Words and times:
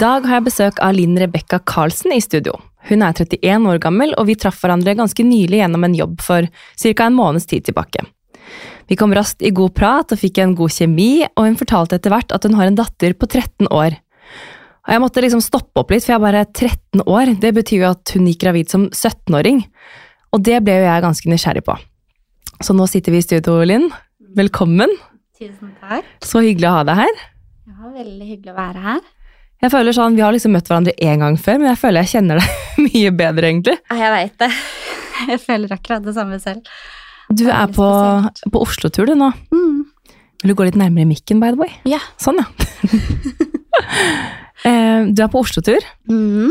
dag 0.00 0.24
har 0.24 0.38
jeg 0.38 0.46
besøk 0.46 0.78
av 0.80 0.94
Linn 0.96 1.18
Rebekka 1.20 1.58
Karlsen 1.68 2.14
i 2.14 2.22
studio. 2.24 2.54
Hun 2.88 3.02
er 3.04 3.12
31 3.12 3.66
år 3.68 3.80
gammel, 3.82 4.14
og 4.16 4.30
vi 4.30 4.36
traff 4.38 4.62
hverandre 4.62 4.96
ganske 4.96 5.24
nylig 5.26 5.60
gjennom 5.60 5.84
en 5.84 5.96
jobb 5.96 6.22
for 6.24 6.46
ca. 6.80 7.04
en 7.06 7.18
måneds 7.18 7.48
tid 7.50 7.66
tilbake. 7.66 8.06
Vi 8.88 8.96
kom 8.96 9.12
raskt 9.14 9.44
i 9.44 9.52
god 9.54 9.74
prat 9.76 10.14
og 10.14 10.20
fikk 10.22 10.40
en 10.40 10.56
god 10.58 10.72
kjemi, 10.72 11.26
og 11.36 11.44
hun 11.46 11.58
fortalte 11.60 11.98
etter 12.00 12.14
hvert 12.14 12.32
at 12.32 12.48
hun 12.48 12.56
har 12.56 12.70
en 12.70 12.78
datter 12.78 13.12
på 13.12 13.28
13 13.28 13.68
år. 13.68 13.98
Og 14.88 14.94
jeg 14.94 15.02
måtte 15.04 15.22
liksom 15.22 15.44
stoppe 15.44 15.84
opp 15.84 15.92
litt, 15.92 16.06
for 16.06 16.14
jeg 16.14 16.18
er 16.18 16.24
bare 16.24 16.46
13 16.48 17.04
år, 17.04 17.34
det 17.44 17.52
betyr 17.60 17.84
jo 17.84 17.92
at 17.92 18.16
hun 18.16 18.26
gikk 18.30 18.40
gravid 18.46 18.72
som 18.72 18.88
17-åring. 18.88 19.62
Og 20.32 20.42
det 20.48 20.62
ble 20.64 20.80
jo 20.80 20.88
jeg 20.88 21.04
ganske 21.04 21.30
nysgjerrig 21.30 21.66
på. 21.68 21.76
Så 22.64 22.72
nå 22.76 22.88
sitter 22.88 23.12
vi 23.12 23.20
i 23.20 23.26
studio, 23.28 23.60
Linn. 23.68 23.90
Velkommen. 24.38 24.96
Tusen 25.36 25.76
takk. 25.82 26.08
Så 26.24 26.40
hyggelig 26.46 26.72
å 26.72 26.76
ha 26.80 26.84
deg 26.88 27.04
her. 27.04 27.24
Ja, 27.68 27.96
veldig 28.00 28.26
hyggelig 28.32 28.54
å 28.54 28.60
være 28.62 28.86
her. 28.88 29.08
Jeg 29.60 29.72
føler 29.74 29.92
sånn, 29.92 30.16
Vi 30.16 30.22
har 30.24 30.32
liksom 30.32 30.54
møtt 30.56 30.70
hverandre 30.70 30.94
én 30.96 31.20
gang 31.20 31.36
før, 31.40 31.58
men 31.60 31.70
jeg 31.72 31.80
føler 31.82 32.06
jeg 32.06 32.12
kjenner 32.14 32.40
deg 32.40 32.48
mye 32.86 33.12
bedre, 33.12 33.50
egentlig. 33.50 33.76
Jeg 33.90 34.14
veit 34.16 34.38
det. 34.40 34.50
Jeg 35.30 35.36
føler 35.42 35.68
akkurat 35.74 36.00
det 36.00 36.14
samme 36.16 36.38
selv. 36.40 36.64
Du 37.28 37.42
er 37.44 37.52
er 37.52 37.72
på, 37.76 37.86
på 38.54 38.62
Oslo-tur 38.64 39.04
du 39.10 39.12
nå. 39.20 39.26
Mm. 39.52 39.82
Vil 40.40 40.52
du 40.52 40.56
gå 40.56 40.64
litt 40.64 40.78
nærmere 40.80 41.04
mikken, 41.10 41.42
by 41.42 41.50
the 41.52 41.60
way? 41.60 41.74
Ja. 41.84 42.00
Sånn, 42.20 42.40
ja. 42.40 42.48
Eh, 44.60 45.06
du 45.08 45.22
er 45.24 45.30
på 45.32 45.40
Oslo-tur. 45.40 45.80
Mm. 46.10 46.50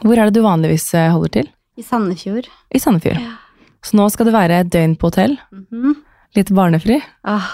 Hvor 0.00 0.18
er 0.18 0.26
det 0.26 0.34
du 0.34 0.40
vanligvis 0.42 0.88
eh, 0.98 1.04
holder 1.14 1.30
til? 1.36 1.50
I 1.78 1.84
Sandefjord. 1.86 2.48
I 2.74 2.80
Sandefjord. 2.82 3.20
Ja. 3.22 3.36
Så 3.86 3.94
nå 3.94 4.08
skal 4.10 4.26
det 4.26 4.34
være 4.34 4.56
et 4.64 4.72
døgn 4.74 4.96
på 4.98 5.12
hotell. 5.12 5.36
Mhm. 5.54 5.92
Litt 6.34 6.50
barnefri. 6.50 6.98
Åh, 7.30 7.46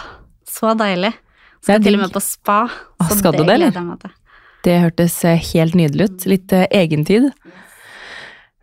så 0.48 0.72
deilig. 0.80 1.12
Skal 1.60 1.84
til 1.84 1.98
og 1.98 2.06
med 2.06 2.14
på 2.16 2.22
spa. 2.24 2.62
Åh, 2.64 3.10
skal 3.10 3.20
skal 3.20 3.36
du 3.36 3.44
det, 3.44 3.58
eller? 3.58 4.16
Det 4.64 4.78
hørtes 4.80 5.18
eh, 5.28 5.42
helt 5.52 5.76
nydelig 5.76 6.08
ut. 6.08 6.26
Litt 6.30 6.52
eh, 6.56 6.64
egentid. 6.72 7.28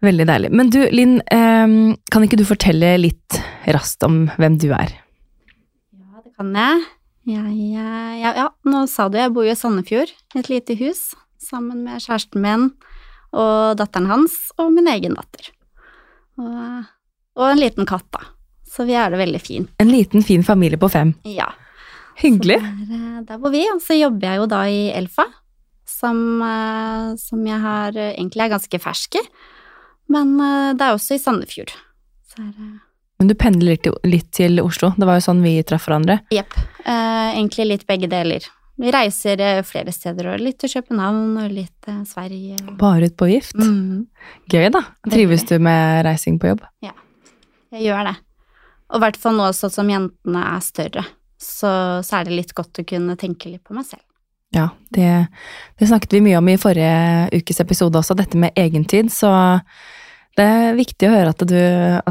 Veldig 0.01 0.25
deilig. 0.25 0.49
Men 0.57 0.71
du, 0.73 0.79
Linn, 0.89 1.19
eh, 1.29 1.75
kan 2.13 2.25
ikke 2.25 2.39
du 2.39 2.45
fortelle 2.47 2.95
litt 2.97 3.37
raskt 3.69 4.01
om 4.07 4.23
hvem 4.41 4.57
du 4.61 4.71
er? 4.73 4.95
Ja, 5.93 6.23
det 6.23 6.33
kan 6.33 6.55
jeg. 6.57 6.87
Ja, 7.29 7.43
ja, 7.45 7.89
ja, 8.17 8.31
ja, 8.33 8.47
nå 8.65 8.87
sa 8.89 9.05
du 9.11 9.19
jeg 9.19 9.29
bor 9.35 9.45
jo 9.45 9.53
i 9.53 9.57
Sandefjord, 9.57 10.09
et 10.33 10.47
lite 10.49 10.73
hus, 10.79 11.11
sammen 11.37 11.83
med 11.85 12.01
kjæresten 12.01 12.41
min 12.41 12.71
og 13.31 13.77
datteren 13.77 14.09
hans 14.09 14.33
og 14.57 14.71
min 14.73 14.89
egen 14.89 15.13
datter. 15.19 15.51
Og, 16.41 16.87
og 17.37 17.45
en 17.45 17.61
liten 17.61 17.85
katt, 17.85 18.07
da. 18.15 18.25
Så 18.65 18.87
vi 18.89 18.95
er 18.97 19.13
det 19.13 19.19
veldig 19.21 19.41
fint. 19.43 19.69
En 19.83 19.91
liten, 19.91 20.25
fin 20.25 20.41
familie 20.43 20.81
på 20.81 20.89
fem. 20.89 21.13
Ja. 21.29 21.51
Hyggelig. 22.23 22.57
Der, 22.57 22.97
eh, 22.97 23.21
der 23.29 23.37
bor 23.37 23.53
vi, 23.53 23.61
og 23.69 23.83
så 23.85 23.99
jobber 23.99 24.31
jeg 24.31 24.41
jo 24.41 24.49
da 24.49 24.63
i 24.65 24.81
Elfa, 24.97 25.27
som, 26.01 26.21
eh, 26.41 27.09
som 27.21 27.47
jeg 27.47 27.63
har 27.63 27.97
eh, 27.97 28.13
egentlig 28.15 28.47
er 28.47 28.55
ganske 28.55 28.81
fersk 28.81 29.19
i. 29.21 29.25
Men 30.11 30.37
eh, 30.41 30.71
det 30.77 30.87
er 30.87 30.95
også 30.97 31.17
i 31.17 31.21
Sandefjord. 31.21 31.73
Så 32.31 32.41
er 32.43 32.55
det 32.55 32.71
Men 33.21 33.29
du 33.29 33.35
pendler 33.37 33.75
litt, 33.75 33.91
litt 34.07 34.31
til 34.33 34.63
Oslo. 34.63 34.95
Det 34.97 35.05
var 35.05 35.19
jo 35.19 35.27
sånn 35.27 35.43
vi 35.45 35.59
traff 35.67 35.85
hverandre. 35.87 36.23
Jepp. 36.33 36.57
Eh, 36.81 37.29
egentlig 37.35 37.67
litt 37.69 37.87
begge 37.89 38.09
deler. 38.11 38.47
Vi 38.81 38.89
reiser 38.89 39.41
flere 39.67 39.91
steder, 39.93 40.31
og 40.31 40.41
litt 40.41 40.57
til 40.63 40.71
København 40.73 41.35
og 41.43 41.53
litt 41.53 41.89
eh, 41.91 42.01
Sverige. 42.09 42.57
Bare 42.79 43.11
ut 43.11 43.17
på 43.19 43.29
gift. 43.29 43.59
Mm, 43.59 44.07
Gøy, 44.49 44.71
da. 44.73 44.81
Trives 45.05 45.45
du 45.45 45.57
med 45.61 46.01
reising 46.07 46.39
på 46.41 46.49
jobb? 46.53 46.65
Ja, 46.81 46.95
jeg 47.75 47.91
gjør 47.91 48.09
det. 48.09 48.15
Og 48.91 48.99
i 48.99 49.03
hvert 49.05 49.19
fall 49.21 49.37
nå 49.37 49.51
sånn 49.55 49.71
som 49.71 49.91
jentene 49.91 50.41
er 50.55 50.63
større, 50.65 51.05
så, 51.39 51.69
så 52.03 52.17
er 52.17 52.27
det 52.27 52.39
litt 52.39 52.55
godt 52.57 52.81
å 52.81 52.87
kunne 52.87 53.15
tenke 53.19 53.51
litt 53.53 53.63
på 53.67 53.77
meg 53.77 53.85
selv. 53.87 54.03
Ja, 54.51 54.67
det, 54.91 55.09
det 55.79 55.87
snakket 55.87 56.17
vi 56.17 56.25
mye 56.25 56.39
om 56.41 56.49
i 56.51 56.59
forrige 56.59 57.39
ukes 57.39 57.61
episode 57.63 57.99
også, 57.99 58.17
dette 58.19 58.39
med 58.39 58.55
egentid. 58.59 59.11
Så 59.13 59.31
det 60.35 60.47
er 60.47 60.77
viktig 60.77 61.07
å 61.07 61.13
høre 61.13 61.31
at 61.31 61.45
du, 61.47 61.57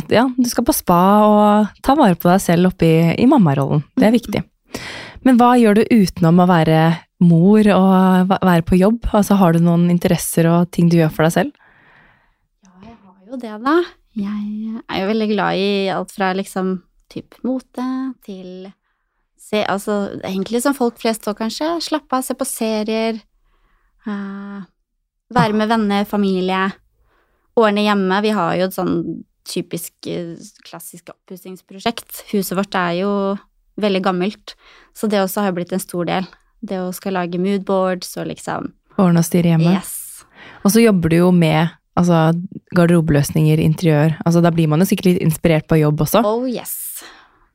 at, 0.01 0.15
ja, 0.15 0.25
du 0.37 0.49
skal 0.49 0.65
på 0.65 0.77
spa 0.77 1.03
og 1.27 1.77
ta 1.85 1.97
vare 1.99 2.17
på 2.17 2.31
deg 2.31 2.41
selv 2.45 2.73
oppe 2.73 2.89
i, 2.89 2.99
i 3.21 3.29
mammarollen. 3.29 3.85
Det 3.97 4.09
er 4.09 4.17
viktig. 4.17 4.43
Men 5.27 5.37
hva 5.41 5.53
gjør 5.61 5.81
du 5.81 5.85
utenom 5.93 6.41
å 6.41 6.49
være 6.49 6.81
mor 7.21 7.69
og 7.75 8.33
være 8.33 8.65
på 8.65 8.81
jobb? 8.81 9.11
Altså, 9.13 9.37
har 9.41 9.53
du 9.53 9.61
noen 9.65 9.91
interesser 9.93 10.49
og 10.49 10.71
ting 10.73 10.89
du 10.89 10.97
gjør 10.97 11.13
for 11.13 11.29
deg 11.29 11.37
selv? 11.37 11.57
Ja, 12.65 12.73
jeg 12.89 12.97
har 12.97 13.19
jo 13.29 13.41
det, 13.45 13.57
da. 13.69 13.79
Jeg 14.17 14.81
er 14.89 15.03
jo 15.03 15.11
veldig 15.13 15.33
glad 15.35 15.61
i 15.61 15.71
alt 15.93 16.17
fra 16.17 16.33
liksom 16.37 16.79
typ 17.13 17.37
mote 17.45 17.85
til 18.25 18.71
se, 19.41 19.65
altså 19.65 19.97
egentlig 20.21 20.63
som 20.65 20.77
folk 20.77 21.01
flest 21.01 21.27
òg, 21.31 21.39
kanskje. 21.41 21.73
Slappe 21.85 22.19
av, 22.19 22.27
se 22.27 22.37
på 22.37 22.47
serier. 22.49 23.19
Uh, 24.07 24.63
være 25.35 25.57
med 25.57 25.71
venner, 25.71 26.07
familie. 26.09 26.69
Ordne 27.59 27.85
hjemme. 27.87 28.21
Vi 28.25 28.35
har 28.37 28.57
jo 28.59 28.69
et 28.69 28.77
sånn 28.77 28.95
typisk 29.51 30.07
eh, 30.11 30.37
klassisk 30.67 31.11
oppussingsprosjekt. 31.11 32.25
Huset 32.31 32.55
vårt 32.59 32.77
er 32.79 33.01
jo 33.01 33.13
veldig 33.81 34.03
gammelt, 34.05 34.55
så 34.97 35.09
det 35.11 35.23
også 35.23 35.47
har 35.47 35.57
blitt 35.57 35.73
en 35.75 35.83
stor 35.83 36.07
del. 36.09 36.29
Det 36.61 36.79
å 36.79 36.93
skal 36.95 37.17
lage 37.17 37.41
moodboards 37.41 38.19
og 38.21 38.29
liksom 38.29 38.75
Ordne 39.01 39.23
og 39.23 39.25
styre 39.25 39.55
hjemme? 39.55 39.79
Yes. 39.79 40.27
Og 40.61 40.75
så 40.75 40.83
jobber 40.83 41.09
du 41.09 41.17
jo 41.17 41.31
med 41.33 41.71
altså, 41.97 42.35
garderobeløsninger, 42.77 43.63
interiør. 43.65 44.19
Altså, 44.27 44.43
da 44.45 44.53
blir 44.53 44.69
man 44.69 44.83
jo 44.83 44.91
sikkert 44.91 45.15
litt 45.15 45.23
inspirert 45.25 45.69
på 45.71 45.79
jobb 45.81 46.05
også. 46.05 46.21
Oh 46.27 46.45
yes. 46.45 46.75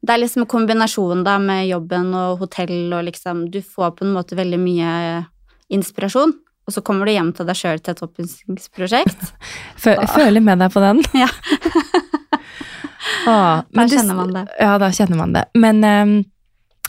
Det 0.05 0.13
er 0.13 0.21
liksom 0.21 0.45
kombinasjonen 0.51 1.23
da 1.25 1.37
med 1.41 1.65
jobben 1.67 2.11
og 2.13 2.37
hotell 2.43 2.91
og 2.93 3.07
liksom 3.07 3.45
Du 3.49 3.57
får 3.65 3.95
på 3.97 4.05
en 4.05 4.11
måte 4.13 4.37
veldig 4.37 4.59
mye 4.61 4.89
inspirasjon, 5.73 6.33
og 6.67 6.73
så 6.75 6.81
kommer 6.85 7.05
du 7.09 7.13
hjem 7.15 7.31
til 7.33 7.47
deg 7.49 7.57
sjøl 7.57 7.79
til 7.81 7.95
et 7.95 8.03
oppussingsprosjekt. 8.05 9.23
Fø 9.81 9.95
føler 10.13 10.43
med 10.45 10.61
deg 10.61 10.73
på 10.75 10.83
den. 10.83 11.01
Ja. 11.23 11.29
ah, 13.27 13.61
Da 13.61 13.65
men 13.71 13.89
du- 13.89 13.95
kjenner 13.97 14.15
man 14.19 14.33
det. 14.33 14.45
Ja, 14.59 14.77
da 14.81 14.91
kjenner 14.93 15.17
man 15.17 15.33
det. 15.33 15.45
Men 15.57 15.83
um, 15.83 16.13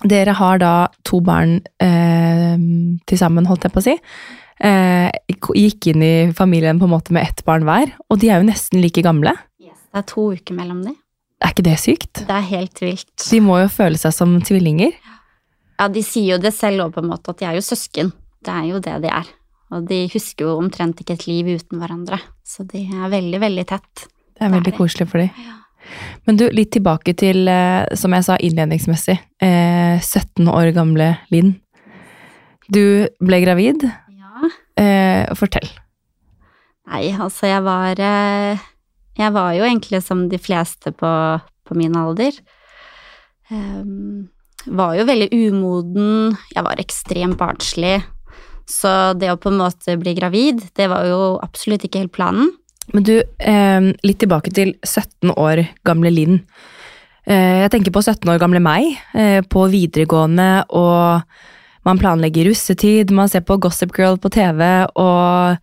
dere 0.04 0.34
har 0.36 0.58
da 0.60 0.72
to 1.08 1.20
barn 1.24 1.60
ehm, 1.82 2.98
til 3.08 3.18
sammen, 3.20 3.46
holdt 3.48 3.64
jeg 3.64 3.72
på 3.72 3.80
å 3.80 3.86
si. 3.86 3.94
Eh, 4.60 5.08
gikk 5.56 5.86
inn 5.92 6.02
i 6.04 6.14
familien 6.36 6.78
på 6.80 6.84
en 6.88 6.92
måte 6.94 7.12
med 7.16 7.24
ett 7.28 7.42
barn 7.48 7.64
hver, 7.68 7.92
og 8.10 8.20
de 8.20 8.28
er 8.32 8.40
jo 8.40 8.48
nesten 8.48 8.80
like 8.84 9.02
gamle. 9.04 9.32
Det 9.60 10.02
er 10.02 10.06
to 10.08 10.26
uker 10.36 10.56
mellom 10.56 10.82
de. 10.84 10.92
Ikke 11.56 11.64
det 11.70 11.78
sykt? 11.80 12.20
Det 12.28 12.34
er 12.36 12.44
helt 12.50 12.80
vilt. 12.84 13.14
De 13.30 13.38
må 13.40 13.56
jo 13.62 13.68
føle 13.72 13.96
seg 13.96 14.12
som 14.12 14.34
tvillinger. 14.44 14.92
Ja, 15.80 15.86
de 15.88 16.02
sier 16.04 16.34
jo 16.34 16.38
det 16.42 16.52
selv 16.52 16.84
òg, 16.84 16.92
på 16.92 17.00
en 17.00 17.08
måte, 17.08 17.32
at 17.32 17.40
de 17.40 17.46
er 17.48 17.56
jo 17.56 17.64
søsken. 17.64 18.10
Det 18.44 18.52
er 18.52 18.66
jo 18.68 18.80
det 18.84 18.98
de 19.06 19.08
er. 19.08 19.30
Og 19.72 19.86
de 19.88 20.02
husker 20.12 20.44
jo 20.44 20.58
omtrent 20.60 21.00
ikke 21.00 21.16
et 21.16 21.24
liv 21.26 21.48
uten 21.56 21.80
hverandre. 21.80 22.18
Så 22.44 22.66
de 22.68 22.84
er 22.84 23.08
veldig, 23.12 23.40
veldig 23.40 23.64
tett. 23.72 24.04
Det 24.04 24.04
er 24.04 24.36
Det 24.36 24.44
er 24.50 24.52
veldig 24.58 24.72
det. 24.72 24.76
koselig 24.76 25.08
for 25.08 25.18
dem. 25.24 25.30
Ja. 25.40 25.56
Men 26.26 26.36
du, 26.36 26.44
litt 26.50 26.72
tilbake 26.76 27.14
til, 27.16 27.48
eh, 27.48 27.86
som 27.96 28.12
jeg 28.12 28.24
sa 28.28 28.36
innledningsmessig, 28.36 29.16
eh, 29.40 29.96
17 30.02 30.48
år 30.52 30.72
gamle 30.76 31.16
Linn. 31.32 31.54
Du 32.68 33.08
ble 33.22 33.40
gravid. 33.44 33.80
ja. 34.12 34.50
Eh, 34.76 35.34
fortell. 35.34 35.68
Nei, 36.86 37.10
altså 37.16 37.46
jeg 37.48 37.62
var 37.64 37.98
eh, 37.98 38.58
Jeg 39.16 39.32
var 39.32 39.54
jo 39.56 39.64
egentlig 39.64 40.02
som 40.04 40.26
de 40.28 40.40
fleste 40.40 40.92
på, 40.92 41.12
på 41.40 41.78
min 41.78 41.96
alder. 41.96 42.36
Um, 43.50 44.28
var 44.66 44.96
jo 44.98 45.06
veldig 45.06 45.30
umoden, 45.30 46.36
jeg 46.52 46.66
var 46.66 46.82
ekstremt 46.82 47.38
barnslig. 47.40 48.00
Så 48.66 49.14
det 49.14 49.30
å 49.30 49.38
på 49.38 49.52
en 49.52 49.60
måte 49.60 49.94
bli 50.00 50.16
gravid, 50.18 50.64
det 50.74 50.88
var 50.90 51.06
jo 51.06 51.36
absolutt 51.42 51.86
ikke 51.86 52.02
helt 52.02 52.16
planen. 52.16 52.50
Men 52.94 53.06
du, 53.06 53.14
eh, 53.18 53.92
litt 54.06 54.18
tilbake 54.22 54.52
til 54.54 54.74
17 54.82 55.32
år 55.34 55.64
gamle 55.86 56.10
Linn. 56.10 56.40
Eh, 57.26 57.62
jeg 57.62 57.70
tenker 57.70 57.94
på 57.94 58.02
17 58.02 58.30
år 58.30 58.38
gamle 58.42 58.62
meg, 58.62 58.98
eh, 59.14 59.40
på 59.42 59.66
videregående, 59.70 60.64
og 60.70 61.22
man 61.84 61.98
planlegger 61.98 62.46
russetid, 62.46 63.10
man 63.10 63.28
ser 63.28 63.40
på 63.40 63.58
Gossip 63.58 63.94
Girl 63.96 64.16
på 64.18 64.30
TV, 64.30 64.86
og 64.94 65.58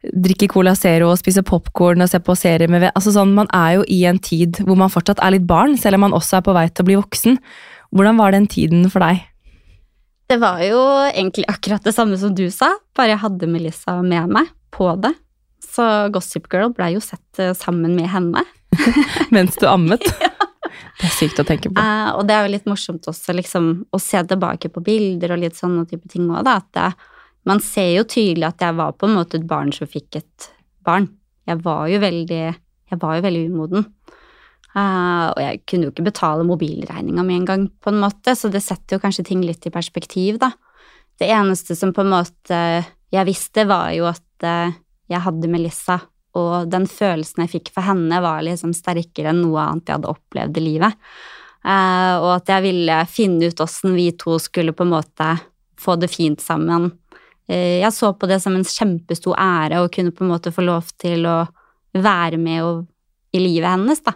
drikker 0.00 0.48
Cola 0.48 0.72
Zero 0.78 1.10
og 1.12 1.18
spiser 1.20 1.44
popcorn 1.46 2.00
og 2.00 2.08
ser 2.08 2.22
på 2.24 2.36
serier 2.38 2.70
med 2.72 2.86
Altså 2.94 3.12
sånn, 3.12 3.34
Man 3.36 3.50
er 3.52 3.78
jo 3.78 3.82
i 3.88 4.02
en 4.08 4.20
tid 4.22 4.62
hvor 4.64 4.78
man 4.80 4.92
fortsatt 4.92 5.20
er 5.20 5.36
litt 5.36 5.48
barn, 5.48 5.76
selv 5.76 5.98
om 5.98 6.08
man 6.08 6.16
også 6.16 6.38
er 6.38 6.46
på 6.46 6.54
vei 6.56 6.68
til 6.68 6.84
å 6.84 6.88
bli 6.88 7.00
voksen. 7.00 7.40
Hvordan 7.90 8.20
var 8.20 8.32
den 8.32 8.46
tiden 8.50 8.86
for 8.92 9.04
deg? 9.04 9.26
Det 10.30 10.38
var 10.38 10.62
jo 10.62 10.78
egentlig 11.10 11.48
akkurat 11.50 11.84
det 11.84 11.92
samme 11.96 12.16
som 12.20 12.34
du 12.38 12.46
sa, 12.54 12.70
bare 12.94 13.16
jeg 13.16 13.22
hadde 13.24 13.50
Melissa 13.50 13.96
med 14.00 14.30
meg 14.30 14.52
på 14.70 14.86
det. 15.02 15.12
Så 15.70 15.84
Gossip 16.14 16.46
Girl 16.52 16.70
blei 16.74 16.94
jo 16.94 17.02
sett 17.02 17.42
eh, 17.42 17.52
sammen 17.58 17.96
med 17.98 18.08
henne. 18.10 18.44
Mens 19.34 19.58
du 19.58 19.66
ammet? 19.68 20.06
ja. 20.22 20.30
Det 21.00 21.08
er 21.08 21.14
sykt 21.16 21.40
å 21.40 21.46
tenke 21.48 21.70
på. 21.72 21.80
Uh, 21.80 22.12
og 22.18 22.26
det 22.28 22.36
er 22.36 22.46
jo 22.46 22.52
litt 22.52 22.68
morsomt 22.68 23.06
også, 23.10 23.34
liksom, 23.36 23.70
å 23.90 24.00
se 24.02 24.20
tilbake 24.30 24.70
på 24.72 24.82
bilder 24.84 25.34
og 25.34 25.42
litt 25.42 25.58
sånne 25.58 25.86
type 25.88 26.06
ting 26.12 26.28
òg, 26.28 26.44
da. 26.46 26.58
At 26.60 26.68
det, 26.76 26.88
man 27.50 27.62
ser 27.64 27.92
jo 27.96 28.06
tydelig 28.06 28.46
at 28.46 28.62
jeg 28.62 28.78
var 28.78 28.94
på 28.94 29.08
en 29.08 29.16
måte 29.18 29.40
et 29.40 29.48
barn 29.48 29.72
som 29.74 29.90
fikk 29.90 30.20
et 30.20 30.50
barn. 30.86 31.08
Jeg 31.48 31.62
var 31.64 31.88
jo 31.90 31.98
veldig, 32.02 32.44
jeg 32.92 33.00
var 33.02 33.18
jo 33.18 33.24
veldig 33.26 33.46
umoden. 33.50 33.86
Uh, 34.70 35.32
og 35.32 35.40
jeg 35.42 35.62
kunne 35.66 35.88
jo 35.88 35.90
ikke 35.90 36.06
betale 36.06 36.46
mobilregninga 36.46 37.24
mi 37.26 37.40
engang, 37.40 37.66
på 37.82 37.90
en 37.90 37.98
måte, 38.04 38.36
så 38.38 38.52
det 38.52 38.62
setter 38.62 38.96
jo 38.96 39.02
kanskje 39.02 39.26
ting 39.32 39.42
litt 39.42 39.66
i 39.66 39.74
perspektiv, 39.74 40.38
da. 40.42 40.52
Det 41.18 41.26
eneste 41.26 41.74
som 41.76 41.90
på 41.92 42.04
en 42.04 42.12
måte 42.12 42.60
jeg 43.10 43.26
visste, 43.26 43.66
var 43.66 43.90
jo 43.96 44.06
at 44.08 44.46
uh, 44.46 44.70
jeg 45.10 45.24
hadde 45.26 45.50
Melissa, 45.50 45.98
og 46.38 46.70
den 46.70 46.86
følelsen 46.86 47.42
jeg 47.42 47.54
fikk 47.56 47.72
for 47.74 47.82
henne, 47.82 48.22
var 48.22 48.44
liksom 48.46 48.70
sterkere 48.76 49.32
enn 49.32 49.42
noe 49.42 49.64
annet 49.64 49.90
jeg 49.90 49.98
hadde 49.98 50.12
opplevd 50.14 50.62
i 50.62 50.66
livet. 50.68 51.10
Uh, 51.66 52.14
og 52.22 52.30
at 52.38 52.54
jeg 52.54 52.66
ville 52.70 53.02
finne 53.10 53.50
ut 53.50 53.66
åssen 53.66 53.98
vi 53.98 54.12
to 54.16 54.38
skulle 54.40 54.72
på 54.72 54.86
en 54.86 54.94
måte 54.94 55.34
få 55.80 55.98
det 55.98 56.12
fint 56.12 56.40
sammen. 56.40 56.92
Eh, 57.50 57.80
jeg 57.80 57.90
så 57.96 58.12
på 58.14 58.28
det 58.30 58.38
som 58.42 58.54
en 58.54 58.66
kjempestor 58.66 59.34
ære 59.34 59.82
å 59.82 59.90
kunne 59.92 60.14
på 60.14 60.24
en 60.24 60.30
måte 60.30 60.52
få 60.54 60.62
lov 60.66 60.92
til 61.00 61.26
å 61.26 61.42
være 61.98 62.38
med 62.38 62.62
og, 62.62 62.86
i 63.34 63.42
livet 63.42 63.72
hennes, 63.72 64.02
da. 64.06 64.14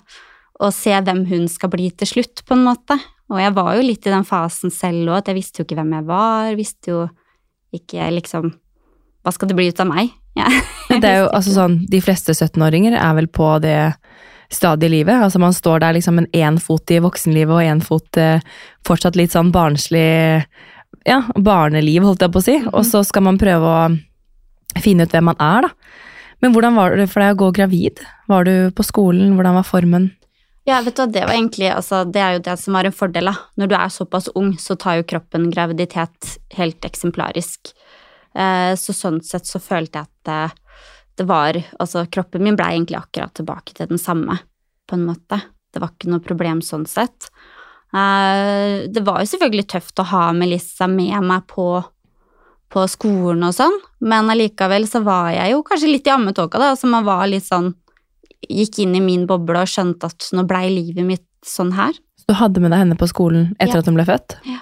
Og 0.62 0.70
se 0.74 0.94
hvem 0.94 1.24
hun 1.26 1.48
skal 1.50 1.72
bli 1.72 1.88
til 1.98 2.12
slutt, 2.12 2.44
på 2.46 2.54
en 2.54 2.66
måte. 2.68 2.98
Og 3.32 3.40
jeg 3.40 3.54
var 3.56 3.72
jo 3.74 3.86
litt 3.86 4.06
i 4.06 4.12
den 4.12 4.26
fasen 4.28 4.70
selv 4.74 5.08
òg, 5.08 5.22
at 5.22 5.30
jeg 5.30 5.38
visste 5.40 5.60
jo 5.60 5.66
ikke 5.66 5.78
hvem 5.80 5.96
jeg 5.96 6.06
var, 6.10 6.52
visste 6.58 6.92
jo 6.92 7.06
ikke 7.74 8.10
liksom 8.14 8.52
Hva 9.24 9.32
skal 9.32 9.48
det 9.50 9.56
bli 9.58 9.70
ut 9.72 9.82
av 9.82 9.90
meg? 9.90 10.12
Ja. 10.34 10.48
Det 10.90 11.06
er 11.06 11.20
jo 11.22 11.26
altså 11.30 11.52
sånn, 11.54 11.76
De 11.86 12.00
fleste 12.02 12.34
17-åringer 12.34 12.96
er 12.98 13.12
vel 13.14 13.28
på 13.30 13.52
det 13.62 13.94
stadiet 14.50 14.88
i 14.88 14.96
livet. 14.96 15.22
Altså 15.22 15.38
Man 15.38 15.54
står 15.54 15.84
der 15.84 15.94
liksom 15.94 16.18
med 16.18 16.34
én 16.34 16.58
fot 16.58 16.90
i 16.90 16.98
voksenlivet 17.02 17.54
og 17.54 17.62
én 17.62 17.82
fot 17.82 18.18
eh, 18.18 18.42
fortsatt 18.86 19.14
litt 19.18 19.30
sånn 19.34 19.52
barnslig 19.54 20.42
Ja, 21.04 21.20
barneliv, 21.36 22.04
holdt 22.06 22.24
jeg 22.24 22.32
på 22.32 22.40
å 22.40 22.44
si. 22.44 22.56
Og 22.72 22.84
så 22.88 23.04
skal 23.04 23.26
man 23.26 23.40
prøve 23.40 23.70
å 23.70 24.80
finne 24.80 25.04
ut 25.04 25.12
hvem 25.14 25.28
man 25.30 25.40
er, 25.42 25.68
da. 25.68 26.02
Men 26.42 26.52
hvordan 26.52 26.76
var 26.76 26.96
det 26.98 27.08
for 27.12 27.22
deg 27.22 27.36
å 27.36 27.40
gå 27.44 27.50
gravid? 27.56 28.00
Var 28.28 28.46
du 28.48 28.54
på 28.76 28.84
skolen? 28.84 29.34
Hvordan 29.36 29.56
var 29.56 29.68
formen? 29.68 30.10
Ja, 30.64 30.80
vet 30.80 30.96
du 30.96 31.02
hva, 31.02 31.08
det 31.12 31.22
var 31.26 31.36
egentlig 31.36 31.68
altså, 31.68 32.06
Det 32.08 32.20
er 32.24 32.36
jo 32.36 32.42
det 32.46 32.54
som 32.60 32.76
var 32.76 32.88
en 32.88 32.96
fordel, 32.96 33.28
da. 33.28 33.34
Når 33.60 33.70
du 33.70 33.74
er 33.76 33.92
såpass 33.92 34.30
ung, 34.34 34.54
så 34.60 34.76
tar 34.80 34.98
jo 35.00 35.08
kroppen 35.12 35.50
graviditet 35.52 36.36
helt 36.56 36.84
eksemplarisk. 36.88 37.74
Eh, 38.34 38.72
så 38.80 38.96
sånn 38.96 39.20
sett 39.24 39.48
så 39.48 39.60
følte 39.62 40.00
jeg 40.00 40.08
at 40.08 40.28
det, 40.28 40.78
det 41.20 41.26
var 41.28 41.60
Altså, 41.78 42.06
kroppen 42.10 42.42
min 42.42 42.56
blei 42.58 42.72
egentlig 42.74 42.98
akkurat 42.98 43.34
tilbake 43.36 43.76
til 43.76 43.92
den 43.92 44.00
samme, 44.00 44.40
på 44.88 44.96
en 44.96 45.04
måte. 45.08 45.42
Det 45.72 45.82
var 45.82 45.92
ikke 45.92 46.12
noe 46.12 46.24
problem 46.24 46.64
sånn 46.64 46.88
sett. 46.88 47.28
Eh, 47.94 48.88
det 48.90 49.02
var 49.06 49.20
jo 49.22 49.30
selvfølgelig 49.30 49.66
tøft 49.70 50.00
å 50.02 50.06
ha 50.10 50.24
Melissa 50.34 50.88
med 50.90 51.14
meg 51.22 51.44
på, 51.50 51.68
på 52.74 52.84
skolen 52.90 53.44
og 53.46 53.54
sånn, 53.54 53.76
men 54.02 54.30
allikevel 54.32 54.88
så 54.90 55.02
var 55.06 55.30
jeg 55.36 55.52
jo 55.54 55.62
kanskje 55.66 55.92
litt 55.92 56.08
i 56.10 56.14
ammetåka, 56.14 56.58
da. 56.58 56.72
Så 56.76 56.90
man 56.90 57.06
var 57.06 57.26
litt 57.30 57.46
sånn 57.46 57.72
Gikk 58.44 58.76
inn 58.82 58.92
i 58.92 59.00
min 59.00 59.22
boble 59.24 59.62
og 59.64 59.70
skjønte 59.72 60.04
at 60.10 60.26
nå 60.36 60.42
blei 60.44 60.66
livet 60.68 61.06
mitt 61.08 61.22
sånn 61.48 61.70
her. 61.72 61.94
Så 62.20 62.26
du 62.28 62.34
hadde 62.36 62.60
med 62.60 62.74
deg 62.74 62.82
henne 62.82 62.96
på 63.00 63.06
skolen 63.08 63.54
etter 63.56 63.78
Ja. 63.78 63.80
at 63.80 63.86
hun 63.88 63.94
ble 63.96 64.04
født? 64.04 64.34
Ja. 64.44 64.58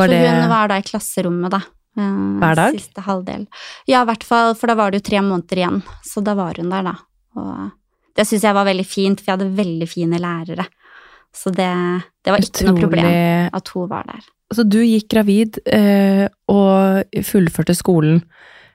Var 0.00 0.08
så 0.08 0.10
det 0.16 0.18
hun 0.32 0.48
var 0.50 0.66
da 0.72 0.78
i 0.80 0.82
klasserommet, 0.88 1.50
da. 1.54 1.60
eh, 1.94 2.40
Hver 2.42 2.56
dag? 2.58 2.74
Siste 2.74 3.04
halvdel. 3.06 3.46
Ja, 3.86 4.02
i 4.02 4.08
hvert 4.10 4.24
fall, 4.26 4.56
for 4.58 4.66
da 4.66 4.74
var 4.74 4.90
det 4.90 4.98
jo 5.04 5.06
tre 5.12 5.20
måneder 5.22 5.60
igjen. 5.62 5.78
Så 6.02 6.24
da 6.26 6.34
var 6.34 6.58
hun 6.58 6.70
der, 6.74 6.82
da. 6.90 6.96
Og 7.38 7.70
det 8.18 8.26
syns 8.26 8.42
jeg 8.42 8.58
var 8.58 8.66
veldig 8.66 8.86
fint, 8.90 9.20
for 9.22 9.30
jeg 9.30 9.38
hadde 9.38 9.56
veldig 9.62 9.88
fine 9.88 10.18
lærere. 10.18 10.66
Så 11.36 11.52
det, 11.54 11.68
det 12.24 12.32
var 12.34 12.42
ikke 12.42 12.66
noe 12.66 12.80
problem 12.80 13.06
at 13.54 13.68
hun 13.74 13.88
var 13.90 14.04
der. 14.08 14.24
Så 14.52 14.64
du 14.66 14.80
gikk 14.82 15.06
gravid 15.12 15.60
eh, 15.70 16.26
og 16.50 17.04
fullførte 17.26 17.74
skolen 17.78 18.22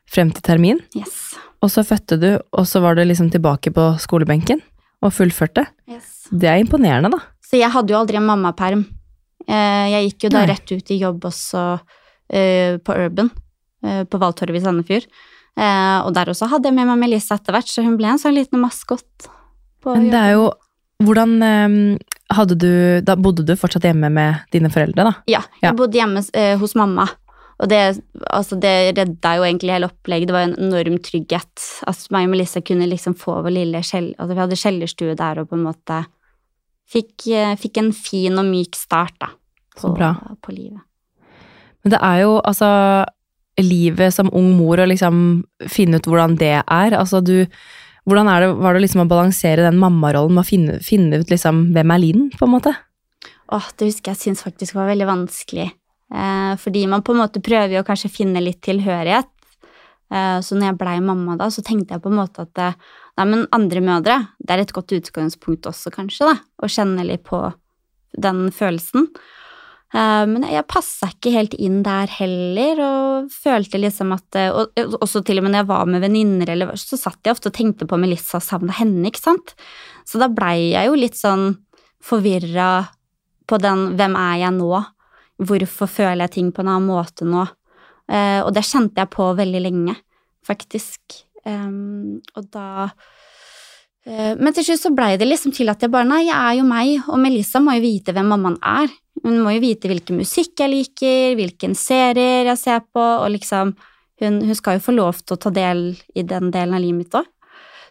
frem 0.07 0.29
til 0.31 0.41
termin, 0.45 0.79
Yes. 0.95 1.33
og 1.61 1.71
så 1.73 1.83
fødte 1.83 2.15
du, 2.21 2.29
og 2.55 2.63
så 2.69 2.79
var 2.79 2.95
du 2.95 3.01
liksom 3.03 3.27
tilbake 3.33 3.73
på 3.75 3.89
skolebenken 3.99 4.61
og 5.03 5.11
fullførte. 5.11 5.65
yes. 5.89 6.27
Det 6.31 6.47
er 6.47 6.61
imponerende, 6.63 7.11
da. 7.11 7.19
Så 7.43 7.57
jeg 7.59 7.69
hadde 7.73 7.91
jo 7.91 7.99
aldri 7.99 8.17
en 8.17 8.25
mammaperm. 8.29 8.85
Eh, 9.47 9.89
Jeg 9.91 10.07
gikk 10.11 10.23
jo 10.23 10.29
da 10.29 10.45
Nei. 10.45 10.53
rett 10.55 10.71
ut 10.71 10.91
i 10.91 10.97
jobb 11.01 11.25
også 11.27 11.63
eh, 12.33 12.77
på 12.81 12.95
Urban, 12.95 13.29
eh, 13.83 14.03
på 14.05 14.17
Valtorvet 14.21 14.61
i 14.61 14.63
Sandefjord. 14.63 15.05
Eh, 15.57 15.99
Og 16.07 16.13
der 16.15 16.31
også 16.31 16.47
hadde 16.49 16.65
jeg 16.71 16.73
med 16.79 16.87
meg 16.87 16.97
Melissa 17.03 17.35
etter 17.35 17.53
hvert, 17.53 17.67
så 17.69 17.83
hun 17.83 17.97
ble 17.97 18.07
en 18.13 18.17
sånn 18.21 18.33
liten 18.37 18.59
maskot. 18.63 19.27
Men 19.85 20.07
det 20.09 20.21
er 20.23 20.31
jo 20.39 20.53
Hvordan 21.03 21.33
eh, 21.43 21.97
du 22.55 23.01
Da 23.05 23.15
bodde 23.15 23.45
du 23.45 23.55
fortsatt 23.55 23.83
hjemme 23.83 24.09
med 24.11 24.35
dine 24.51 24.69
foreldre, 24.69 25.03
da? 25.03 25.13
Ja, 25.27 25.41
Ja. 25.61 25.69
jeg 25.69 25.75
bodde 25.77 25.93
hjemme 25.97 26.23
eh, 26.33 26.57
hos 26.57 26.75
mamma. 26.75 27.07
Og 27.59 27.69
det, 27.69 28.01
altså 28.29 28.57
det 28.59 28.97
redda 28.97 29.35
jo 29.37 29.43
egentlig 29.43 29.71
hele 29.71 29.87
opplegget. 29.87 30.27
Det 30.27 30.33
var 30.35 30.41
en 30.49 30.57
enorm 30.59 30.97
trygghet. 30.99 31.83
At 31.87 32.07
meg 32.11 32.25
og 32.27 32.33
Melissa 32.33 32.59
kunne 32.61 32.87
liksom 32.89 33.15
få 33.15 33.41
vår 33.45 33.53
lille 33.53 33.79
kjell... 33.81 34.13
Altså 34.19 34.33
vi 34.33 34.41
hadde 34.41 34.57
kjellerstue 34.59 35.15
der 35.15 35.39
og 35.39 35.49
på 35.49 35.55
en 35.55 35.63
måte 35.63 36.01
fikk, 36.91 37.27
eh, 37.31 37.55
fikk 37.55 37.77
en 37.77 37.93
fin 37.93 38.35
og 38.37 38.45
myk 38.49 38.75
start, 38.75 39.15
da. 39.23 39.29
Så 39.79 39.93
bra. 39.95 40.13
på 40.41 40.51
livet. 40.51 40.81
Men 41.83 41.91
det 41.91 41.99
er 42.01 42.21
jo 42.23 42.41
altså 42.43 43.05
livet 43.61 44.13
som 44.13 44.29
ung 44.35 44.53
mor 44.57 44.81
å 44.81 44.87
liksom 44.89 45.45
finne 45.71 45.99
ut 46.01 46.07
hvordan 46.09 46.35
det 46.39 46.57
er. 46.59 46.95
Altså 46.97 47.21
du 47.23 47.45
Hvordan 48.05 48.29
det, 48.29 48.49
var 48.61 48.75
det 48.75 48.83
liksom 48.83 49.05
å 49.05 49.09
balansere 49.09 49.65
den 49.65 49.79
mammarollen 49.81 50.35
med 50.37 50.45
å 50.45 50.47
finne, 50.47 50.75
finne 50.85 51.21
ut 51.21 51.31
liksom 51.31 51.71
hvem 51.73 51.93
er 51.95 52.01
Linn, 52.03 52.27
på 52.37 52.45
en 52.45 52.53
måte? 52.53 52.75
Åh, 53.53 53.71
det 53.77 53.89
husker 53.89 54.13
jeg 54.13 54.21
syns 54.21 54.43
faktisk 54.45 54.77
var 54.77 54.91
veldig 54.91 55.07
vanskelig. 55.09 55.71
Eh, 56.13 56.53
fordi 56.61 56.85
man 56.89 57.01
på 57.05 57.15
en 57.15 57.23
måte 57.23 57.41
prøver 57.41 57.79
jo 57.79 57.85
kanskje 57.87 58.11
å 58.11 58.13
finne 58.13 58.43
litt 58.43 58.61
tilhørighet. 58.65 59.31
Eh, 60.13 60.37
så 60.45 60.57
når 60.57 60.69
jeg 60.69 60.79
blei 60.81 60.99
mamma 61.01 61.37
da, 61.39 61.49
så 61.49 61.65
tenkte 61.65 61.95
jeg 61.95 62.03
på 62.03 62.11
en 62.13 62.19
måte 62.19 62.45
at 62.45 62.61
eh, 62.61 62.77
nei, 63.17 63.27
men 63.31 63.47
andre 63.55 63.81
mødre, 63.85 64.19
det 64.37 64.53
er 64.53 64.65
et 64.65 64.75
godt 64.75 64.93
utgangspunkt 64.97 65.69
også, 65.69 65.93
kanskje, 65.93 66.29
da. 66.29 66.37
Å 66.61 66.69
kjenne 66.69 67.05
litt 67.07 67.25
på 67.25 67.41
den 68.21 68.47
følelsen. 68.55 69.09
Eh, 69.93 70.23
men 70.27 70.45
jeg 70.49 70.65
passa 70.71 71.11
ikke 71.13 71.33
helt 71.35 71.53
inn 71.61 71.81
der 71.85 72.09
heller, 72.17 72.81
og 72.83 73.33
følte 73.33 73.79
liksom 73.79 74.15
at 74.15 74.39
eh, 74.39 74.49
Og 74.49 74.73
og 74.81 74.97
også 75.05 75.21
til 75.25 75.39
og 75.39 75.45
med 75.45 75.53
når 75.53 75.63
jeg 75.63 75.69
var 75.69 75.85
med 75.91 76.03
venninner, 76.03 76.73
så 76.79 76.97
satt 76.99 77.21
jeg 77.23 77.35
ofte 77.35 77.51
og 77.51 77.57
tenkte 77.57 77.87
på 77.87 77.99
Melissa 78.01 78.39
og 78.39 78.47
savna 78.47 78.75
henne, 78.75 79.05
ikke 79.07 79.21
sant. 79.21 79.55
Så 80.07 80.19
da 80.21 80.29
blei 80.31 80.73
jeg 80.73 80.89
jo 80.89 80.97
litt 80.97 81.17
sånn 81.19 81.57
forvirra 82.03 82.87
på 83.47 83.57
den 83.61 83.95
'hvem 83.95 84.15
er 84.17 84.37
jeg 84.45 84.53
nå'? 84.57 84.85
Hvorfor 85.37 85.87
føler 85.87 86.25
jeg 86.25 86.31
ting 86.31 86.51
på 86.51 86.61
en 86.61 86.67
annen 86.67 86.87
måte 86.87 87.25
nå? 87.25 87.45
Eh, 88.09 88.41
og 88.41 88.53
det 88.53 88.63
kjente 88.63 89.01
jeg 89.01 89.09
på 89.09 89.35
veldig 89.35 89.61
lenge, 89.61 89.95
faktisk. 90.45 91.25
Og 91.45 92.43
da 92.51 92.83
eh, 92.85 92.91
Men 94.05 94.53
til 94.53 94.67
slutt 94.67 94.83
så 94.83 94.91
blei 94.93 95.15
det 95.17 95.25
liksom 95.25 95.49
til 95.55 95.71
at 95.71 95.81
jeg 95.81 95.89
bare 95.89 96.05
Nei, 96.05 96.27
jeg 96.27 96.37
er 96.37 96.59
jo 96.59 96.65
meg, 96.69 97.07
og 97.09 97.17
Melissa 97.17 97.57
må 97.57 97.73
jo 97.73 97.81
vite 97.81 98.13
hvem 98.13 98.27
mammaen 98.29 98.59
er. 98.61 98.91
Hun 99.25 99.39
må 99.41 99.55
jo 99.55 99.63
vite 99.63 99.89
hvilken 99.89 100.19
musikk 100.21 100.61
jeg 100.61 100.69
liker, 100.69 101.37
hvilken 101.39 101.73
serier 101.73 102.45
jeg 102.51 102.61
ser 102.61 102.83
på, 102.85 103.01
og 103.01 103.31
liksom 103.33 103.73
Hun, 104.21 104.37
hun 104.47 104.55
skal 104.55 104.77
jo 104.77 104.83
få 104.85 104.93
lov 104.95 105.17
til 105.25 105.35
å 105.35 105.39
ta 105.43 105.49
del 105.51 105.89
i 106.15 106.23
den 106.23 106.47
delen 106.47 106.77
av 106.77 106.79
livet 106.79 107.01
mitt 107.01 107.15
òg. 107.19 107.25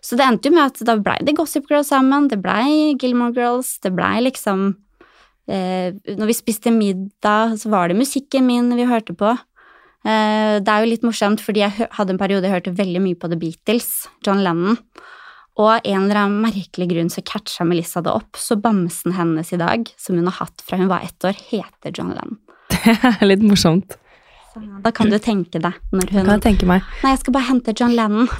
Så 0.05 0.17
det 0.17 0.25
endte 0.25 0.49
jo 0.49 0.55
med 0.55 0.71
at 0.71 0.81
da 0.85 0.95
blei 1.01 1.17
det 1.25 1.35
Gossip 1.37 1.69
Girls 1.69 1.91
sammen, 1.93 2.29
det 2.29 2.39
blei 2.41 2.95
Gilmore 3.01 3.33
Girls, 3.37 3.75
det 3.85 3.95
blei 3.97 4.23
liksom 4.27 4.67
eh, 5.49 5.93
Når 5.93 6.31
vi 6.31 6.37
spiste 6.37 6.73
middag, 6.73 7.59
så 7.61 7.73
var 7.73 7.89
det 7.89 7.99
musikken 7.99 8.45
min 8.49 8.73
vi 8.77 8.89
hørte 8.89 9.17
på. 9.17 9.33
Eh, 10.05 10.61
det 10.61 10.69
er 10.69 10.85
jo 10.85 10.91
litt 10.91 11.05
morsomt, 11.05 11.45
fordi 11.45 11.65
jeg 11.65 11.89
hadde 11.97 12.17
en 12.17 12.21
periode 12.21 12.49
jeg 12.49 12.57
hørte 12.59 12.77
veldig 12.77 13.05
mye 13.05 13.21
på 13.21 13.29
The 13.33 13.41
Beatles, 13.41 13.91
John 14.25 14.45
Lennon. 14.45 14.77
Og 15.55 15.69
av 15.71 15.85
en 15.87 16.03
eller 16.03 16.19
annen 16.19 16.41
merkelig 16.43 16.89
grunn 16.91 17.11
så 17.13 17.23
catcha 17.23 17.67
Melissa 17.67 18.03
det 18.03 18.11
opp, 18.11 18.39
så 18.41 18.57
bamsen 18.59 19.15
hennes 19.15 19.53
i 19.55 19.59
dag, 19.61 19.87
som 20.01 20.19
hun 20.19 20.27
har 20.27 20.41
hatt 20.41 20.65
fra 20.67 20.81
hun 20.81 20.91
var 20.91 21.07
ett 21.07 21.25
år, 21.25 21.37
heter 21.51 21.95
John 21.95 22.11
Lennon. 22.15 22.41
Det 22.85 22.97
er 23.21 23.29
litt 23.29 23.45
morsomt. 23.47 23.95
Så 24.55 24.63
da 24.83 24.91
kan 24.95 25.11
du 25.11 25.19
tenke 25.23 25.59
deg 25.63 25.79
når 25.95 26.11
hun 26.11 26.27
Kan 26.27 26.37
jeg 26.37 26.45
tenke 26.45 26.67
meg. 26.69 26.83
Nei, 27.03 27.15
jeg 27.15 27.23
skal 27.23 27.37
bare 27.37 27.49
hente 27.49 27.75
John 27.79 27.95
Lennon. 27.95 28.29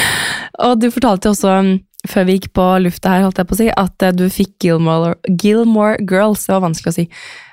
Og 0.66 0.80
du 0.80 0.90
fortalte 0.92 1.28
jo 1.28 1.36
også, 1.36 1.54
um, 1.60 1.70
før 2.08 2.28
vi 2.28 2.36
gikk 2.38 2.50
på 2.56 2.66
lufta 2.84 3.14
her, 3.14 3.24
holdt 3.26 3.40
jeg 3.40 3.48
på 3.48 3.56
å 3.56 3.60
si, 3.60 3.70
at 3.84 4.04
eh, 4.06 4.16
du 4.16 4.26
fikk 4.32 4.54
Gilmore, 4.64 5.16
Gilmore 5.28 6.00
Girls, 6.00 6.46
det 6.46 6.56
var 6.56 6.64
vanskelig 6.64 6.92
å 6.92 6.98
si, 6.98 7.08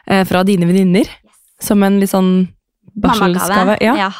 eh, 0.07 0.23
fra 0.27 0.43
dine 0.47 0.69
venninner. 0.69 1.09
Som 1.63 1.83
en 1.83 1.99
litt 2.01 2.11
sånn 2.13 2.31
barselsgave. 3.01 3.79
Ja. 3.83 3.95
ja. 4.07 4.11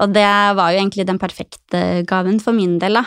Og 0.00 0.14
det 0.14 0.28
var 0.56 0.72
jo 0.72 0.80
egentlig 0.80 1.06
den 1.08 1.20
perfekte 1.20 2.02
gaven 2.08 2.40
for 2.40 2.56
min 2.56 2.78
del, 2.82 3.00
da. 3.00 3.04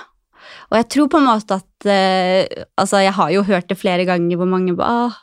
Og 0.70 0.78
jeg 0.80 0.90
tror 0.94 1.10
på 1.10 1.20
en 1.22 1.26
måte 1.26 1.58
at 1.58 1.88
eh, 1.90 2.64
Altså, 2.78 3.02
jeg 3.02 3.16
har 3.18 3.32
jo 3.34 3.46
hørt 3.48 3.70
det 3.72 3.80
flere 3.80 4.06
ganger 4.06 4.38
hvor 4.38 4.50
mange 4.50 4.76
bare 4.78 5.14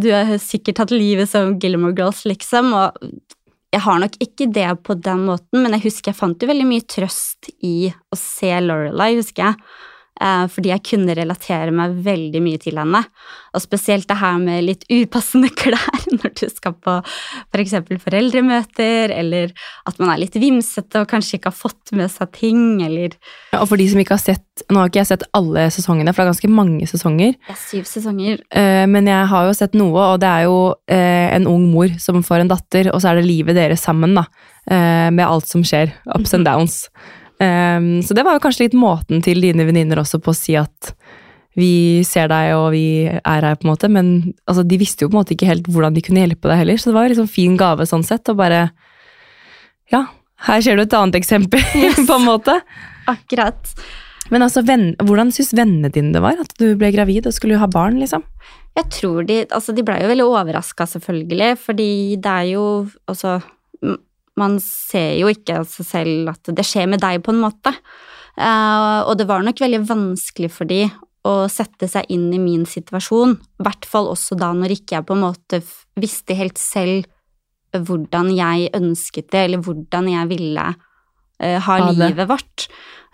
Du 0.00 0.08
har 0.12 0.32
sikkert 0.40 0.80
hatt 0.80 0.94
livet 0.94 1.28
som 1.28 1.58
Gilmore 1.60 1.96
Girls, 1.96 2.24
liksom. 2.28 2.72
Og 2.76 2.96
jeg 3.72 3.84
har 3.86 4.00
nok 4.02 4.18
ikke 4.20 4.50
det 4.52 4.68
på 4.84 4.96
den 5.00 5.24
måten, 5.28 5.62
men 5.62 5.72
jeg 5.76 5.86
husker 5.86 6.12
jeg 6.12 6.18
fant 6.18 6.42
jo 6.44 6.48
veldig 6.50 6.66
mye 6.68 6.84
trøst 6.84 7.48
i 7.64 7.88
å 7.88 8.18
se 8.20 8.50
Lorelei, 8.60 9.14
husker 9.16 9.46
jeg. 9.46 9.56
Eh, 10.22 10.44
fordi 10.52 10.70
jeg 10.72 10.84
kunne 10.86 11.16
relatere 11.18 11.72
meg 11.74 11.96
veldig 12.06 12.40
mye 12.44 12.60
til 12.62 12.78
henne. 12.80 13.00
Og 13.52 13.60
spesielt 13.64 14.06
det 14.08 14.16
her 14.20 14.38
med 14.40 14.64
litt 14.64 14.86
upassende 14.88 15.50
klær 15.60 16.06
når 16.12 16.32
du 16.38 16.46
skal 16.48 16.76
på 16.78 16.94
f.eks. 17.02 17.74
For 17.88 18.00
foreldremøter, 18.06 19.12
eller 19.16 19.52
at 19.88 19.98
man 20.00 20.12
er 20.14 20.22
litt 20.22 20.38
vimsete 20.40 21.02
og 21.02 21.10
kanskje 21.10 21.38
ikke 21.38 21.50
har 21.52 21.58
fått 21.58 21.92
med 21.98 22.10
seg 22.12 22.30
ting, 22.38 22.62
eller 22.84 23.16
Ja, 23.52 23.60
og 23.60 23.68
for 23.72 23.80
de 23.80 23.88
som 23.90 24.00
ikke 24.02 24.16
har 24.16 24.22
sett 24.22 24.64
Nå 24.70 24.78
har 24.78 24.90
ikke 24.90 25.00
jeg 25.00 25.08
sett 25.08 25.22
alle 25.34 25.64
sesongene, 25.72 26.12
for 26.12 26.22
det 26.22 26.28
er 26.28 26.32
ganske 26.34 26.50
mange 26.52 26.86
sesonger. 26.86 27.32
Det 27.48 27.54
er 27.54 27.58
syv 27.58 27.86
sesonger. 27.88 28.42
Eh, 28.52 28.84
Men 28.86 29.08
jeg 29.08 29.30
har 29.32 29.48
jo 29.48 29.54
sett 29.56 29.74
noe, 29.74 30.04
og 30.12 30.20
det 30.22 30.28
er 30.28 30.44
jo 30.44 30.58
eh, 30.92 31.32
en 31.34 31.48
ung 31.50 31.64
mor 31.72 31.90
som 31.98 32.20
får 32.22 32.44
en 32.44 32.52
datter, 32.52 32.92
og 32.92 33.00
så 33.02 33.10
er 33.10 33.20
det 33.20 33.26
livet 33.26 33.56
deres 33.58 33.82
sammen, 33.82 34.14
da. 34.20 34.26
Med 34.62 35.24
alt 35.26 35.48
som 35.50 35.64
skjer. 35.66 35.90
Ups 36.14 36.36
and 36.36 36.46
downs. 36.46 36.84
Eh, 37.40 37.80
Så 38.02 38.14
det 38.14 38.24
var 38.24 38.36
jo 38.36 38.44
kanskje 38.44 38.68
litt 38.68 38.78
måten 38.78 39.22
til 39.24 39.40
dine 39.40 39.64
venninner 39.68 40.02
også 40.02 40.20
på 40.22 40.32
å 40.32 40.36
si 40.36 40.56
at 40.56 40.94
vi 41.54 42.00
ser 42.08 42.30
deg 42.32 42.54
og 42.56 42.70
vi 42.72 43.04
er 43.12 43.44
her, 43.44 43.56
på 43.60 43.66
en 43.66 43.72
måte. 43.74 43.88
Men 43.92 44.34
altså, 44.48 44.64
de 44.64 44.78
visste 44.80 45.04
jo 45.04 45.10
på 45.10 45.16
en 45.18 45.20
måte 45.22 45.34
ikke 45.36 45.50
helt 45.50 45.68
hvordan 45.68 45.92
de 45.94 46.00
kunne 46.04 46.22
hjelpe 46.24 46.48
deg 46.48 46.62
heller, 46.62 46.80
så 46.80 46.88
det 46.90 46.96
var 46.96 47.04
jo 47.06 47.12
liksom 47.14 47.28
fin 47.28 47.58
gave 47.60 47.84
sånn 47.88 48.04
sett. 48.06 48.28
Og 48.32 48.38
bare 48.40 48.70
Ja, 49.92 50.06
her 50.48 50.62
ser 50.64 50.76
du 50.76 50.82
et 50.86 50.94
annet 50.96 51.18
eksempel, 51.20 51.60
på 52.08 52.16
en 52.16 52.24
måte. 52.24 52.54
Akkurat. 53.10 53.74
Men 54.32 54.46
altså, 54.46 54.62
venn, 54.64 54.94
hvordan 55.02 55.32
syns 55.34 55.52
vennene 55.52 55.90
dine 55.92 56.14
det 56.14 56.22
var 56.24 56.40
at 56.40 56.54
du 56.56 56.70
ble 56.80 56.88
gravid 56.94 57.26
og 57.28 57.34
skulle 57.36 57.58
ha 57.60 57.68
barn, 57.68 57.98
liksom? 58.00 58.24
Jeg 58.78 58.88
tror 58.88 59.26
de 59.28 59.42
Altså, 59.52 59.74
de 59.76 59.84
blei 59.84 59.98
jo 60.00 60.08
veldig 60.08 60.24
overraska, 60.24 60.86
selvfølgelig, 60.88 61.50
fordi 61.60 61.90
det 62.16 62.32
er 62.32 62.46
jo 62.54 62.64
Altså, 63.10 63.42
man 64.40 64.58
ser 64.64 65.16
jo 65.20 65.30
ikke 65.32 65.60
seg 65.68 65.88
selv 65.88 66.32
at 66.32 66.52
det 66.56 66.64
skjer 66.66 66.88
med 66.90 67.02
deg, 67.02 67.20
på 67.24 67.34
en 67.34 67.42
måte. 67.42 67.74
Eh, 68.36 69.00
og 69.04 69.16
det 69.20 69.28
var 69.28 69.44
nok 69.44 69.60
veldig 69.60 69.82
vanskelig 69.88 70.52
for 70.54 70.68
de 70.68 70.86
å 71.28 71.34
sette 71.52 71.86
seg 71.90 72.08
inn 72.10 72.30
i 72.34 72.40
min 72.42 72.64
situasjon. 72.66 73.36
I 73.36 73.66
hvert 73.66 73.86
fall 73.88 74.08
også 74.10 74.38
da 74.38 74.50
når 74.56 74.78
ikke 74.78 74.98
jeg 74.98 75.08
på 75.08 75.16
en 75.16 75.26
måte 75.26 75.60
visste 76.00 76.36
helt 76.38 76.58
selv 76.60 77.06
hvordan 77.72 78.32
jeg 78.36 78.72
ønsket 78.76 79.30
det, 79.32 79.46
eller 79.46 79.62
hvordan 79.64 80.10
jeg 80.12 80.28
ville 80.32 80.66
eh, 81.40 81.60
ha 81.62 81.78
Ha 81.78 81.92
livet 81.92 82.28
vårt. 82.28 82.66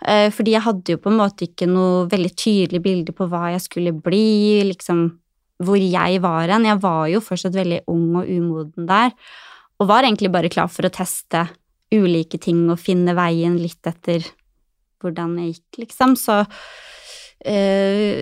Eh, 0.07 0.27
fordi 0.31 0.55
jeg 0.55 0.65
hadde 0.65 0.95
jo 0.95 1.01
på 1.03 1.11
en 1.11 1.19
måte 1.19 1.47
ikke 1.47 1.67
noe 1.69 2.07
veldig 2.11 2.33
tydelig 2.35 2.81
bilde 2.83 3.15
på 3.15 3.27
hva 3.29 3.51
jeg 3.53 3.63
skulle 3.67 3.93
bli, 3.95 4.63
liksom 4.71 5.05
hvor 5.63 5.79
jeg 5.79 6.21
var 6.23 6.47
hen. 6.47 6.67
Jeg 6.67 6.79
var 6.83 7.07
jo 7.11 7.21
fortsatt 7.23 7.55
veldig 7.55 7.83
ung 7.91 8.15
og 8.21 8.27
umoden 8.27 8.87
der, 8.87 9.11
og 9.79 9.87
var 9.87 10.05
egentlig 10.05 10.31
bare 10.33 10.51
klar 10.51 10.69
for 10.71 10.87
å 10.87 10.93
teste 10.93 11.45
ulike 11.95 12.37
ting 12.41 12.67
og 12.69 12.81
finne 12.81 13.15
veien 13.17 13.55
litt 13.59 13.87
etter 13.89 14.25
hvordan 14.99 15.37
jeg 15.39 15.53
gikk, 15.55 15.79
liksom. 15.85 16.15
Så 16.19 16.41
øh, 17.47 18.19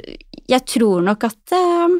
jeg 0.47 0.65
tror 0.69 1.01
nok 1.03 1.25
at 1.27 1.55
eh, 1.57 1.97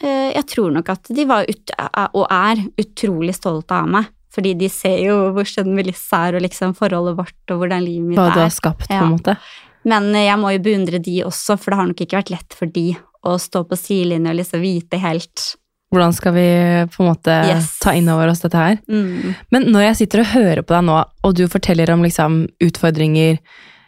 Jeg 0.00 0.46
tror 0.48 0.70
nok 0.72 0.88
at 0.88 1.10
de 1.12 1.26
var 1.28 1.44
ut, 1.44 1.72
og 2.16 2.24
er 2.24 2.62
utrolig 2.80 3.34
stolte 3.36 3.76
av 3.76 3.90
meg. 3.98 4.08
Fordi 4.32 4.54
de 4.56 4.68
ser 4.72 5.02
jo 5.02 5.16
hvor 5.34 5.44
skjønn 5.44 5.74
Melissa 5.76 6.22
er, 6.28 6.38
og 6.38 6.44
liksom 6.46 6.72
forholdet 6.78 7.18
vårt, 7.18 7.40
og 7.50 7.60
hvordan 7.60 7.84
livet 7.84 8.12
mitt 8.12 8.18
er. 8.18 8.30
Hva 8.30 8.38
du 8.38 8.44
har 8.46 8.54
skapt, 8.54 8.86
på 8.88 8.96
en 8.96 9.16
måte. 9.18 9.34
Men 9.90 10.08
jeg 10.14 10.38
må 10.40 10.54
jo 10.54 10.62
beundre 10.64 11.00
de 11.02 11.18
også, 11.26 11.58
for 11.60 11.72
det 11.72 11.80
har 11.80 11.90
nok 11.90 12.02
ikke 12.04 12.20
vært 12.20 12.32
lett 12.32 12.56
for 12.56 12.72
de 12.72 12.86
å 13.26 13.36
stå 13.36 13.64
på 13.68 13.76
sidelinjen 13.76 14.30
og 14.30 14.38
liksom 14.38 14.62
vite 14.64 15.00
helt 15.02 15.44
Hvordan 15.90 16.12
skal 16.14 16.32
vi 16.36 16.46
på 16.94 17.02
en 17.02 17.08
måte 17.10 17.34
Yes. 17.48 17.72
ta 17.82 17.90
inn 17.98 18.08
over 18.08 18.28
oss 18.30 18.40
dette 18.44 18.56
her? 18.60 18.76
mm, 18.88 19.34
Men 19.50 19.64
når 19.74 19.88
jeg 19.88 19.96
sitter 20.04 20.20
og 20.22 20.30
hører 20.34 20.62
på 20.62 20.74
deg 20.76 20.84
nå, 20.86 21.00
og 21.26 21.34
du 21.34 21.48
forteller 21.50 21.90
om 21.90 22.02
liksom 22.06 22.44
utfordringer 22.62 23.38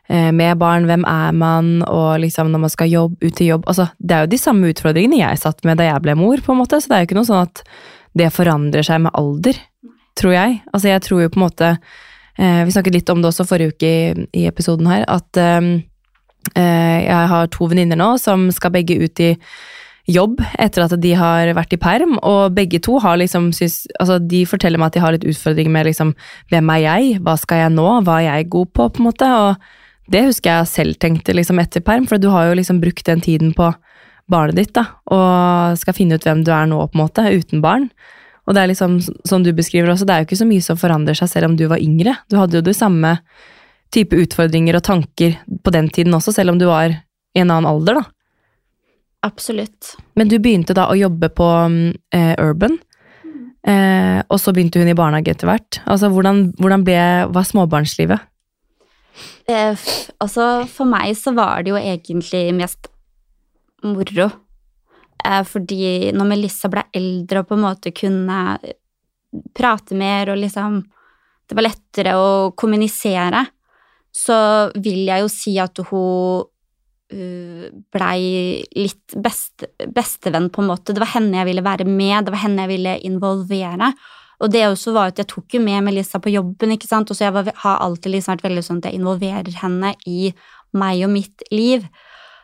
eh, 0.08 0.30
med 0.34 0.58
barn, 0.58 0.88
hvem 0.90 1.04
er 1.06 1.32
man, 1.32 1.82
og 1.86 2.18
liksom 2.24 2.50
når 2.50 2.58
man 2.64 2.70
skal 2.74 2.90
jobb, 2.90 3.14
ut 3.22 3.34
til 3.38 3.52
jobb 3.52 3.64
altså, 3.70 3.86
Det 4.02 4.16
er 4.16 4.24
jo 4.26 4.32
de 4.34 4.38
samme 4.42 4.72
utfordringene 4.74 5.20
jeg 5.22 5.38
satt 5.38 5.62
med 5.64 5.78
da 5.78 5.84
jeg 5.92 6.02
ble 6.02 6.14
mor, 6.18 6.42
på 6.42 6.52
en 6.52 6.58
måte, 6.64 6.80
så 6.82 6.88
det 6.90 6.96
er 6.96 7.04
jo 7.04 7.10
ikke 7.12 7.20
noe 7.20 7.30
sånn 7.30 7.46
at 7.46 7.62
det 8.18 8.32
forandrer 8.34 8.82
seg 8.84 9.00
med 9.06 9.14
alder, 9.14 9.56
tror 10.18 10.34
jeg. 10.34 10.58
Altså, 10.74 10.88
jeg 10.90 11.00
tror 11.06 11.22
jo 11.22 11.28
på 11.32 11.38
en 11.40 11.46
måte 11.46 11.68
eh, 12.36 12.64
Vi 12.66 12.74
snakket 12.74 12.94
litt 12.98 13.08
om 13.14 13.22
det 13.22 13.30
også 13.30 13.46
forrige 13.48 13.72
uke 13.76 13.86
i, 13.88 14.26
i 14.42 14.46
episoden 14.50 14.90
her, 14.90 15.06
at 15.08 15.38
eh, 15.40 15.60
eh, 16.56 16.98
jeg 17.06 17.28
har 17.30 17.46
to 17.54 17.70
venninner 17.70 17.96
nå 17.96 18.10
som 18.18 18.50
skal 18.52 18.74
begge 18.74 18.98
ut 19.04 19.20
i 19.22 19.30
jobb 20.10 20.40
etter 20.58 20.84
at 20.84 20.94
de 20.98 21.12
har 21.14 21.52
vært 21.54 21.76
i 21.76 21.80
perm, 21.80 22.16
og 22.26 22.56
begge 22.56 22.80
to 22.82 22.98
har 23.02 23.20
liksom 23.20 23.50
syns, 23.54 23.84
altså 24.02 24.18
de 24.18 24.42
forteller 24.48 24.80
meg 24.80 24.90
at 24.90 24.96
de 24.96 25.04
har 25.04 25.14
litt 25.14 25.26
utfordringer 25.28 25.72
med 25.72 25.86
liksom 25.90 26.14
hvem 26.50 26.72
er 26.74 26.82
jeg, 26.82 27.12
hva 27.22 27.36
skal 27.38 27.64
jeg 27.64 27.74
nå, 27.76 27.86
hva 28.06 28.18
er 28.18 28.26
jeg 28.26 28.50
god 28.56 28.72
på, 28.74 28.88
på 28.88 29.02
en 29.02 29.08
måte, 29.08 29.28
og 29.30 30.12
det 30.12 30.24
husker 30.26 30.50
jeg 30.50 30.70
selv 30.72 30.98
tenkte 31.02 31.36
liksom 31.36 31.62
etter 31.62 31.84
perm, 31.84 32.08
for 32.10 32.18
du 32.18 32.28
har 32.32 32.50
jo 32.50 32.58
liksom 32.58 32.82
brukt 32.82 33.06
den 33.06 33.22
tiden 33.22 33.54
på 33.56 33.70
barnet 34.30 34.58
ditt 34.58 34.74
da, 34.74 34.88
og 35.12 35.78
skal 35.78 35.96
finne 35.96 36.18
ut 36.18 36.26
hvem 36.26 36.42
du 36.46 36.50
er 36.54 36.66
nå 36.70 36.80
på 36.82 36.98
en 36.98 37.04
måte, 37.04 37.24
uten 37.30 37.62
barn. 37.62 37.88
Og 38.42 38.56
det 38.56 38.62
er 38.62 38.72
liksom, 38.72 38.98
som 39.28 39.44
du 39.44 39.52
beskriver 39.54 39.92
også, 39.92 40.06
det 40.08 40.14
er 40.14 40.22
jo 40.22 40.30
ikke 40.30 40.40
så 40.40 40.48
mye 40.48 40.64
som 40.64 40.78
forandrer 40.80 41.14
seg 41.18 41.30
selv 41.30 41.52
om 41.52 41.56
du 41.58 41.68
var 41.70 41.82
yngre. 41.82 42.16
Du 42.26 42.40
hadde 42.40 42.58
jo 42.58 42.64
det 42.66 42.74
samme 42.74 43.14
type 43.94 44.16
utfordringer 44.18 44.78
og 44.78 44.84
tanker 44.86 45.36
på 45.62 45.74
den 45.74 45.90
tiden 45.94 46.16
også, 46.16 46.34
selv 46.34 46.54
om 46.54 46.58
du 46.58 46.66
var 46.66 46.90
i 46.90 47.42
en 47.42 47.52
annen 47.52 47.68
alder 47.70 48.00
da. 48.00 48.04
Absolutt. 49.26 49.94
Men 50.18 50.30
du 50.30 50.38
begynte 50.42 50.76
da 50.76 50.88
å 50.90 50.98
jobbe 50.98 51.30
på 51.34 51.46
mm, 51.72 51.92
eh, 52.14 52.34
Urban, 52.42 52.76
eh, 53.66 54.20
og 54.26 54.40
så 54.40 54.54
begynte 54.54 54.82
hun 54.82 54.90
i 54.90 54.98
barnehage 54.98 55.34
etter 55.34 55.50
hvert. 55.50 55.80
Altså, 55.86 56.10
hvordan, 56.12 56.50
hvordan 56.60 56.86
ble, 56.86 57.00
var 57.32 57.48
småbarnslivet? 57.48 58.28
Eh, 59.50 59.88
altså, 60.22 60.46
for 60.70 60.88
meg 60.88 61.16
så 61.18 61.34
var 61.36 61.62
det 61.62 61.74
jo 61.74 61.80
egentlig 61.80 62.46
mest 62.56 62.88
moro. 63.84 64.30
Eh, 65.22 65.42
fordi 65.46 66.12
når 66.14 66.30
Melissa 66.30 66.70
ble 66.72 66.86
eldre 66.94 67.42
og 67.42 67.50
på 67.50 67.58
en 67.58 67.66
måte 67.66 67.94
kunne 67.94 68.38
prate 69.56 69.96
mer 69.96 70.32
og 70.32 70.42
liksom 70.42 70.82
Det 71.48 71.56
var 71.58 71.64
lettere 71.66 72.12
å 72.16 72.52
kommunisere, 72.56 73.42
så 74.08 74.70
vil 74.72 75.02
jeg 75.04 75.20
jo 75.20 75.28
si 75.28 75.52
at 75.60 75.76
hun 75.90 76.46
blei 77.12 78.62
litt 78.76 79.14
best, 79.22 79.66
bestevenn, 79.92 80.50
på 80.52 80.62
en 80.62 80.70
måte. 80.72 80.94
Det 80.94 81.02
var 81.02 81.14
henne 81.14 81.40
jeg 81.40 81.50
ville 81.50 81.64
være 81.64 81.86
med, 81.88 82.26
det 82.26 82.34
var 82.34 82.44
henne 82.44 82.64
jeg 82.64 82.72
ville 82.72 82.96
involvere. 83.08 83.92
Og 84.42 84.50
det 84.50 84.64
også 84.66 84.94
var 84.96 85.12
at 85.12 85.20
jeg 85.22 85.30
tok 85.30 85.54
jo 85.54 85.60
med 85.62 85.84
Melissa 85.86 86.18
på 86.18 86.32
jobben, 86.32 86.74
ikke 86.74 86.90
sant, 86.90 87.10
og 87.10 87.18
så 87.18 87.28
jeg 87.28 87.36
var, 87.36 87.52
har 87.62 87.84
alltid 87.84 88.16
liksom 88.16 88.34
vært 88.34 88.48
veldig 88.48 88.64
sånn 88.66 88.80
at 88.82 88.88
jeg 88.90 88.98
involverer 88.98 89.60
henne 89.60 89.92
i 90.08 90.32
meg 90.78 91.04
og 91.06 91.12
mitt 91.12 91.44
liv. 91.54 91.84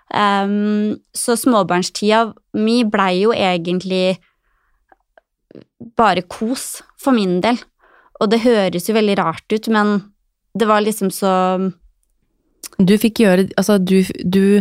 Um, 0.08 0.94
så 1.12 1.36
småbarnstida 1.36 2.30
mi 2.56 2.80
blei 2.88 3.24
jo 3.24 3.34
egentlig 3.34 4.18
bare 5.98 6.22
kos 6.22 6.78
for 7.00 7.16
min 7.16 7.40
del. 7.44 7.58
Og 8.22 8.30
det 8.32 8.44
høres 8.44 8.88
jo 8.88 8.96
veldig 8.96 9.18
rart 9.18 9.52
ut, 9.52 9.68
men 9.72 9.98
det 10.58 10.66
var 10.70 10.82
liksom 10.84 11.10
så 11.14 11.32
Du 12.78 12.94
fikk 13.00 13.24
gjøre, 13.24 13.48
altså 13.58 13.78
du, 13.82 14.02
du 14.22 14.60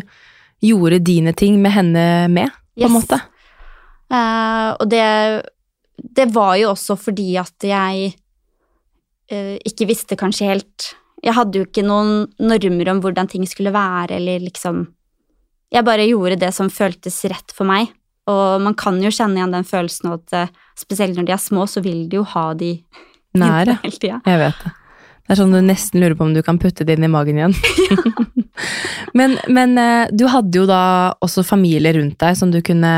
gjorde 0.64 1.00
dine 1.06 1.34
ting 1.38 1.60
med 1.62 1.76
henne 1.76 2.06
med, 2.34 2.54
på 2.78 2.88
en 2.88 2.96
måte. 2.96 3.20
Uh, 4.08 4.74
og 4.80 4.88
det, 4.90 5.04
det 5.98 6.30
var 6.34 6.56
jo 6.62 6.72
også 6.72 6.96
fordi 7.00 7.34
at 7.42 7.66
jeg 7.68 8.14
uh, 9.34 9.56
ikke 9.68 9.90
visste 9.90 10.16
kanskje 10.16 10.48
helt 10.48 10.94
Jeg 11.26 11.36
hadde 11.36 11.60
jo 11.60 11.66
ikke 11.66 11.84
noen 11.84 12.30
normer 12.40 12.94
om 12.94 13.02
hvordan 13.04 13.28
ting 13.28 13.44
skulle 13.50 13.74
være, 13.76 14.16
eller 14.16 14.40
liksom 14.46 14.86
Jeg 15.74 15.84
bare 15.84 16.08
gjorde 16.08 16.40
det 16.40 16.54
som 16.56 16.72
føltes 16.72 17.20
rett 17.28 17.52
for 17.52 17.68
meg. 17.68 17.92
Og 18.32 18.62
man 18.64 18.76
kan 18.80 19.02
jo 19.04 19.12
kjenne 19.12 19.40
igjen 19.40 19.56
den 19.56 19.68
følelsen 19.68 20.14
at 20.16 20.36
uh, 20.36 20.56
spesielt 20.80 21.18
når 21.18 21.28
de 21.28 21.36
er 21.36 21.44
små, 21.44 21.68
så 21.68 21.84
vil 21.84 22.08
de 22.10 22.22
jo 22.22 22.26
ha 22.36 22.50
de 22.58 22.78
Nære. 23.38 23.78
hele 23.84 24.00
tida. 24.00 24.22
Jeg 24.26 24.42
vet 24.42 24.64
det. 24.64 24.77
Det 25.28 25.36
er 25.36 25.40
sånn 25.42 25.52
du 25.52 25.60
nesten 25.60 26.00
lurer 26.00 26.16
på 26.16 26.24
om 26.24 26.32
du 26.32 26.40
kan 26.40 26.56
putte 26.56 26.86
det 26.88 26.96
inn 26.96 27.04
i 27.04 27.12
magen 27.12 27.36
igjen. 27.36 27.56
men, 29.20 29.36
men 29.52 29.74
eh, 29.82 30.12
du 30.16 30.24
hadde 30.32 30.56
jo 30.56 30.64
da 30.70 31.16
også 31.20 31.44
familie 31.44 31.92
rundt 31.98 32.16
deg 32.24 32.38
som 32.40 32.54
du 32.54 32.62
kunne 32.64 32.94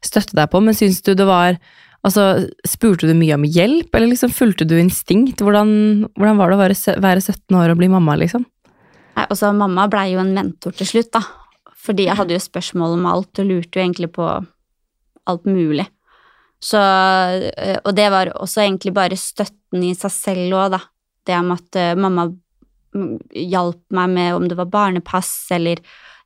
støtte 0.00 0.38
deg 0.38 0.48
på, 0.48 0.62
men 0.64 0.76
syns 0.76 1.02
du 1.04 1.12
det 1.14 1.28
var 1.28 1.60
Altså, 2.06 2.46
Spurte 2.62 3.08
du 3.08 3.16
mye 3.18 3.34
om 3.34 3.42
hjelp, 3.42 3.88
eller 3.90 4.12
liksom 4.12 4.30
fulgte 4.30 4.62
du 4.68 4.76
instinkt? 4.78 5.40
Hvordan, 5.42 5.70
hvordan 6.14 6.38
var 6.38 6.52
det 6.52 6.54
å 6.54 6.60
være, 6.60 6.76
være 7.02 7.24
17 7.24 7.56
år 7.58 7.72
og 7.72 7.80
bli 7.80 7.88
mamma, 7.90 8.14
liksom? 8.20 8.44
Nei, 9.16 9.24
altså, 9.24 9.50
mamma 9.56 9.88
blei 9.90 10.12
jo 10.12 10.20
en 10.22 10.30
mentor 10.36 10.76
til 10.78 10.86
slutt, 10.86 11.10
da. 11.16 11.24
Fordi 11.82 12.06
jeg 12.06 12.14
hadde 12.20 12.36
jo 12.36 12.44
spørsmål 12.44 12.94
om 12.94 13.08
alt, 13.10 13.42
og 13.42 13.50
lurte 13.50 13.80
jo 13.80 13.82
egentlig 13.82 14.12
på 14.14 14.28
alt 15.26 15.50
mulig. 15.50 15.88
Så, 16.62 16.78
øh, 16.78 17.78
og 17.82 17.90
det 17.98 18.06
var 18.14 18.30
også 18.38 18.62
egentlig 18.62 18.94
bare 18.94 19.18
støtten 19.18 19.82
i 19.88 19.90
seg 19.98 20.14
selv 20.14 20.60
òg, 20.60 20.76
da. 20.76 20.84
Det 21.26 21.36
om 21.38 21.52
at 21.54 21.78
øh, 21.80 21.94
mamma 21.98 22.28
mm, 22.30 23.14
hjalp 23.52 23.82
meg 23.98 24.12
med 24.16 24.34
om 24.36 24.48
det 24.48 24.58
var 24.58 24.70
barnepass, 24.72 25.32
eller 25.56 25.82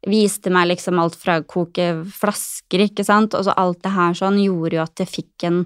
viste 0.08 0.52
meg 0.52 0.70
liksom 0.70 1.00
alt 1.00 1.18
fra 1.20 1.40
å 1.40 1.46
koke 1.48 1.90
flasker, 2.08 2.86
ikke 2.86 3.04
sant. 3.06 3.36
Og 3.36 3.46
så 3.46 3.56
alt 3.60 3.82
det 3.84 3.94
her 3.96 4.16
sånn 4.16 4.40
gjorde 4.42 4.78
jo 4.78 4.84
at 4.84 5.04
jeg 5.04 5.14
fikk 5.14 5.48
en 5.48 5.64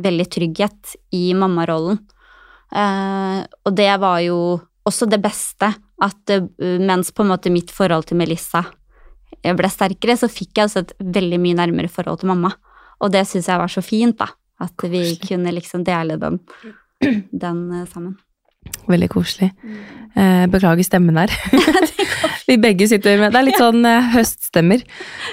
veldig 0.00 0.28
trygghet 0.32 0.96
i 1.16 1.26
mammarollen. 1.36 2.00
Eh, 2.76 3.42
og 3.64 3.76
det 3.76 3.92
var 4.02 4.20
jo 4.24 4.38
også 4.86 5.08
det 5.10 5.20
beste, 5.24 5.72
at 6.02 6.32
eh, 6.32 6.48
mens 6.82 7.12
på 7.12 7.24
en 7.24 7.32
måte 7.32 7.52
mitt 7.52 7.72
forhold 7.72 8.08
til 8.08 8.20
Melissa 8.20 8.66
jeg 9.44 9.56
ble 9.58 9.70
sterkere, 9.70 10.16
så 10.18 10.28
fikk 10.30 10.56
jeg 10.56 10.66
altså 10.66 10.82
et 10.82 10.94
veldig 11.16 11.38
mye 11.42 11.58
nærmere 11.58 11.90
forhold 11.92 12.22
til 12.22 12.30
mamma. 12.32 12.52
Og 13.04 13.12
det 13.14 13.26
syns 13.28 13.48
jeg 13.50 13.60
var 13.60 13.72
så 13.72 13.82
fint, 13.84 14.16
da. 14.18 14.30
At 14.62 14.86
vi 14.88 15.02
kunne 15.20 15.52
liksom 15.52 15.84
dele 15.84 16.16
den, 16.20 16.40
den 17.44 17.60
eh, 17.76 17.88
sammen. 17.90 18.16
Veldig 18.90 19.10
koselig. 19.12 19.50
Eh, 20.16 20.46
beklager 20.52 20.86
stemmen 20.86 21.18
der. 21.18 21.32
Vi 22.48 22.56
begge 22.62 22.86
sitter 22.88 23.18
med 23.20 23.34
Det 23.34 23.40
er 23.40 23.46
litt 23.48 23.60
sånn 23.60 23.84
eh, 23.88 24.12
høststemmer. 24.14 24.84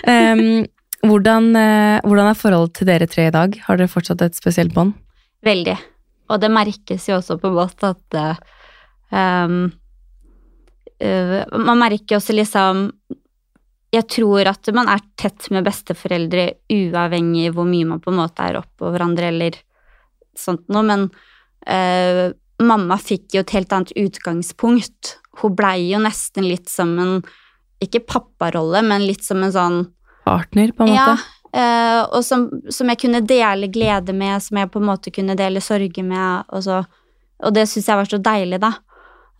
Em, 0.10 0.66
hvordan, 1.04 1.54
eh, 1.60 2.02
hvordan 2.04 2.30
er 2.32 2.40
forholdet 2.40 2.78
til 2.80 2.90
dere 2.90 3.08
tre 3.12 3.30
i 3.30 3.36
dag? 3.36 3.56
Har 3.68 3.80
dere 3.80 3.92
fortsatt 3.92 4.24
et 4.25 4.38
spesielt 4.40 4.75
bånd? 4.75 4.96
Veldig. 5.44 5.78
Og 6.32 6.40
det 6.42 6.52
merkes 6.52 7.08
jo 7.10 7.18
også 7.20 7.38
på 7.42 7.52
måte 7.54 7.92
at 7.94 8.18
uh, 9.13 9.66
eh, 11.04 11.58
Man 11.60 11.82
merker 11.82 12.18
også 12.18 12.36
liksom 12.36 12.86
Jeg 13.94 14.08
tror 14.10 14.50
at 14.54 14.72
man 14.75 14.90
er 14.90 15.04
tett 15.20 15.50
med 15.54 15.68
besteforeldre 15.68 16.48
uavhengig 16.72 17.52
hvor 17.54 17.68
mye 17.70 17.90
man 17.92 18.02
på 18.02 18.13
en 18.13 18.22
måte 18.24 18.48
er 18.48 18.62
oppå 18.63 18.90
hverandre 18.94 19.30
eller 19.30 19.60
sånt 20.34 20.63
noe, 20.74 20.82
men 20.88 21.04
eh, 21.70 22.32
mamma 22.67 22.98
fikk 23.01 23.36
jo 23.36 23.43
et 23.43 23.53
helt 23.55 23.74
annet 23.75 23.93
utgangspunkt. 24.00 25.17
Hun 25.41 25.55
blei 25.58 25.89
jo 25.91 26.01
nesten 26.03 26.48
litt 26.48 26.70
som 26.72 26.93
en 27.01 27.15
ikke 27.84 28.03
papparolle, 28.08 28.84
men 28.86 29.05
litt 29.08 29.24
som 29.25 29.43
en 29.43 29.53
sånn 29.53 29.79
Partner, 30.24 30.72
på 30.72 30.86
en 30.86 30.93
måte? 30.93 31.15
Ja. 31.53 32.05
og 32.15 32.24
som, 32.24 32.48
som 32.72 32.88
jeg 32.89 33.01
kunne 33.01 33.20
dele 33.27 33.67
glede 33.67 34.13
med, 34.15 34.39
som 34.41 34.58
jeg 34.58 34.72
på 34.72 34.79
en 34.79 34.88
måte 34.88 35.12
kunne 35.13 35.36
dele 35.36 35.62
sorger 35.62 36.05
med, 36.08 36.48
og, 36.48 36.63
så, 36.63 36.79
og 37.43 37.53
det 37.53 37.67
syns 37.70 37.89
jeg 37.91 38.00
var 38.00 38.10
så 38.10 38.22
deilig, 38.24 38.62
da. 38.63 38.72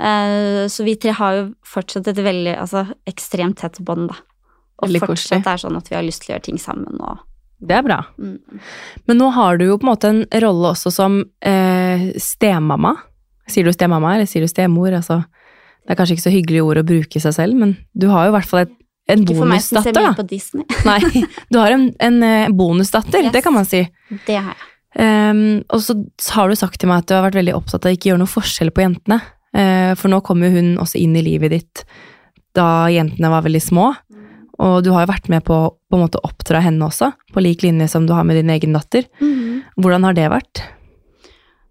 Eh, 0.03 0.67
så 0.67 0.83
vi 0.83 0.95
tre 0.99 1.13
har 1.15 1.37
jo 1.37 1.45
fortsatt 1.67 2.09
et 2.11 2.19
veldig, 2.25 2.55
altså 2.59 2.85
ekstremt 3.09 3.61
tett 3.61 3.79
bånd, 3.79 4.09
da. 4.11 4.19
Og 4.81 4.89
Veldig 4.89 5.03
fortsatt 5.05 5.39
koselig. 5.39 5.53
er 5.53 5.61
sånn 5.61 5.79
at 5.79 5.89
vi 5.91 5.95
har 5.95 6.03
lyst 6.03 6.23
til 6.23 6.31
å 6.31 6.35
gjøre 6.35 6.47
ting 6.49 6.59
sammen 6.59 6.99
og 6.99 7.21
Det 7.63 7.75
er 7.77 7.83
bra. 7.85 8.01
mm. 8.17 8.59
Men 9.07 9.17
nå 9.21 9.29
har 9.31 9.57
du 9.57 9.65
jo 9.69 9.77
på 9.77 9.85
en 9.87 9.91
måte 9.93 10.09
en 10.11 10.23
rolle 10.43 10.73
også 10.73 10.91
som 10.91 11.21
eh, 11.39 12.09
stemamma. 12.19 12.97
Sier 13.50 13.67
du 13.67 13.73
stemamma, 13.75 14.15
eller 14.15 14.29
sier 14.29 14.45
du 14.45 14.47
stemor? 14.51 14.93
Altså, 14.95 15.21
det 15.83 15.91
er 15.93 16.00
kanskje 16.00 16.15
ikke 16.17 16.25
så 16.29 16.33
hyggelig 16.33 16.62
ord 16.63 16.79
å 16.79 16.85
bruke 16.88 17.19
seg 17.19 17.33
selv, 17.35 17.57
men 17.59 17.75
du 17.93 18.07
har 18.12 18.27
jo 18.27 18.33
i 18.33 18.35
hvert 18.38 18.47
fall 18.50 18.62
et, 18.65 18.75
en 19.12 19.23
Ikke 19.25 19.35
for 19.35 19.50
meg 19.51 19.59
som 19.65 19.81
ser 19.83 19.91
bonusdatter, 19.91 20.00
mye 20.00 20.13
da. 20.13 20.19
på 20.21 20.27
Disney. 20.29 20.65
Nei, 20.89 21.25
du 21.51 21.59
har 21.59 21.75
en, 21.75 21.89
en 22.00 22.21
eh, 22.23 22.47
bonusdatter, 22.55 23.25
Yes. 23.27 23.33
det 23.35 23.41
kan 23.43 23.53
man 23.57 23.67
si. 23.67 23.83
Det 24.27 24.38
har 24.39 24.53
jeg. 24.53 24.69
Um, 24.93 25.63
og 25.73 25.81
så 25.81 25.95
har 26.38 26.50
du 26.51 26.55
sagt 26.55 26.77
til 26.79 26.88
meg 26.91 27.01
at 27.01 27.09
du 27.09 27.15
har 27.17 27.23
vært 27.25 27.39
veldig 27.39 27.55
opptatt 27.57 27.88
av 27.89 27.95
ikke 27.95 28.12
gjøre 28.12 28.21
noe 28.21 28.29
forskjell 28.29 28.69
på 28.71 28.83
jentene. 28.85 29.19
Uh, 29.53 29.91
for 29.97 30.07
nå 30.13 30.21
kom 30.25 30.43
jo 30.45 30.51
hun 30.53 30.75
også 30.81 31.01
inn 31.01 31.17
i 31.19 31.23
livet 31.25 31.51
ditt 31.53 31.83
da 32.53 32.85
jentene 32.93 33.31
var 33.33 33.41
veldig 33.47 33.62
små. 33.65 33.88
Og 34.62 34.75
du 34.85 34.91
har 34.93 35.03
jo 35.07 35.09
vært 35.09 35.27
med 35.33 35.41
på 35.47 35.55
å 35.73 36.00
oppdra 36.21 36.62
henne 36.62 36.85
også, 36.85 37.09
på 37.33 37.41
lik 37.41 37.63
linje 37.65 37.88
som 37.89 38.05
du 38.05 38.13
har 38.13 38.23
med 38.29 38.38
din 38.38 38.51
egen 38.53 38.77
datter. 38.77 39.07
Mhm. 39.19 39.63
Hvordan 39.81 40.05
har 40.05 40.13
det 40.13 40.27
vært? 40.29 40.62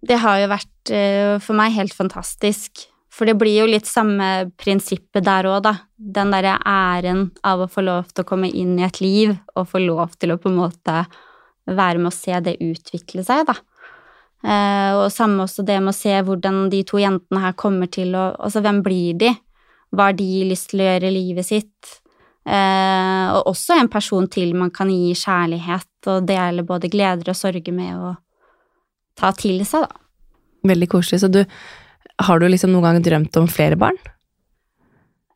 Det 0.02 0.18
har 0.18 0.40
jo 0.42 0.48
vært 0.50 0.92
eh, 0.94 1.36
for 1.42 1.58
meg 1.58 1.76
helt 1.76 1.94
fantastisk. 1.94 2.88
For 3.12 3.28
det 3.28 3.36
blir 3.38 3.60
jo 3.60 3.68
litt 3.68 3.86
samme 3.86 4.48
prinsippet 4.58 5.24
der 5.26 5.46
òg, 5.50 5.60
da. 5.66 5.74
Den 5.96 6.32
derre 6.32 6.56
æren 6.66 7.26
av 7.44 7.60
å 7.60 7.68
få 7.70 7.84
lov 7.84 8.08
til 8.10 8.24
å 8.24 8.28
komme 8.28 8.48
inn 8.48 8.78
i 8.80 8.86
et 8.86 9.02
liv, 9.04 9.34
og 9.54 9.68
få 9.68 9.82
lov 9.84 10.16
til 10.16 10.32
å 10.32 10.38
på 10.40 10.48
en 10.50 10.58
måte 10.62 11.02
være 11.68 12.00
med 12.00 12.10
å 12.10 12.16
se 12.16 12.40
det 12.42 12.56
utvikle 12.64 13.22
seg, 13.26 13.44
da. 13.50 13.58
Eh, 14.42 14.92
og 14.98 15.12
samme 15.14 15.44
også 15.44 15.62
det 15.66 15.78
med 15.78 15.92
å 15.92 15.94
se 15.94 16.16
hvordan 16.26 16.64
de 16.72 16.80
to 16.88 16.98
jentene 16.98 17.44
her 17.44 17.52
kommer 17.54 17.86
til 17.86 18.16
å 18.18 18.32
Altså, 18.42 18.58
hvem 18.64 18.80
blir 18.82 19.14
de? 19.20 19.30
Hva 19.94 20.08
har 20.08 20.16
de 20.18 20.48
lyst 20.48 20.72
til 20.72 20.82
å 20.82 20.88
gjøre 20.88 21.10
i 21.12 21.14
livet 21.14 21.46
sitt? 21.46 21.92
Eh, 22.42 23.26
og 23.36 23.52
også 23.52 23.76
en 23.78 23.92
person 23.92 24.26
til 24.26 24.56
man 24.58 24.72
kan 24.74 24.90
gi 24.90 25.12
kjærlighet 25.14 26.10
og 26.10 26.26
dele 26.26 26.64
både 26.66 26.90
gleder 26.90 27.30
og 27.30 27.38
sorger 27.38 27.76
med, 27.76 27.94
og 28.00 28.16
ta 29.18 29.32
til 29.36 29.64
seg, 29.68 29.86
da. 29.88 29.98
Veldig 30.72 30.88
koselig. 30.92 31.22
Så 31.24 31.30
du, 31.32 31.42
har 32.22 32.40
du 32.40 32.46
liksom 32.48 32.72
noen 32.74 32.86
gang 32.88 33.02
drømt 33.04 33.38
om 33.40 33.48
flere 33.50 33.78
barn? 33.80 33.98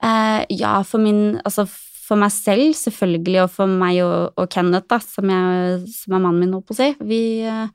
Eh, 0.04 0.44
ja, 0.52 0.78
for 0.84 1.02
min 1.02 1.40
Altså 1.40 1.66
for 2.06 2.20
meg 2.20 2.30
selv, 2.30 2.70
selvfølgelig, 2.78 3.40
og 3.42 3.50
for 3.50 3.66
meg 3.80 3.98
og, 4.04 4.36
og 4.38 4.46
Kenneth, 4.52 4.86
da, 4.92 5.00
som, 5.02 5.30
jeg, 5.32 5.80
som 5.90 6.14
er 6.14 6.22
mannen 6.22 6.44
min, 6.44 6.54
holdt 6.54 6.68
på 6.68 6.76
å 6.76 6.78
si. 6.78 6.92
Vi, 7.02 7.20
eh, 7.42 7.66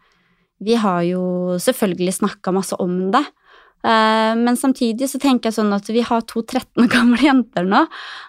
vi 0.63 0.78
har 0.80 1.02
jo 1.04 1.23
selvfølgelig 1.60 2.15
snakka 2.21 2.54
masse 2.56 2.78
om 2.80 3.10
det. 3.12 3.26
Eh, 3.84 4.32
men 4.39 4.56
samtidig 4.56 5.10
så 5.12 5.19
tenker 5.19 5.49
jeg 5.49 5.58
sånn 5.58 5.76
at 5.76 5.89
vi 5.91 6.06
har 6.08 6.23
to 6.30 6.45
13 6.45 6.86
år 6.86 6.91
gamle 6.95 7.19
jenter 7.26 7.67
nå, 7.67 7.84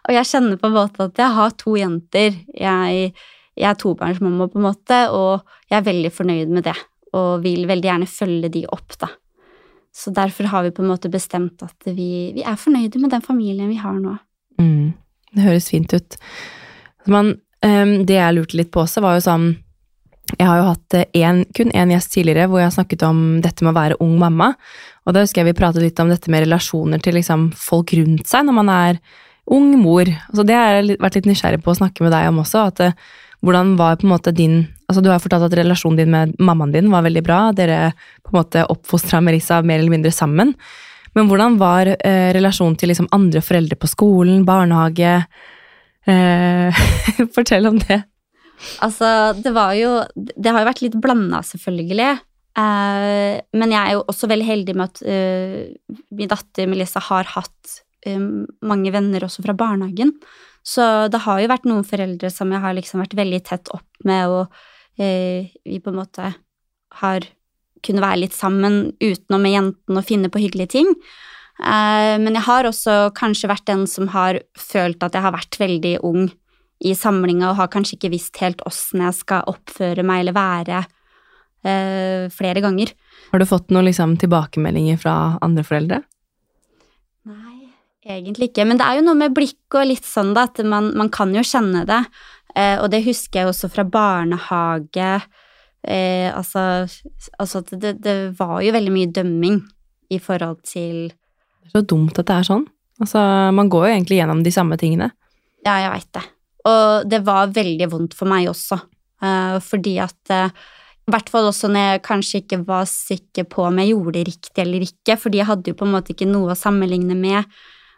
og 0.09 0.17
jeg 0.17 0.31
kjenner 0.33 0.59
på 0.59 0.71
en 0.71 0.79
måte 0.81 1.07
at 1.07 1.23
jeg 1.23 1.39
har 1.39 1.55
to 1.63 1.77
jenter. 1.79 2.41
Jeg, 2.51 3.13
jeg 3.55 3.69
er 3.71 3.79
tobarnsmamma, 3.79 4.51
på 4.51 4.59
en 4.59 4.67
måte, 4.73 5.05
og 5.15 5.47
jeg 5.71 5.79
er 5.79 5.91
veldig 5.93 6.13
fornøyd 6.19 6.57
med 6.57 6.67
det. 6.73 6.79
Og 7.19 7.43
vil 7.45 7.67
veldig 7.69 7.89
gjerne 7.91 8.09
følge 8.09 8.49
de 8.53 8.65
opp, 8.73 8.97
da. 9.01 9.11
Så 9.93 10.11
derfor 10.11 10.49
har 10.49 10.63
vi 10.65 10.71
på 10.73 10.83
en 10.83 10.89
måte 10.89 11.11
bestemt 11.13 11.63
at 11.63 11.89
vi, 11.93 12.33
vi 12.33 12.45
er 12.49 12.57
fornøyde 12.57 13.01
med 13.01 13.13
den 13.13 13.25
familien 13.25 13.69
vi 13.69 13.81
har 13.81 13.99
nå. 13.99 14.15
Mm, 14.61 14.95
det 15.37 15.45
høres 15.45 15.69
fint 15.69 15.93
ut. 15.93 16.17
Men 17.13 17.35
ehm, 17.65 17.99
det 18.09 18.17
jeg 18.17 18.37
lurte 18.39 18.57
litt 18.57 18.73
på 18.73 18.87
også, 18.87 19.03
var 19.05 19.19
jo 19.19 19.27
sånn 19.27 19.53
Jeg 20.39 20.47
har 20.49 20.61
jo 20.61 20.69
hatt 20.71 20.97
eh, 20.97 21.09
en, 21.27 21.43
kun 21.53 21.75
én 21.77 21.93
gjest 21.93 22.15
tidligere 22.15 22.47
hvor 22.49 22.63
jeg 22.63 22.71
har 22.71 22.77
snakket 22.79 23.03
om 23.05 23.19
dette 23.45 23.65
med 23.65 23.75
å 23.75 23.77
være 23.77 23.99
ung 24.01 24.15
mamma. 24.23 24.53
Og 25.05 25.13
da 25.13 25.25
husker 25.25 25.43
jeg 25.43 25.51
vi 25.51 25.59
pratet 25.59 25.85
litt 25.85 26.01
om 26.01 26.09
dette 26.09 26.31
med 26.33 26.47
relasjoner 26.47 27.03
til 27.03 27.19
liksom 27.19 27.51
folk 27.59 27.93
rundt 27.99 28.31
seg 28.31 28.47
når 28.47 28.57
man 28.63 28.71
er 28.73 29.03
ung 29.53 29.75
mor. 29.83 30.09
Så 30.33 30.47
det 30.47 30.57
har 30.57 30.79
jeg 30.79 30.97
vært 31.03 31.19
litt 31.19 31.29
nysgjerrig 31.29 31.61
på 31.65 31.75
å 31.75 31.81
snakke 31.83 32.07
med 32.07 32.15
deg 32.15 32.31
om 32.31 32.41
også. 32.47 32.65
at 32.71 32.81
eh, 32.87 32.97
hvordan 33.43 33.75
var 33.77 33.99
på 33.99 34.07
en 34.07 34.15
måte 34.15 34.33
din 34.33 34.63
altså 34.93 35.03
Du 35.05 35.11
har 35.11 35.23
fortalt 35.23 35.49
at 35.49 35.59
relasjonen 35.59 35.99
din 35.99 36.13
med 36.13 36.37
mammaen 36.39 36.75
din 36.75 36.93
var 36.93 37.05
veldig 37.07 37.25
bra. 37.27 37.41
Dere 37.57 37.93
på 38.23 38.33
en 38.33 38.41
måte 38.41 38.65
oppfostra 38.73 39.23
Merissa 39.25 39.63
mer 39.65 39.81
eller 39.81 39.93
mindre 39.93 40.13
sammen. 40.15 40.55
Men 41.17 41.29
hvordan 41.29 41.59
var 41.61 41.91
eh, 41.99 42.31
relasjonen 42.37 42.79
til 42.81 42.93
liksom 42.93 43.11
andre 43.13 43.43
foreldre 43.45 43.77
på 43.77 43.91
skolen, 43.91 44.47
barnehage? 44.49 45.19
Eh, 46.09 46.83
fortell 47.37 47.69
om 47.69 47.81
det. 47.83 48.03
Altså, 48.85 49.33
det 49.43 49.51
var 49.55 49.75
jo 49.75 50.03
Det 50.15 50.51
har 50.51 50.63
jo 50.63 50.71
vært 50.71 50.85
litt 50.85 51.01
blanda, 51.03 51.43
selvfølgelig. 51.47 52.13
Eh, 52.53 53.41
men 53.57 53.73
jeg 53.73 53.81
er 53.81 53.97
jo 53.97 54.05
også 54.13 54.29
veldig 54.29 54.49
heldig 54.49 54.77
med 54.77 54.91
at 54.91 55.03
eh, 55.09 55.97
min 56.13 56.31
datter 56.31 56.69
Melissa 56.69 57.01
har 57.01 57.31
hatt 57.33 57.79
eh, 58.05 58.21
mange 58.21 58.93
venner 58.93 59.25
også 59.25 59.45
fra 59.45 59.57
barnehagen. 59.57 60.13
Så 60.63 61.09
det 61.11 61.25
har 61.25 61.41
jo 61.41 61.51
vært 61.51 61.65
noen 61.67 61.87
foreldre 61.87 62.31
som 62.31 62.53
jeg 62.53 62.63
har 62.63 62.77
liksom 62.77 63.03
vært 63.03 63.17
veldig 63.19 63.41
tett 63.49 63.73
opp 63.75 64.07
med, 64.07 64.31
og 64.31 64.63
vi 64.99 65.79
på 65.83 65.91
en 65.91 65.99
måte 65.99 66.33
har 67.01 67.27
kunnet 67.83 68.05
være 68.05 68.23
litt 68.23 68.37
sammen 68.37 68.93
utenom 69.03 69.43
med 69.43 69.55
jentene 69.57 70.03
og 70.03 70.07
finne 70.07 70.31
på 70.33 70.43
hyggelige 70.43 70.75
ting. 70.77 70.93
Eh, 71.63 72.17
men 72.23 72.37
jeg 72.37 72.47
har 72.47 72.69
også 72.69 72.97
kanskje 73.17 73.51
vært 73.51 73.67
den 73.69 73.85
som 73.91 74.11
har 74.15 74.41
følt 74.59 75.03
at 75.05 75.17
jeg 75.17 75.25
har 75.25 75.35
vært 75.35 75.59
veldig 75.61 75.97
ung 76.07 76.31
i 76.83 76.95
samlinga 76.99 77.53
og 77.53 77.61
har 77.61 77.71
kanskje 77.71 77.99
ikke 77.99 78.13
visst 78.15 78.41
helt 78.43 78.63
åssen 78.67 79.05
jeg 79.05 79.15
skal 79.21 79.47
oppføre 79.51 80.03
meg 80.07 80.25
eller 80.25 80.37
være 80.37 80.81
eh, 80.83 82.31
flere 82.35 82.63
ganger. 82.65 82.95
Har 83.31 83.43
du 83.43 83.49
fått 83.49 83.71
noen 83.71 83.87
liksom, 83.91 84.17
tilbakemeldinger 84.23 84.99
fra 85.03 85.17
andre 85.45 85.65
foreldre? 85.67 86.01
Nei, 87.31 87.71
egentlig 88.03 88.51
ikke. 88.51 88.67
Men 88.67 88.81
det 88.81 88.89
er 88.89 88.99
jo 88.99 89.07
noe 89.07 89.21
med 89.21 89.37
blikk 89.37 89.79
og 89.79 89.87
litt 89.93 90.09
sånn, 90.09 90.35
da, 90.37 90.49
at 90.51 90.59
man, 90.67 90.91
man 90.99 91.13
kan 91.15 91.35
jo 91.37 91.45
kjenne 91.47 91.85
det. 91.89 92.03
Eh, 92.57 92.77
og 92.81 92.91
det 92.93 93.05
husker 93.07 93.43
jeg 93.43 93.51
også 93.51 93.71
fra 93.73 93.85
barnehage. 93.89 95.15
Eh, 95.83 96.29
altså, 96.31 96.85
altså 97.39 97.63
det, 97.73 97.97
det 98.05 98.17
var 98.39 98.61
jo 98.63 98.75
veldig 98.75 98.93
mye 98.95 99.11
dømming 99.15 99.59
i 100.13 100.21
forhold 100.23 100.61
til 100.69 101.09
Det 101.11 101.71
er 101.71 101.81
så 101.81 101.85
dumt 101.87 102.19
at 102.21 102.29
det 102.29 102.37
er 102.37 102.47
sånn. 102.47 102.69
Altså, 103.03 103.19
man 103.55 103.71
går 103.73 103.89
jo 103.89 103.95
egentlig 103.97 104.21
gjennom 104.21 104.45
de 104.45 104.53
samme 104.55 104.79
tingene. 104.79 105.11
Ja, 105.65 105.79
jeg 105.81 105.91
veit 105.95 106.13
det. 106.19 106.23
Og 106.69 107.11
det 107.11 107.23
var 107.27 107.51
veldig 107.55 107.89
vondt 107.91 108.15
for 108.15 108.31
meg 108.31 108.47
også, 108.51 108.79
eh, 109.25 109.59
fordi 109.65 109.97
at 110.03 110.31
eh, 110.31 110.55
I 111.03 111.11
hvert 111.11 111.31
fall 111.33 111.49
også 111.49 111.67
når 111.67 111.89
jeg 111.89 112.03
kanskje 112.07 112.41
ikke 112.45 112.61
var 112.67 112.85
sikker 112.87 113.49
på 113.51 113.65
om 113.67 113.81
jeg 113.81 113.91
gjorde 113.91 114.13
det 114.15 114.27
riktig 114.29 114.63
eller 114.63 114.85
ikke, 114.87 115.17
fordi 115.19 115.41
jeg 115.41 115.49
hadde 115.49 115.73
jo 115.73 115.79
på 115.81 115.89
en 115.89 115.95
måte 115.97 116.15
ikke 116.15 116.29
noe 116.31 116.53
å 116.55 116.59
sammenligne 116.59 117.17
med. 117.19 117.49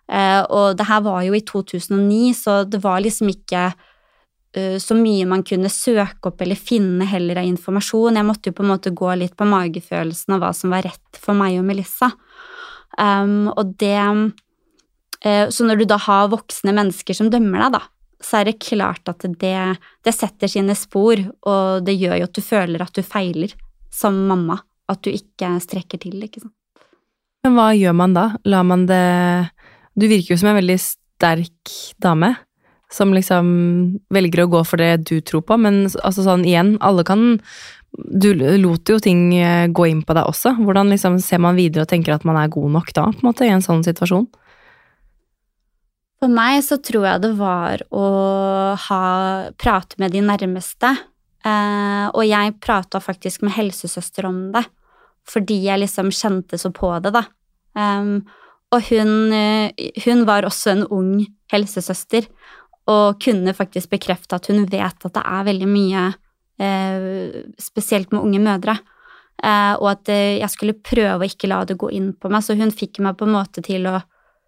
Eh, 0.08 0.40
og 0.48 0.78
det 0.78 0.86
her 0.88 1.02
var 1.04 1.20
jo 1.26 1.36
i 1.36 1.42
2009, 1.44 2.32
så 2.38 2.62
det 2.64 2.80
var 2.80 3.04
liksom 3.04 3.28
ikke 3.28 3.66
så 4.54 4.94
mye 4.94 5.26
man 5.26 5.42
kunne 5.42 5.70
søke 5.72 6.30
opp 6.30 6.42
eller 6.44 6.58
finne 6.58 7.06
heller 7.10 7.40
av 7.40 7.48
informasjon. 7.48 8.18
Jeg 8.20 8.26
måtte 8.28 8.50
jo 8.50 8.56
på 8.58 8.62
en 8.62 8.70
måte 8.70 8.92
gå 8.94 9.08
litt 9.18 9.34
på 9.34 9.48
magefølelsen 9.50 10.36
av 10.36 10.44
hva 10.44 10.52
som 10.54 10.74
var 10.74 10.84
rett 10.86 11.18
for 11.18 11.34
meg 11.38 11.58
og 11.58 11.66
Melissa. 11.66 12.12
Um, 12.98 13.48
og 13.50 13.74
det 13.82 13.98
uh, 13.98 15.46
Så 15.50 15.66
når 15.66 15.80
du 15.80 15.84
da 15.90 15.98
har 15.98 16.30
voksne 16.30 16.74
mennesker 16.76 17.16
som 17.18 17.30
dømmer 17.32 17.64
deg, 17.64 17.80
da, 17.80 17.82
så 18.24 18.40
er 18.40 18.48
det 18.48 18.60
klart 18.62 19.08
at 19.10 19.24
det, 19.40 19.56
det 20.04 20.14
setter 20.14 20.50
sine 20.50 20.76
spor, 20.78 21.20
og 21.44 21.84
det 21.84 21.96
gjør 21.98 22.20
jo 22.20 22.28
at 22.28 22.36
du 22.36 22.44
føler 22.44 22.84
at 22.84 22.94
du 22.94 23.02
feiler 23.02 23.52
som 23.92 24.16
mamma. 24.28 24.60
At 24.90 25.00
du 25.04 25.10
ikke 25.12 25.48
strekker 25.64 26.00
til, 26.02 26.18
ikke 26.26 26.44
sant. 26.44 26.54
Men 27.44 27.56
hva 27.56 27.70
gjør 27.76 27.96
man 27.96 28.14
da? 28.16 28.24
Lar 28.48 28.64
man 28.64 28.86
det 28.88 29.04
Du 29.96 30.06
virker 30.08 30.32
jo 30.34 30.40
som 30.40 30.50
en 30.50 30.58
veldig 30.58 30.78
sterk 30.80 31.72
dame. 32.00 32.34
Som 32.94 33.14
liksom 33.14 33.46
velger 34.14 34.44
å 34.44 34.50
gå 34.52 34.60
for 34.66 34.82
det 34.82 35.08
du 35.08 35.18
tror 35.26 35.42
på, 35.48 35.58
men 35.60 35.84
altså 36.02 36.26
sånn 36.26 36.46
igjen, 36.46 36.76
alle 36.80 37.06
kan 37.06 37.42
Du 37.94 38.32
lot 38.34 38.90
jo 38.90 38.96
ting 38.98 39.36
eh, 39.38 39.68
gå 39.70 39.84
inn 39.86 40.00
på 40.02 40.16
deg 40.16 40.26
også. 40.26 40.56
Hvordan 40.58 40.88
liksom 40.90 41.20
ser 41.22 41.38
man 41.38 41.54
videre 41.54 41.84
og 41.84 41.92
tenker 41.92 42.16
at 42.16 42.24
man 42.26 42.34
er 42.40 42.50
god 42.50 42.72
nok 42.74 42.88
da, 42.90 43.04
på 43.06 43.22
en 43.22 43.28
måte, 43.28 43.46
i 43.46 43.52
en 43.54 43.62
sånn 43.62 43.84
situasjon? 43.86 44.26
For 46.18 46.32
meg 46.32 46.58
så 46.66 46.80
tror 46.82 47.06
jeg 47.06 47.22
det 47.22 47.30
var 47.38 47.84
å 47.94 48.06
ha 48.88 49.04
prate 49.62 50.00
med 50.02 50.10
de 50.10 50.24
nærmeste. 50.26 50.90
Eh, 51.44 52.06
og 52.08 52.24
jeg 52.24 52.56
prata 52.64 52.98
faktisk 52.98 53.44
med 53.44 53.54
helsesøster 53.58 54.26
om 54.26 54.40
det, 54.54 54.64
fordi 55.28 55.60
jeg 55.68 55.84
liksom 55.84 56.10
kjente 56.10 56.58
så 56.58 56.72
på 56.74 56.90
det, 57.04 57.12
da. 57.14 57.26
Um, 57.78 58.24
og 58.72 58.82
hun, 58.88 59.32
eh, 59.32 59.70
hun, 60.06 60.24
var 60.26 60.46
også 60.46 60.72
en 60.72 60.86
ung 60.88 61.26
helsesøster, 61.52 62.26
og 62.90 63.20
kunne 63.22 63.54
faktisk 63.56 63.94
bekrefte 63.94 64.36
at 64.36 64.50
hun 64.50 64.66
vet 64.68 65.06
at 65.06 65.14
det 65.16 65.22
er 65.24 65.46
veldig 65.46 65.68
mye 65.70 66.02
eh, 66.60 67.38
spesielt 67.60 68.12
med 68.12 68.20
unge 68.20 68.42
mødre. 68.44 68.76
Eh, 69.42 69.74
og 69.80 69.88
at 69.90 70.10
eh, 70.12 70.40
jeg 70.40 70.50
skulle 70.52 70.76
prøve 70.78 71.24
å 71.24 71.28
ikke 71.28 71.48
la 71.50 71.62
det 71.68 71.78
gå 71.80 71.90
inn 71.96 72.12
på 72.12 72.30
meg. 72.32 72.44
Så 72.44 72.56
hun 72.58 72.74
fikk 72.74 73.00
meg 73.04 73.16
på 73.18 73.28
en 73.28 73.36
måte 73.36 73.64
til 73.64 73.88
å 73.90 73.98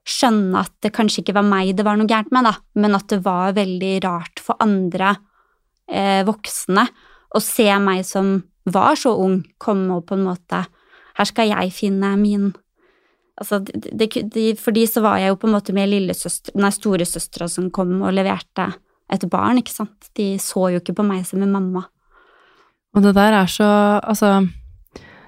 skjønne 0.07 0.62
at 0.62 0.75
det 0.85 0.92
kanskje 0.94 1.25
ikke 1.25 1.35
var 1.40 1.46
meg 1.49 1.72
det 1.75 1.87
var 1.87 1.99
noe 1.99 2.07
gærent 2.07 2.31
med, 2.35 2.46
da, 2.46 2.55
men 2.79 2.94
at 2.94 3.09
det 3.11 3.25
var 3.25 3.57
veldig 3.57 3.94
rart 4.05 4.42
for 4.42 4.61
andre 4.62 5.16
eh, 5.90 6.22
voksne 6.27 6.87
å 7.35 7.42
se 7.42 7.66
meg 7.83 8.05
som 8.07 8.37
var 8.70 8.94
så 8.99 9.16
ung, 9.22 9.40
komme 9.62 9.99
og 9.99 10.07
på 10.09 10.16
en 10.18 10.27
måte 10.27 10.64
Her 11.16 11.29
skal 11.29 11.49
jeg 11.49 11.72
finne 11.72 12.12
min 12.20 12.51
Altså, 13.37 13.61
det, 13.61 14.09
det, 14.33 14.46
for 14.61 14.72
de 14.72 14.87
så 14.88 15.03
var 15.05 15.20
jeg 15.20 15.33
jo 15.33 15.38
på 15.40 15.49
en 15.49 15.57
måte 15.59 15.75
med 15.77 15.90
lillesøster, 15.92 16.57
storesøstera 16.57 17.49
som 17.53 17.68
kom 17.75 17.99
og 18.01 18.14
leverte 18.16 18.70
et 19.12 19.27
barn, 19.31 19.61
ikke 19.61 19.75
sant. 19.75 20.09
De 20.16 20.35
så 20.42 20.70
jo 20.72 20.81
ikke 20.81 20.96
på 20.96 21.07
meg 21.07 21.27
som 21.29 21.42
en 21.44 21.53
mamma. 21.53 21.85
Og 22.96 23.05
det 23.05 23.12
der 23.18 23.37
er 23.42 23.51
så 23.51 23.66
Altså, 24.01 24.49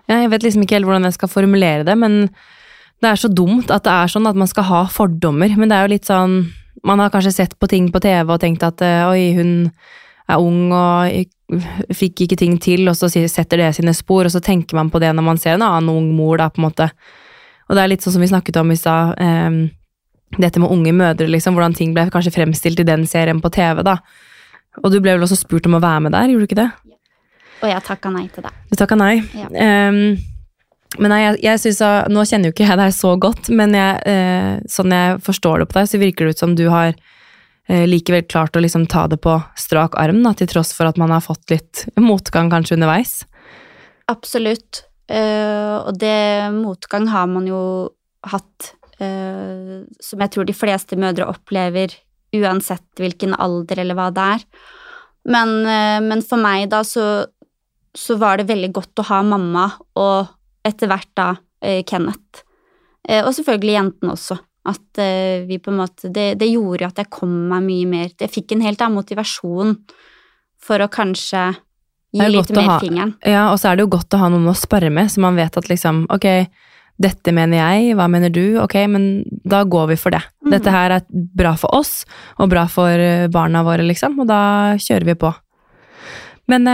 jeg 0.08 0.30
vet 0.32 0.42
liksom 0.42 0.64
ikke 0.64 0.78
helt 0.78 0.88
hvordan 0.88 1.04
jeg 1.04 1.18
skal 1.18 1.28
formulere 1.28 1.84
det, 1.84 1.98
men 1.98 2.30
det 2.98 3.10
er 3.10 3.20
så 3.20 3.28
dumt 3.28 3.70
at 3.70 3.84
det 3.84 3.92
er 3.92 4.10
sånn 4.10 4.26
at 4.26 4.38
man 4.38 4.48
skal 4.50 4.66
ha 4.70 4.82
fordommer. 4.90 5.52
Men 5.54 5.68
det 5.68 5.76
er 5.76 5.86
jo 5.86 5.94
litt 5.94 6.08
sånn 6.08 6.40
Man 6.86 7.00
har 7.02 7.10
kanskje 7.10 7.32
sett 7.34 7.56
på 7.58 7.66
ting 7.66 7.88
på 7.90 7.98
TV 7.98 8.30
og 8.30 8.38
tenkt 8.38 8.62
at 8.62 8.80
eh, 8.86 9.02
oi, 9.10 9.32
hun 9.34 9.66
er 10.30 10.38
ung 10.38 10.70
og 10.70 11.90
fikk 11.90 12.22
ikke 12.22 12.36
ting 12.38 12.54
til, 12.62 12.84
og 12.86 12.94
så 12.94 13.08
setter 13.10 13.58
det 13.58 13.72
sine 13.74 13.94
spor, 13.96 14.28
og 14.28 14.30
så 14.30 14.38
tenker 14.38 14.78
man 14.78 14.90
på 14.92 15.00
det 15.02 15.10
når 15.10 15.26
man 15.26 15.40
ser 15.42 15.56
en 15.56 15.64
annen 15.66 15.90
ung 15.90 16.12
mor, 16.14 16.36
da, 16.38 16.46
på 16.52 16.62
en 16.62 16.68
måte. 16.68 16.86
Og 17.68 17.76
det 17.76 17.82
er 17.82 17.92
litt 17.92 18.04
sånn 18.04 18.16
som 18.16 18.24
vi 18.24 18.30
snakket 18.30 18.58
om 18.60 18.72
i 18.72 18.78
stad, 18.80 19.18
eh, 19.20 19.58
dette 20.38 20.60
med 20.60 20.72
unge 20.72 20.92
mødre, 20.92 21.28
liksom, 21.28 21.56
hvordan 21.56 21.76
ting 21.76 21.94
ble 21.96 22.08
kanskje 22.12 22.34
fremstilt 22.34 22.80
i 22.80 22.88
den 22.88 23.06
serien 23.06 23.40
på 23.40 23.52
TV, 23.52 23.82
da. 23.84 23.98
Og 24.82 24.92
du 24.92 25.00
ble 25.00 25.16
vel 25.16 25.24
også 25.26 25.38
spurt 25.40 25.66
om 25.66 25.78
å 25.78 25.82
være 25.82 26.06
med 26.06 26.14
der, 26.14 26.30
gjorde 26.30 26.46
du 26.46 26.50
ikke 26.50 26.62
det? 26.62 26.70
Og 27.58 27.70
jeg 27.72 27.84
takka 27.86 28.10
nei 28.14 28.26
til 28.32 28.44
det. 28.46 28.52
Du 28.70 28.76
takka 28.78 28.98
nei? 28.98 29.14
Ja. 29.34 29.48
Um, 29.90 30.18
men 30.96 31.12
nei, 31.12 31.20
jeg, 31.24 31.40
jeg 31.44 31.60
synes, 31.60 31.80
Nå 32.12 32.24
kjenner 32.28 32.48
jo 32.48 32.54
ikke 32.54 32.64
jeg 32.64 32.80
deg 32.80 32.94
så 32.96 33.12
godt, 33.20 33.50
men 33.52 33.74
jeg, 33.76 34.00
eh, 34.08 34.52
sånn 34.72 34.94
jeg 34.94 35.18
forstår 35.26 35.60
det 35.62 35.68
på 35.68 35.80
deg, 35.80 35.90
så 35.90 36.00
virker 36.00 36.26
det 36.26 36.36
ut 36.36 36.42
som 36.44 36.54
du 36.56 36.64
har 36.72 36.94
eh, 36.94 37.84
likevel 37.88 38.24
klart 38.24 38.56
å 38.56 38.62
liksom 38.64 38.86
ta 38.88 39.04
det 39.10 39.20
på 39.24 39.36
strak 39.60 39.98
arm, 40.00 40.22
da, 40.24 40.32
til 40.38 40.48
tross 40.48 40.72
for 40.76 40.88
at 40.88 41.00
man 41.00 41.12
har 41.12 41.24
fått 41.24 41.52
litt 41.52 41.84
motgang 42.00 42.48
kanskje 42.52 42.78
underveis. 42.78 43.20
Absolutt. 44.08 44.87
Uh, 45.08 45.88
og 45.88 45.96
det 45.96 46.52
motgang 46.52 47.06
har 47.08 47.28
man 47.30 47.46
jo 47.48 47.60
hatt, 48.28 48.72
uh, 49.00 49.80
som 50.04 50.24
jeg 50.24 50.34
tror 50.34 50.48
de 50.48 50.56
fleste 50.56 50.98
mødre 51.00 51.28
opplever, 51.30 51.94
uansett 52.36 53.00
hvilken 53.00 53.32
alder 53.40 53.80
eller 53.80 53.96
hva 53.96 54.10
det 54.12 54.26
er. 54.36 54.44
Men, 55.32 55.54
uh, 55.64 56.00
men 56.04 56.24
for 56.24 56.40
meg, 56.42 56.66
da, 56.74 56.82
så, 56.84 57.24
så, 57.96 58.18
var 58.20 58.38
det 58.38 58.50
veldig 58.50 58.70
godt 58.76 59.00
å 59.00 59.06
ha 59.08 59.22
mamma, 59.24 59.70
og 59.96 60.28
etter 60.68 60.90
hvert 60.90 61.12
da 61.16 61.30
Kenneth. 61.58 62.44
og 63.08 63.32
selvfølgelig 63.34 63.72
jentene 63.72 64.12
også. 64.12 64.36
At 64.70 65.00
vi 65.48 65.56
på 65.58 65.72
en 65.72 65.78
måte 65.80 66.10
det, 66.14 66.36
det 66.38 66.46
gjorde 66.52 66.86
at 66.86 67.00
jeg 67.00 67.10
kom 67.10 67.32
meg 67.50 67.64
mye 67.64 67.88
mer 67.88 68.12
Jeg 68.12 68.30
fikk 68.30 68.52
en 68.54 68.62
helt 68.62 68.84
annen 68.84 68.98
motivasjon 69.00 69.72
for 70.62 70.84
å 70.84 70.90
kanskje 70.92 71.48
Gi 72.16 72.28
litt 72.32 72.54
mer 72.56 72.70
ha, 72.70 72.78
fingeren. 72.80 73.12
Ja, 73.26 73.50
og 73.52 73.58
så 73.60 73.70
er 73.70 73.76
det 73.76 73.84
jo 73.84 73.92
godt 73.92 74.14
å 74.16 74.22
ha 74.22 74.30
noen 74.32 74.48
å 74.48 74.56
spørre 74.56 74.88
med, 74.92 75.10
så 75.12 75.20
man 75.20 75.36
vet 75.36 75.58
at 75.60 75.68
liksom 75.68 76.06
Ok, 76.14 76.24
dette 76.98 77.34
mener 77.34 77.60
jeg, 77.60 77.92
hva 77.98 78.08
mener 78.10 78.32
du? 78.34 78.58
Ok, 78.62 78.74
men 78.90 79.04
da 79.46 79.62
går 79.68 79.92
vi 79.92 79.98
for 80.00 80.14
det. 80.14 80.22
Mm. 80.42 80.54
Dette 80.56 80.72
her 80.74 80.96
er 80.96 81.04
bra 81.10 81.52
for 81.60 81.76
oss, 81.76 82.00
og 82.40 82.50
bra 82.50 82.64
for 82.70 82.90
eh, 82.90 83.28
barna 83.30 83.62
våre, 83.66 83.86
liksom, 83.86 84.18
og 84.24 84.26
da 84.30 84.40
kjører 84.82 85.12
vi 85.12 85.18
på. 85.20 85.30
Men, 86.50 86.66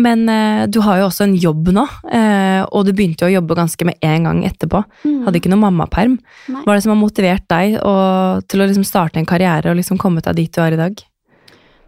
men 0.00 0.24
eh, 0.32 0.64
du 0.72 0.80
har 0.82 0.98
jo 0.98 1.06
også 1.10 1.28
en 1.28 1.36
jobb 1.38 1.70
nå, 1.76 1.86
eh, 2.10 2.64
og 2.64 2.88
du 2.88 2.94
begynte 2.96 3.22
jo 3.22 3.30
å 3.30 3.36
jobbe 3.36 3.60
ganske 3.60 3.86
med 3.86 4.02
en 4.02 4.26
gang 4.26 4.42
etterpå. 4.48 4.82
Mm. 5.04 5.22
Hadde 5.28 5.42
ikke 5.44 5.54
noe 5.54 5.62
mammaperm. 5.62 6.18
Hva 6.48 6.64
er 6.64 6.74
det 6.74 6.82
som 6.88 6.96
har 6.96 7.02
motivert 7.04 7.46
deg 7.52 7.78
til 7.78 8.64
å 8.64 8.70
liksom 8.72 8.88
starte 8.88 9.22
en 9.22 9.30
karriere 9.30 9.70
og 9.70 9.78
liksom 9.78 10.00
komme 10.00 10.24
deg 10.24 10.40
dit 10.40 10.50
du 10.50 10.64
er 10.64 10.74
i 10.74 10.84
dag? 10.88 11.06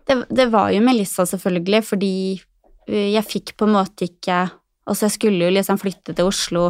Det, 0.04 0.20
det 0.30 0.50
var 0.52 0.70
jo 0.70 0.84
Melissa, 0.84 1.26
selvfølgelig, 1.26 1.86
fordi 1.88 2.14
jeg 2.86 3.24
fikk 3.26 3.54
på 3.58 3.68
en 3.68 3.76
måte 3.78 4.08
ikke 4.08 4.44
Altså, 4.84 5.06
jeg 5.06 5.14
skulle 5.14 5.46
jo 5.46 5.52
liksom 5.54 5.78
flytte 5.80 6.12
til 6.12 6.26
Oslo, 6.28 6.66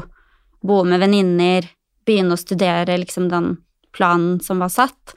bo 0.62 0.84
med 0.86 1.02
venninner, 1.02 1.66
begynne 2.06 2.36
å 2.36 2.38
studere 2.38 2.94
liksom 3.00 3.26
den 3.26 3.56
planen 3.94 4.36
som 4.38 4.62
var 4.62 4.70
satt. 4.70 5.16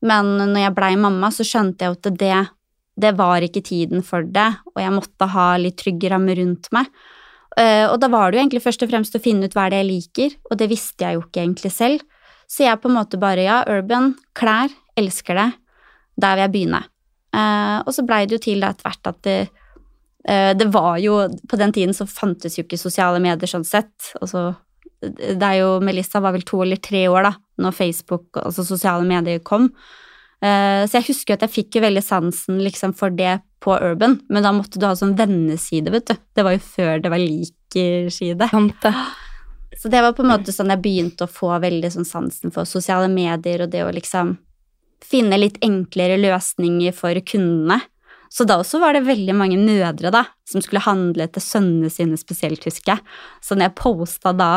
Men 0.00 0.38
når 0.38 0.62
jeg 0.62 0.76
blei 0.78 0.94
mamma, 0.96 1.28
så 1.34 1.44
skjønte 1.44 1.84
jeg 1.84 1.98
at 1.98 2.08
det, 2.22 2.38
det 3.04 3.12
var 3.18 3.44
ikke 3.44 3.64
tiden 3.66 4.00
for 4.06 4.24
det, 4.24 4.48
og 4.72 4.80
jeg 4.80 4.94
måtte 4.96 5.28
ha 5.34 5.50
litt 5.60 5.76
trygge 5.82 6.12
rammer 6.14 6.40
rundt 6.40 6.70
meg. 6.72 6.88
Eh, 7.60 7.84
og 7.90 7.98
da 8.00 8.08
var 8.08 8.30
det 8.30 8.38
jo 8.38 8.44
egentlig 8.46 8.64
først 8.64 8.86
og 8.86 8.92
fremst 8.94 9.20
å 9.20 9.22
finne 9.22 9.44
ut 9.44 9.58
hva 9.58 9.68
det 9.68 9.82
jeg 9.82 9.90
liker, 9.90 10.40
og 10.48 10.56
det 10.62 10.72
visste 10.72 11.04
jeg 11.04 11.18
jo 11.18 11.26
ikke 11.26 11.44
egentlig 11.44 11.74
selv. 11.76 12.08
Så 12.48 12.64
jeg 12.64 12.80
på 12.80 12.88
en 12.88 12.96
måte 12.96 13.20
bare 13.20 13.44
ja, 13.44 13.60
urban, 13.68 14.14
klær, 14.32 14.72
elsker 14.96 15.36
det, 15.36 15.48
der 16.16 16.38
vil 16.38 16.46
jeg 16.46 16.56
begynne. 16.56 16.84
Eh, 17.36 17.78
og 17.84 17.92
så 17.92 18.08
blei 18.08 18.24
det 18.24 18.40
jo 18.40 18.46
til 18.48 18.64
etter 18.64 18.88
hvert 18.88 19.12
at 19.12 19.26
det, 19.28 19.40
Eh, 19.42 19.59
det 20.20 20.66
var 20.68 20.98
jo 21.00 21.14
På 21.48 21.56
den 21.56 21.72
tiden 21.72 21.94
så 21.96 22.04
fantes 22.04 22.58
jo 22.58 22.66
ikke 22.66 22.76
sosiale 22.76 23.16
medier 23.24 23.48
sånn 23.48 23.64
sett. 23.64 24.10
Altså, 24.20 24.50
det 25.00 25.40
er 25.40 25.62
jo 25.62 25.78
Melissa 25.80 26.20
var 26.20 26.34
vel 26.36 26.44
to 26.44 26.60
eller 26.60 26.76
tre 26.76 27.06
år 27.08 27.24
da 27.30 27.32
når 27.60 27.76
Facebook, 27.76 28.28
altså 28.40 28.64
sosiale 28.64 29.04
medier, 29.08 29.40
kom. 29.44 29.70
Eh, 30.40 30.86
så 30.88 30.98
jeg 30.98 31.10
husker 31.10 31.36
at 31.36 31.44
jeg 31.44 31.54
fikk 31.56 31.76
jo 31.76 31.84
veldig 31.84 32.02
sansen 32.04 32.60
liksom 32.64 32.94
for 32.96 33.12
det 33.12 33.38
på 33.60 33.74
Urban, 33.76 34.16
men 34.32 34.44
da 34.44 34.52
måtte 34.56 34.80
du 34.80 34.86
ha 34.88 34.94
sånn 34.96 35.16
venneside, 35.18 35.92
vet 35.92 36.08
du. 36.08 36.14
Det 36.36 36.44
var 36.46 36.56
jo 36.56 36.62
før 36.64 37.02
det 37.04 37.12
var 37.12 37.20
likerside. 37.20 38.48
Så 39.76 39.92
det 39.92 40.00
var 40.02 40.16
på 40.16 40.24
en 40.24 40.32
måte 40.32 40.52
sånn 40.52 40.72
jeg 40.72 40.82
begynte 40.82 41.26
å 41.26 41.30
få 41.30 41.52
veldig 41.62 41.92
sånn 41.92 42.08
sansen 42.08 42.54
for 42.54 42.68
sosiale 42.68 43.10
medier 43.12 43.66
og 43.66 43.72
det 43.72 43.84
å 43.84 43.92
liksom 43.94 44.34
finne 45.04 45.38
litt 45.38 45.60
enklere 45.64 46.18
løsninger 46.20 46.96
for 46.96 47.20
kundene. 47.24 47.80
Så 48.30 48.46
da 48.46 48.60
også 48.60 48.78
var 48.78 48.94
det 48.94 49.02
veldig 49.08 49.34
mange 49.34 49.56
mødre 49.58 50.12
da, 50.14 50.22
som 50.46 50.62
skulle 50.62 50.84
handle 50.84 51.26
til 51.34 51.42
sønnene 51.42 51.90
sine 51.90 52.18
spesielt, 52.18 52.62
husker 52.66 52.94
jeg. 52.94 53.02
Så 53.42 53.56
når 53.56 53.66
jeg 53.68 53.76
posta 53.80 54.32
da 54.36 54.50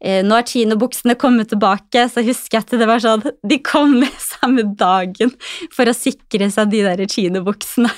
eh, 0.00 0.22
'Nå 0.24 0.38
er 0.38 0.48
kinobuksene 0.48 1.16
kommet 1.20 1.52
tilbake', 1.52 2.06
så 2.08 2.24
husker 2.24 2.58
jeg 2.58 2.64
at 2.64 2.78
det 2.80 2.88
var 2.88 3.04
sånn 3.04 3.26
De 3.44 3.60
kom 3.60 3.98
med 4.00 4.16
samme 4.32 4.64
dagen 4.80 5.34
for 5.74 5.84
å 5.84 5.96
sikre 5.96 6.48
seg 6.50 6.72
de 6.72 6.82
der 6.88 7.04
kinobuksene. 7.04 7.92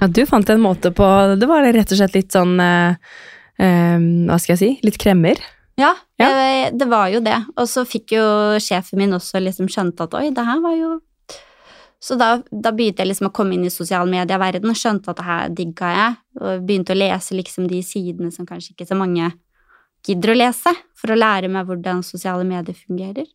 Ja, 0.00 0.10
du 0.10 0.26
fant 0.28 0.50
en 0.50 0.60
måte 0.60 0.90
på 0.92 1.06
Det 1.40 1.46
var 1.48 1.64
rett 1.64 1.92
og 1.92 1.96
slett 1.96 2.18
litt 2.18 2.34
sånn 2.34 2.58
eh, 2.60 2.98
eh, 3.62 4.02
Hva 4.26 4.36
skal 4.42 4.56
jeg 4.56 4.60
si? 4.60 4.72
Litt 4.84 4.98
kremmer? 5.00 5.40
Ja, 5.76 5.94
ja. 6.18 6.28
Det, 6.32 6.78
det, 6.80 6.86
var 6.88 7.10
jo 7.12 7.20
det. 7.20 7.36
Og 7.54 7.68
så 7.68 7.84
fikk 7.84 8.16
jo 8.16 8.24
sjefen 8.58 8.98
min 8.98 9.12
også 9.12 9.42
liksom 9.44 9.68
skjønt 9.68 10.00
at 10.00 10.14
oi, 10.16 10.30
det 10.32 10.44
her 10.44 10.62
var 10.64 10.74
jo 10.74 10.96
så 12.00 12.14
da, 12.20 12.42
da, 12.50 12.72
begynte 12.76 13.02
jeg 13.02 13.10
liksom 13.10 13.30
å 13.30 13.34
komme 13.34 13.56
inn 13.56 13.64
i 13.66 13.72
sosial 13.72 14.08
medieverden 14.10 14.68
og 14.68 14.76
skjønte 14.78 15.10
at 15.10 15.20
det 15.20 15.26
her 15.26 15.54
digga 15.56 15.92
jeg, 15.94 16.18
og 16.42 16.66
begynte 16.68 16.92
å 16.92 16.98
lese 16.98 17.36
liksom 17.36 17.70
de 17.70 17.80
sidene 17.84 18.32
som 18.34 18.48
kanskje 18.48 18.74
ikke 18.74 18.88
så 18.90 18.98
mange 18.98 19.30
gidder 20.06 20.34
å 20.34 20.36
lese, 20.36 20.74
for 20.94 21.12
å 21.12 21.18
lære 21.18 21.48
meg 21.50 21.66
hvordan 21.66 22.04
sosiale 22.06 22.44
medier 22.46 22.76
fungerer. 22.76 23.26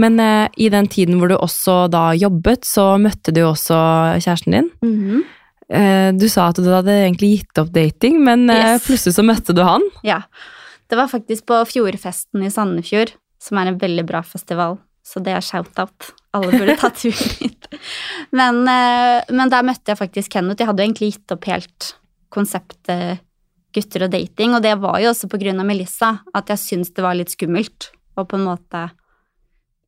Men 0.00 0.18
eh, 0.24 0.48
i 0.56 0.70
den 0.72 0.88
tiden 0.90 1.20
hvor 1.20 1.30
du 1.30 1.36
også 1.36 1.84
da 1.92 2.08
jobbet, 2.16 2.64
så 2.66 2.96
møtte 2.98 3.34
du 3.36 3.44
også 3.44 3.76
kjæresten 4.24 4.56
din. 4.56 4.70
Mm 4.82 4.96
-hmm. 4.98 5.22
eh, 5.68 6.10
du 6.16 6.28
sa 6.28 6.48
at 6.48 6.56
du 6.56 6.72
hadde 6.72 6.90
egentlig 6.90 7.36
gitt 7.36 7.58
opp 7.58 7.70
dating, 7.70 8.24
men 8.24 8.50
eh, 8.50 8.80
plutselig 8.80 9.14
så 9.14 9.22
møtte 9.22 9.52
du 9.52 9.62
han. 9.62 9.82
Ja. 10.02 10.22
Det 10.88 10.96
var 10.96 11.08
faktisk 11.08 11.46
på 11.46 11.64
Fjordfesten 11.64 12.42
i 12.42 12.50
Sandefjord 12.50 13.12
som 13.42 13.58
er 13.58 13.72
en 13.72 13.80
veldig 13.80 14.04
bra 14.06 14.22
festival. 14.26 14.78
Så 15.02 15.20
det 15.24 15.34
er 15.34 15.42
shout-out. 15.42 16.12
Alle 16.36 16.54
burde 16.54 16.76
ta 16.78 16.92
turen 16.94 17.34
dit. 17.40 17.68
Men, 18.30 18.62
eh, 18.70 19.18
men, 19.34 19.50
der 19.50 19.66
møtte 19.66 19.92
jeg 19.92 20.00
faktisk 20.00 20.36
Kenneth. 20.36 20.62
Jeg 20.62 20.70
hadde 20.70 20.84
jo 20.84 20.90
egentlig 20.90 21.12
gitt 21.16 21.34
opp 21.34 21.48
helt 21.50 21.92
konseptet 22.32 23.22
gutter 23.72 24.04
og 24.06 24.12
dating, 24.12 24.54
og 24.54 24.62
det 24.64 24.74
var 24.80 24.98
jo 25.00 25.10
også 25.10 25.30
på 25.32 25.40
grunn 25.40 25.60
av 25.62 25.68
Melissa, 25.68 26.18
at 26.36 26.50
jeg 26.52 26.60
syntes 26.60 26.92
det 26.92 27.04
var 27.04 27.16
litt 27.16 27.32
skummelt 27.32 27.88
å 28.20 28.24
på 28.28 28.36
en 28.36 28.44
måte 28.44 28.82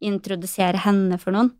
introdusere 0.04 0.80
henne 0.80 1.18
for 1.20 1.36
noen. 1.36 1.50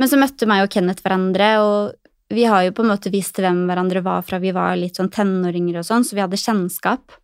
Men 0.00 0.08
så 0.08 0.20
møtte 0.20 0.48
meg 0.48 0.64
og 0.64 0.72
Kenneth 0.72 1.04
hverandre, 1.04 1.48
og 1.64 2.34
vi 2.36 2.44
har 2.48 2.66
jo 2.66 2.74
på 2.76 2.84
en 2.84 2.92
måte 2.92 3.12
visst 3.12 3.40
hvem 3.40 3.64
hverandre 3.68 4.04
var 4.04 4.24
fra 4.24 4.38
vi 4.40 4.52
var 4.56 4.76
litt 4.78 5.00
sånn 5.00 5.10
tenåringer 5.12 5.80
og 5.80 5.88
sånn, 5.88 6.04
så 6.06 6.16
vi 6.16 6.22
hadde 6.24 6.40
kjennskap. 6.40 7.16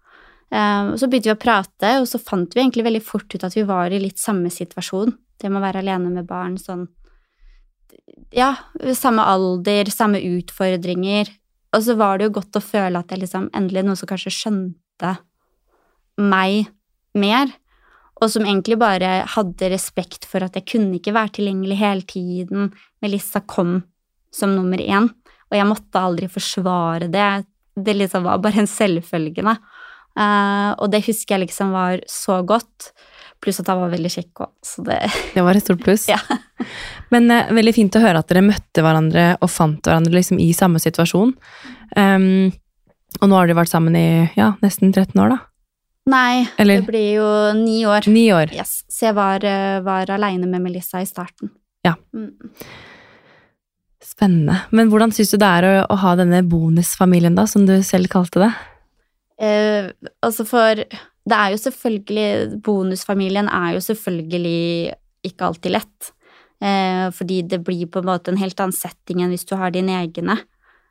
Eh, 0.53 0.95
så 0.97 1.09
begynte 1.09 1.33
vi 1.33 1.35
å 1.35 1.41
prate, 1.41 1.93
og 2.01 2.07
så 2.11 2.21
fant 2.23 2.55
vi 2.55 2.63
egentlig 2.63 2.87
veldig 2.87 3.03
fort 3.05 3.35
ut 3.35 3.47
at 3.47 3.57
vi 3.57 3.65
var 3.67 3.91
i 3.91 4.03
litt 4.03 4.21
samme 4.23 4.53
situasjon. 4.53 5.15
Det 5.37 5.51
med 5.51 5.61
å 5.61 5.67
være 5.67 5.83
alene 5.85 6.13
med 6.13 6.29
barn 6.29 6.57
sånn 6.61 6.87
Ja, 8.35 8.55
samme 8.97 9.23
alder, 9.25 9.89
samme 9.93 10.19
utfordringer. 10.21 11.29
Og 11.77 11.85
så 11.85 11.95
var 11.99 12.19
det 12.19 12.27
jo 12.27 12.37
godt 12.39 12.59
å 12.59 12.65
føle 12.65 12.99
at 12.99 13.13
jeg 13.13 13.23
liksom 13.23 13.51
endelig 13.57 13.85
noen 13.85 13.99
som 13.99 14.09
kanskje 14.09 14.33
skjønte 14.35 15.13
meg 16.21 16.71
mer. 17.17 17.53
Og 18.17 18.33
som 18.33 18.47
egentlig 18.47 18.79
bare 18.81 19.27
hadde 19.29 19.71
respekt 19.73 20.25
for 20.29 20.45
at 20.45 20.57
jeg 20.57 20.67
kunne 20.73 20.97
ikke 20.99 21.15
være 21.17 21.37
tilgjengelig 21.39 21.79
hele 21.81 22.07
tiden. 22.09 22.71
Melissa 23.05 23.43
kom 23.45 23.83
som 24.35 24.55
nummer 24.57 24.81
én, 24.81 25.11
og 25.51 25.57
jeg 25.57 25.69
måtte 25.69 26.01
aldri 26.01 26.29
forsvare 26.33 27.11
det. 27.13 27.47
Det 27.77 27.95
liksom 27.97 28.25
var 28.25 28.41
bare 28.45 28.65
en 28.65 28.71
selvfølge, 28.71 29.45
da. 29.45 29.57
Uh, 30.17 30.73
og 30.81 30.89
det 30.93 31.05
husker 31.05 31.37
jeg 31.37 31.47
liksom 31.47 31.75
var 31.77 32.01
så 32.11 32.41
godt. 32.47 32.93
Pluss 33.45 33.61
at 33.61 33.69
han 33.69 33.83
var 33.83 33.91
veldig 33.93 34.11
kjekk 34.13 34.47
òg, 34.47 34.53
så 34.65 34.85
det 34.87 35.01
Det 35.37 35.45
var 35.45 35.59
et 35.59 35.65
stort 35.65 35.83
pluss. 35.85 36.07
Ja. 36.09 36.19
Men 37.13 37.29
uh, 37.31 37.53
veldig 37.55 37.75
fint 37.77 37.99
å 37.99 38.03
høre 38.03 38.23
at 38.23 38.31
dere 38.33 38.47
møtte 38.47 38.85
hverandre 38.85 39.35
og 39.41 39.53
fant 39.53 39.83
hverandre 39.85 40.17
liksom 40.17 40.41
i 40.43 40.53
samme 40.57 40.81
situasjon. 40.83 41.35
Um, 41.97 42.49
og 43.21 43.29
nå 43.29 43.37
har 43.37 43.49
dere 43.49 43.61
vært 43.61 43.73
sammen 43.73 43.97
i 43.97 44.09
ja, 44.37 44.55
nesten 44.65 44.93
13 44.93 45.21
år, 45.21 45.37
da. 45.37 45.43
Nei, 46.07 46.47
Eller- 46.63 46.81
det 46.81 46.89
blir 46.89 47.09
jo 47.19 47.29
ni 47.59 47.81
år. 47.89 48.07
Ni 48.09 48.29
år. 48.33 48.53
Yes. 48.55 48.85
Så 48.89 49.09
jeg 49.09 49.17
var, 49.19 49.45
uh, 49.45 49.83
var 49.85 50.11
aleine 50.17 50.49
med 50.49 50.65
Melissa 50.65 51.03
i 51.03 51.09
starten. 51.09 51.53
Ja. 51.85 51.97
Mm. 52.15 52.33
Spennende. 54.07 54.63
Men 54.71 54.89
hvordan 54.89 55.13
syns 55.13 55.35
du 55.35 55.37
det 55.43 55.49
er 55.59 55.67
å, 55.67 55.75
å 55.93 55.99
ha 56.01 56.15
denne 56.17 56.41
bonusfamilien, 56.47 57.35
da, 57.37 57.45
som 57.51 57.67
du 57.69 57.75
selv 57.85 58.09
kalte 58.13 58.47
det? 58.47 58.51
Eh, 59.37 59.91
altså 60.25 60.47
for 60.49 60.81
Det 61.27 61.35
er 61.37 61.51
jo 61.53 61.59
selvfølgelig 61.61 62.61
Bonusfamilien 62.65 63.51
er 63.53 63.75
jo 63.75 63.83
selvfølgelig 63.85 64.95
ikke 65.27 65.49
alltid 65.49 65.75
lett. 65.75 66.13
Eh, 66.63 67.11
fordi 67.13 67.43
det 67.43 67.61
blir 67.67 67.91
på 67.91 68.01
en 68.01 68.09
måte 68.09 68.33
en 68.33 68.41
helt 68.41 68.61
annen 68.63 68.77
setting 68.77 69.21
enn 69.21 69.35
hvis 69.35 69.45
du 69.49 69.57
har 69.59 69.75
dine 69.75 69.99
egne. 69.99 70.39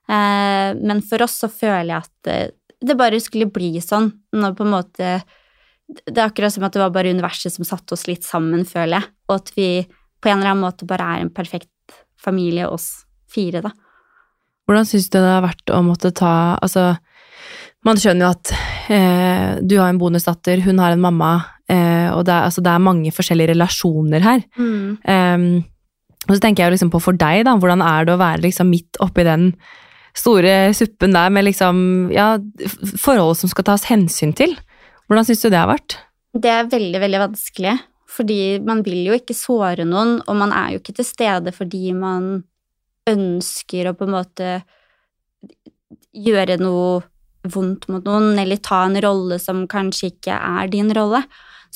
Eh, 0.06 0.76
men 0.78 1.02
for 1.08 1.26
oss 1.26 1.40
så 1.42 1.50
føler 1.50 1.96
jeg 1.96 2.04
at 2.04 2.30
eh, 2.30 2.52
det 2.86 2.98
bare 3.00 3.22
skulle 3.24 3.50
bli 3.50 3.80
sånn. 3.82 4.12
Når 4.36 4.58
på 4.58 4.68
en 4.68 4.76
måte 4.76 5.16
Det 5.86 6.18
er 6.18 6.26
akkurat 6.26 6.50
som 6.50 6.64
at 6.66 6.74
det 6.74 6.82
var 6.82 6.90
bare 6.90 7.12
universet 7.14 7.54
som 7.54 7.66
satte 7.66 7.94
oss 7.94 8.08
litt 8.10 8.26
sammen, 8.26 8.64
føler 8.66 9.00
jeg. 9.00 9.10
Og 9.30 9.36
at 9.36 9.52
vi 9.54 9.70
på 9.86 10.32
en 10.32 10.40
eller 10.40 10.56
annen 10.56 10.66
måte 10.66 10.88
bare 10.90 11.06
er 11.14 11.22
en 11.22 11.30
perfekt 11.30 11.70
familie, 12.18 12.66
oss 12.66 13.06
fire, 13.30 13.62
da. 13.62 13.70
Hvordan 14.66 14.88
syns 14.90 15.12
du 15.14 15.20
det 15.20 15.30
har 15.30 15.44
vært 15.46 15.70
å 15.70 15.84
måtte 15.86 16.10
ta 16.10 16.58
Altså, 16.58 16.96
man 17.86 18.02
skjønner 18.02 18.26
jo 18.26 18.32
at 18.34 18.52
eh, 18.94 19.62
du 19.62 19.78
har 19.78 19.92
en 19.92 20.02
bonusdatter, 20.02 20.64
hun 20.66 20.82
har 20.82 20.96
en 20.96 21.04
mamma, 21.04 21.32
eh, 21.70 22.10
og 22.10 22.26
det 22.26 22.34
er, 22.34 22.50
altså, 22.50 22.64
det 22.66 22.74
er 22.74 22.84
mange 22.84 23.14
forskjellige 23.14 23.54
relasjoner 23.54 24.26
her. 24.26 24.46
Um, 24.58 25.64
og 26.26 26.34
så 26.34 26.42
tenker 26.42 26.64
jeg 26.64 26.72
jo 26.72 26.76
liksom 26.80 26.94
på 26.94 27.02
for 27.04 27.18
deg, 27.22 27.44
da. 27.46 27.54
Hvordan 27.62 27.84
er 27.86 28.08
det 28.08 28.16
å 28.16 28.22
være 28.22 28.46
liksom 28.48 28.72
midt 28.74 28.98
oppi 29.06 29.26
den 29.28 29.52
store 30.16 30.74
suppen 30.74 31.14
der 31.14 31.34
med 31.34 31.46
liksom 31.46 32.10
ja, 32.16 32.36
forhold 32.98 33.36
som 33.38 33.52
skal 33.52 33.68
tas 33.70 33.86
hensyn 33.92 34.34
til? 34.38 34.56
Hvordan 35.06 35.28
syns 35.28 35.44
du 35.44 35.52
det 35.52 35.62
har 35.62 35.70
vært? 35.70 36.00
Det 36.36 36.52
er 36.52 36.72
veldig, 36.72 37.00
veldig 37.04 37.22
vanskelig, 37.28 37.76
fordi 38.12 38.40
man 38.66 38.82
vil 38.84 39.12
jo 39.12 39.20
ikke 39.20 39.38
såre 39.38 39.86
noen, 39.88 40.18
og 40.26 40.40
man 40.40 40.56
er 40.56 40.74
jo 40.74 40.82
ikke 40.82 40.98
til 40.98 41.08
stede 41.08 41.54
fordi 41.56 41.94
man 41.96 42.40
ønsker 43.06 43.92
å 43.92 43.94
på 43.94 44.08
en 44.08 44.16
måte 44.16 44.50
gjøre 46.16 46.58
noe 46.58 47.04
vondt 47.54 47.88
mot 47.92 48.06
noen, 48.08 48.38
eller 48.40 48.62
ta 48.64 48.84
en 48.86 48.98
rolle 49.04 49.38
som 49.42 49.66
kanskje 49.70 50.14
ikke 50.14 50.36
er 50.36 50.72
din 50.72 50.92
rolle. 50.96 51.24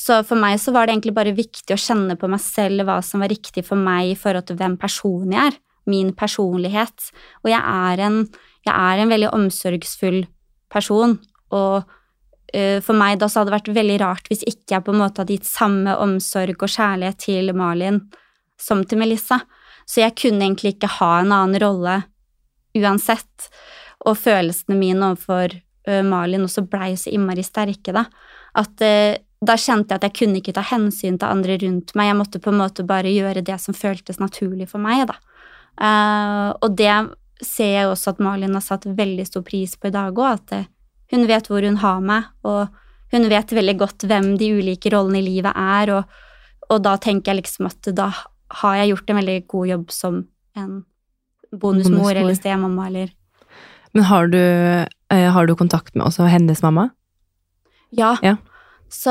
Så 0.00 0.22
for 0.24 0.40
meg 0.40 0.56
så 0.62 0.72
var 0.72 0.86
det 0.86 0.94
egentlig 0.94 1.16
bare 1.16 1.36
viktig 1.36 1.74
å 1.74 1.80
kjenne 1.80 2.16
på 2.16 2.28
meg 2.30 2.40
selv 2.40 2.86
hva 2.88 3.00
som 3.04 3.20
var 3.20 3.32
riktig 3.32 3.66
for 3.66 3.80
meg 3.80 4.14
i 4.14 4.18
forhold 4.18 4.48
til 4.48 4.58
hvem 4.60 4.78
personen 4.80 5.34
jeg 5.36 5.52
er, 5.52 5.58
min 5.90 6.12
personlighet. 6.16 7.10
Og 7.44 7.50
jeg 7.52 7.60
er 7.60 8.04
en, 8.06 8.20
jeg 8.66 8.74
er 8.74 9.02
en 9.02 9.12
veldig 9.12 9.32
omsorgsfull 9.36 10.22
person, 10.72 11.18
og 11.50 11.82
eh, 12.54 12.78
for 12.84 12.96
meg 12.96 13.18
da 13.20 13.28
så 13.28 13.40
hadde 13.40 13.50
det 13.50 13.58
vært 13.58 13.72
veldig 13.80 13.98
rart 14.04 14.30
hvis 14.30 14.44
ikke 14.46 14.76
jeg 14.76 14.86
på 14.86 14.94
en 14.94 15.00
måte 15.02 15.22
hadde 15.22 15.34
gitt 15.34 15.48
samme 15.50 15.96
omsorg 15.98 16.62
og 16.62 16.70
kjærlighet 16.70 17.20
til 17.26 17.52
Malin 17.58 18.04
som 18.60 18.84
til 18.86 19.00
Melissa. 19.02 19.40
Så 19.88 20.04
jeg 20.04 20.14
kunne 20.20 20.46
egentlig 20.46 20.76
ikke 20.76 20.92
ha 21.00 21.16
en 21.20 21.34
annen 21.34 21.60
rolle 21.60 21.96
uansett. 22.78 23.50
Og 24.08 24.16
følelsene 24.16 24.78
mine 24.78 25.10
overfor 25.10 25.56
ø, 25.56 26.02
Malin 26.06 26.46
også 26.46 26.64
blei 26.70 26.94
så 26.96 27.12
innmari 27.12 27.44
sterke, 27.44 27.92
da. 27.96 28.06
At 28.58 28.80
ø, 28.84 28.94
da 29.40 29.56
kjente 29.56 29.94
jeg 29.94 30.00
at 30.00 30.06
jeg 30.08 30.16
kunne 30.18 30.40
ikke 30.40 30.54
ta 30.56 30.64
hensyn 30.68 31.16
til 31.20 31.28
andre 31.28 31.56
rundt 31.62 31.94
meg. 31.96 32.10
Jeg 32.10 32.18
måtte 32.18 32.42
på 32.42 32.52
en 32.52 32.60
måte 32.60 32.84
bare 32.88 33.12
gjøre 33.12 33.44
det 33.44 33.56
som 33.62 33.76
føltes 33.76 34.20
naturlig 34.20 34.68
for 34.72 34.82
meg, 34.82 35.06
da. 35.08 35.16
Uh, 35.80 36.50
og 36.60 36.74
det 36.76 36.92
ser 37.40 37.70
jeg 37.72 37.88
også 37.88 38.12
at 38.12 38.20
Malin 38.20 38.56
har 38.56 38.64
satt 38.64 38.84
veldig 38.84 39.24
stor 39.24 39.44
pris 39.46 39.76
på 39.80 39.88
i 39.88 39.94
dag 39.94 40.12
òg, 40.12 40.42
at 40.42 40.56
eh, 40.58 40.66
hun 41.14 41.24
vet 41.30 41.46
hvor 41.48 41.64
hun 41.64 41.78
har 41.80 42.02
meg, 42.04 42.26
og 42.44 42.68
hun 43.14 43.28
vet 43.32 43.54
veldig 43.56 43.76
godt 43.80 44.04
hvem 44.10 44.34
de 44.38 44.50
ulike 44.58 44.92
rollene 44.92 45.22
i 45.22 45.24
livet 45.24 45.56
er, 45.56 45.94
og, 45.96 46.18
og 46.68 46.82
da 46.84 46.98
tenker 47.00 47.32
jeg 47.32 47.40
liksom 47.40 47.70
at 47.70 47.90
da 47.96 48.10
har 48.60 48.76
jeg 48.80 48.92
gjort 48.92 49.10
en 49.10 49.20
veldig 49.22 49.38
god 49.48 49.70
jobb 49.72 49.94
som 49.94 50.20
en 50.58 50.82
bonusmor 51.50 51.96
Bonusmor. 51.96 52.20
eller 52.20 52.36
stemamma 52.36 52.86
eller 52.90 53.14
Men 53.94 54.04
har 54.10 54.28
du, 54.30 54.38
eh, 54.38 55.30
har 55.34 55.46
du 55.46 55.54
kontakt 55.58 55.94
med 55.96 56.06
også 56.06 56.28
hennes 56.30 56.62
mamma? 56.62 56.90
Ja. 57.90 58.16
Ja. 58.22 58.36
Så, 58.90 59.10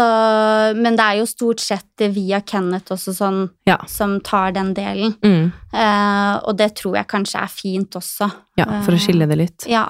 men 0.75 0.97
det 0.99 1.03
er 1.05 1.17
jo 1.21 1.25
stort 1.27 1.61
sett 1.63 2.03
via 2.11 2.41
Kenneth 2.43 2.91
også 2.91 3.13
sånn 3.15 3.49
Ja. 3.67 3.77
som 3.87 4.17
tar 4.19 4.51
den 4.51 4.73
delen. 4.75 5.13
Mm. 5.23 5.51
Eh, 5.73 6.35
og 6.43 6.57
det 6.59 6.73
tror 6.75 6.97
jeg 6.99 7.07
kanskje 7.07 7.41
er 7.43 7.47
fint 7.53 7.95
også. 7.95 8.27
Ja, 8.59 8.81
for 8.83 8.91
å 8.95 8.99
skille 8.99 9.27
det 9.27 9.37
litt. 9.39 9.67
Ja. 9.71 9.85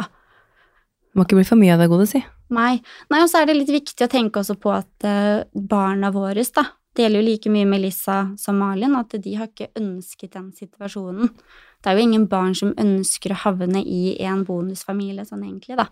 Må 1.18 1.26
ikke 1.26 1.40
bli 1.40 1.48
for 1.50 1.58
mye 1.58 1.74
av 1.74 1.80
det 1.82 1.90
gode, 1.90 2.06
si. 2.10 2.22
Nei. 2.54 2.82
Nei, 3.10 3.22
og 3.24 3.30
så 3.30 3.42
er 3.42 3.50
det 3.50 3.58
litt 3.58 3.74
viktig 3.74 4.06
å 4.06 4.10
tenke 4.10 4.42
også 4.42 4.58
på 4.62 4.74
at 4.78 5.06
eh, 5.10 5.44
barna 5.54 6.12
våre, 6.14 6.46
da, 6.54 6.66
det 6.96 7.06
gjelder 7.06 7.22
jo 7.22 7.28
like 7.30 7.50
mye 7.54 7.66
Melissa 7.70 8.20
som 8.38 8.58
Malin, 8.62 8.96
at 8.98 9.14
de 9.22 9.36
har 9.38 9.48
ikke 9.50 9.72
ønsket 9.78 10.34
den 10.34 10.52
situasjonen. 10.54 11.30
Det 11.84 11.92
er 11.92 11.96
jo 11.98 12.04
ingen 12.08 12.28
barn 12.28 12.54
som 12.56 12.74
ønsker 12.76 13.32
å 13.32 13.42
havne 13.46 13.82
i 13.86 14.18
en 14.28 14.44
bonusfamilie 14.46 15.24
sånn 15.28 15.44
egentlig, 15.46 15.78
da. 15.80 15.88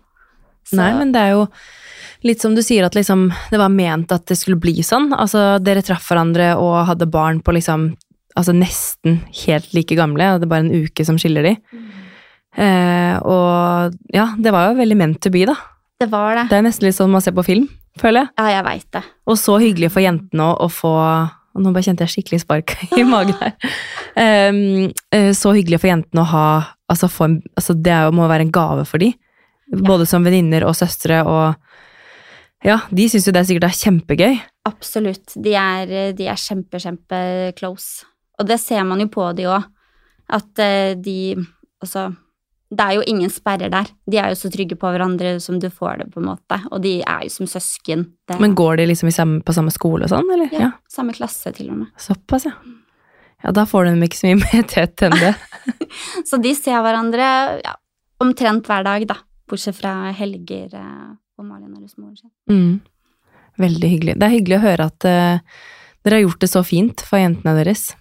Så- 0.68 0.76
Nei, 0.76 0.90
men 0.98 1.12
det 1.12 1.20
er 1.22 1.30
jo 1.32 1.48
litt 2.28 2.40
som 2.42 2.54
du 2.54 2.60
sier, 2.60 2.84
at 2.84 2.92
liksom 2.94 3.32
det 3.50 3.58
var 3.58 3.70
ment 3.72 4.12
at 4.12 4.26
det 4.26 4.36
skulle 4.36 4.60
bli 4.60 4.74
sånn. 4.84 5.14
Altså, 5.16 5.56
dere 5.64 5.80
traff 5.82 6.08
hverandre 6.10 6.50
og 6.60 6.86
hadde 6.90 7.08
barn 7.10 7.40
på 7.40 7.54
liksom 7.56 7.96
altså 8.36 8.52
nesten 8.54 9.22
helt 9.46 9.72
like 9.74 9.96
gamle, 9.96 10.38
det 10.38 10.44
er 10.46 10.52
bare 10.52 10.66
en 10.66 10.84
uke 10.84 11.04
som 11.06 11.16
skiller 11.16 11.42
de. 11.42 11.54
Eh, 12.58 13.16
og 13.22 13.94
ja, 14.14 14.28
det 14.38 14.52
var 14.54 14.68
jo 14.70 14.78
veldig 14.80 14.96
meant 14.98 15.20
to 15.22 15.30
be, 15.30 15.44
da. 15.48 15.54
Det 15.98 16.08
var 16.10 16.34
det. 16.38 16.48
Det 16.50 16.58
er 16.58 16.62
nesten 16.66 16.86
litt 16.86 16.94
sånn 16.98 17.10
man 17.10 17.22
ser 17.24 17.32
på 17.34 17.44
film, 17.46 17.66
føler 17.98 18.26
jeg. 18.26 18.30
Ja, 18.38 18.46
jeg 18.58 18.64
veit 18.68 18.90
det. 18.94 19.02
Og 19.26 19.36
så 19.40 19.56
hyggelig 19.62 19.90
for 19.94 20.04
jentene 20.04 20.52
å 20.58 20.68
få 20.70 20.92
og 21.56 21.64
Nå 21.64 21.72
bare 21.74 21.86
kjente 21.88 22.06
jeg 22.06 22.14
skikkelig 22.16 22.42
spark 22.44 22.74
i 23.00 23.04
magen 23.06 23.38
her. 23.40 23.54
Um, 24.14 24.90
så 25.34 25.54
hyggelig 25.56 25.80
for 25.82 25.90
jentene 25.90 26.24
å 26.24 26.30
ha 26.32 26.48
altså 26.88 27.08
få 27.12 27.26
en, 27.26 27.38
altså 27.58 27.74
Det 27.76 27.92
er 27.92 28.14
må 28.14 28.28
være 28.30 28.46
en 28.46 28.52
gave 28.54 28.84
for 28.88 29.02
dem. 29.02 29.16
Både 29.68 30.06
som 30.08 30.24
venninner 30.24 30.64
og 30.64 30.76
søstre 30.78 31.22
og 31.28 31.56
Ja, 32.64 32.80
de 32.90 33.04
syns 33.06 33.28
jo 33.28 33.34
det 33.34 33.44
sikkert 33.46 33.68
er 33.68 33.76
kjempegøy. 33.78 34.38
Absolutt. 34.66 35.36
De 35.38 35.52
er, 35.54 35.92
de 36.18 36.24
er 36.26 36.40
kjempe, 36.40 36.80
kjempe 36.82 37.18
close. 37.58 38.06
Og 38.38 38.48
det 38.48 38.56
ser 38.62 38.82
man 38.88 39.02
jo 39.02 39.06
på 39.12 39.28
de 39.38 39.46
òg. 39.50 39.68
At 40.28 40.60
eh, 40.62 40.96
de 40.98 41.36
Altså, 41.78 42.08
det 42.68 42.84
er 42.84 42.96
jo 42.98 43.04
ingen 43.08 43.30
sperrer 43.32 43.70
der. 43.72 43.86
De 44.10 44.18
er 44.20 44.32
jo 44.32 44.36
så 44.36 44.50
trygge 44.52 44.76
på 44.76 44.90
hverandre 44.92 45.38
som 45.40 45.56
du 45.60 45.70
får 45.72 46.02
det, 46.02 46.08
på 46.12 46.20
en 46.20 46.26
måte. 46.28 46.58
Og 46.68 46.82
de 46.84 46.98
er 47.00 47.22
jo 47.24 47.32
som 47.32 47.48
søsken. 47.48 48.04
Det, 48.28 48.36
Men 48.42 48.56
går 48.58 48.82
de 48.82 48.88
liksom 48.90 49.10
samme, 49.14 49.40
på 49.40 49.54
samme 49.56 49.72
skole 49.72 50.04
og 50.04 50.12
sånn, 50.12 50.28
eller? 50.34 50.52
ja, 50.52 50.74
Samme 50.92 51.16
klasse, 51.16 51.52
til 51.56 51.70
og 51.72 51.80
med. 51.84 51.94
Såpass, 52.00 52.44
ja. 52.50 52.52
Ja, 53.44 53.54
da 53.54 53.64
får 53.70 53.88
de 53.88 53.94
ikke 54.04 54.18
så 54.18 54.32
mye 54.32 54.42
mer 54.44 54.68
tett 54.68 55.06
enn 55.06 55.16
det. 55.16 55.32
Så 56.28 56.40
de 56.42 56.52
ser 56.58 56.82
hverandre 56.84 57.30
ja, 57.62 57.74
omtrent 58.20 58.68
hver 58.68 58.84
dag, 58.84 59.08
da. 59.08 59.20
Bortsett 59.48 59.78
fra 59.78 60.10
helger 60.12 60.74
og 60.76 61.16
hvor 61.38 61.46
Malin 61.46 61.72
og 61.72 61.86
hos 61.86 61.94
sin. 61.94 62.32
Mm. 62.50 62.80
Veldig 63.62 63.90
hyggelig. 63.94 64.16
Det 64.18 64.26
er 64.26 64.34
hyggelig 64.34 64.58
å 64.58 64.64
høre 64.66 64.88
at 64.90 65.06
uh, 65.08 65.60
dere 66.04 66.18
har 66.18 66.24
gjort 66.26 66.42
det 66.42 66.50
så 66.50 66.64
fint 66.66 67.04
for 67.06 67.20
jentene 67.22 67.54
deres. 67.56 67.92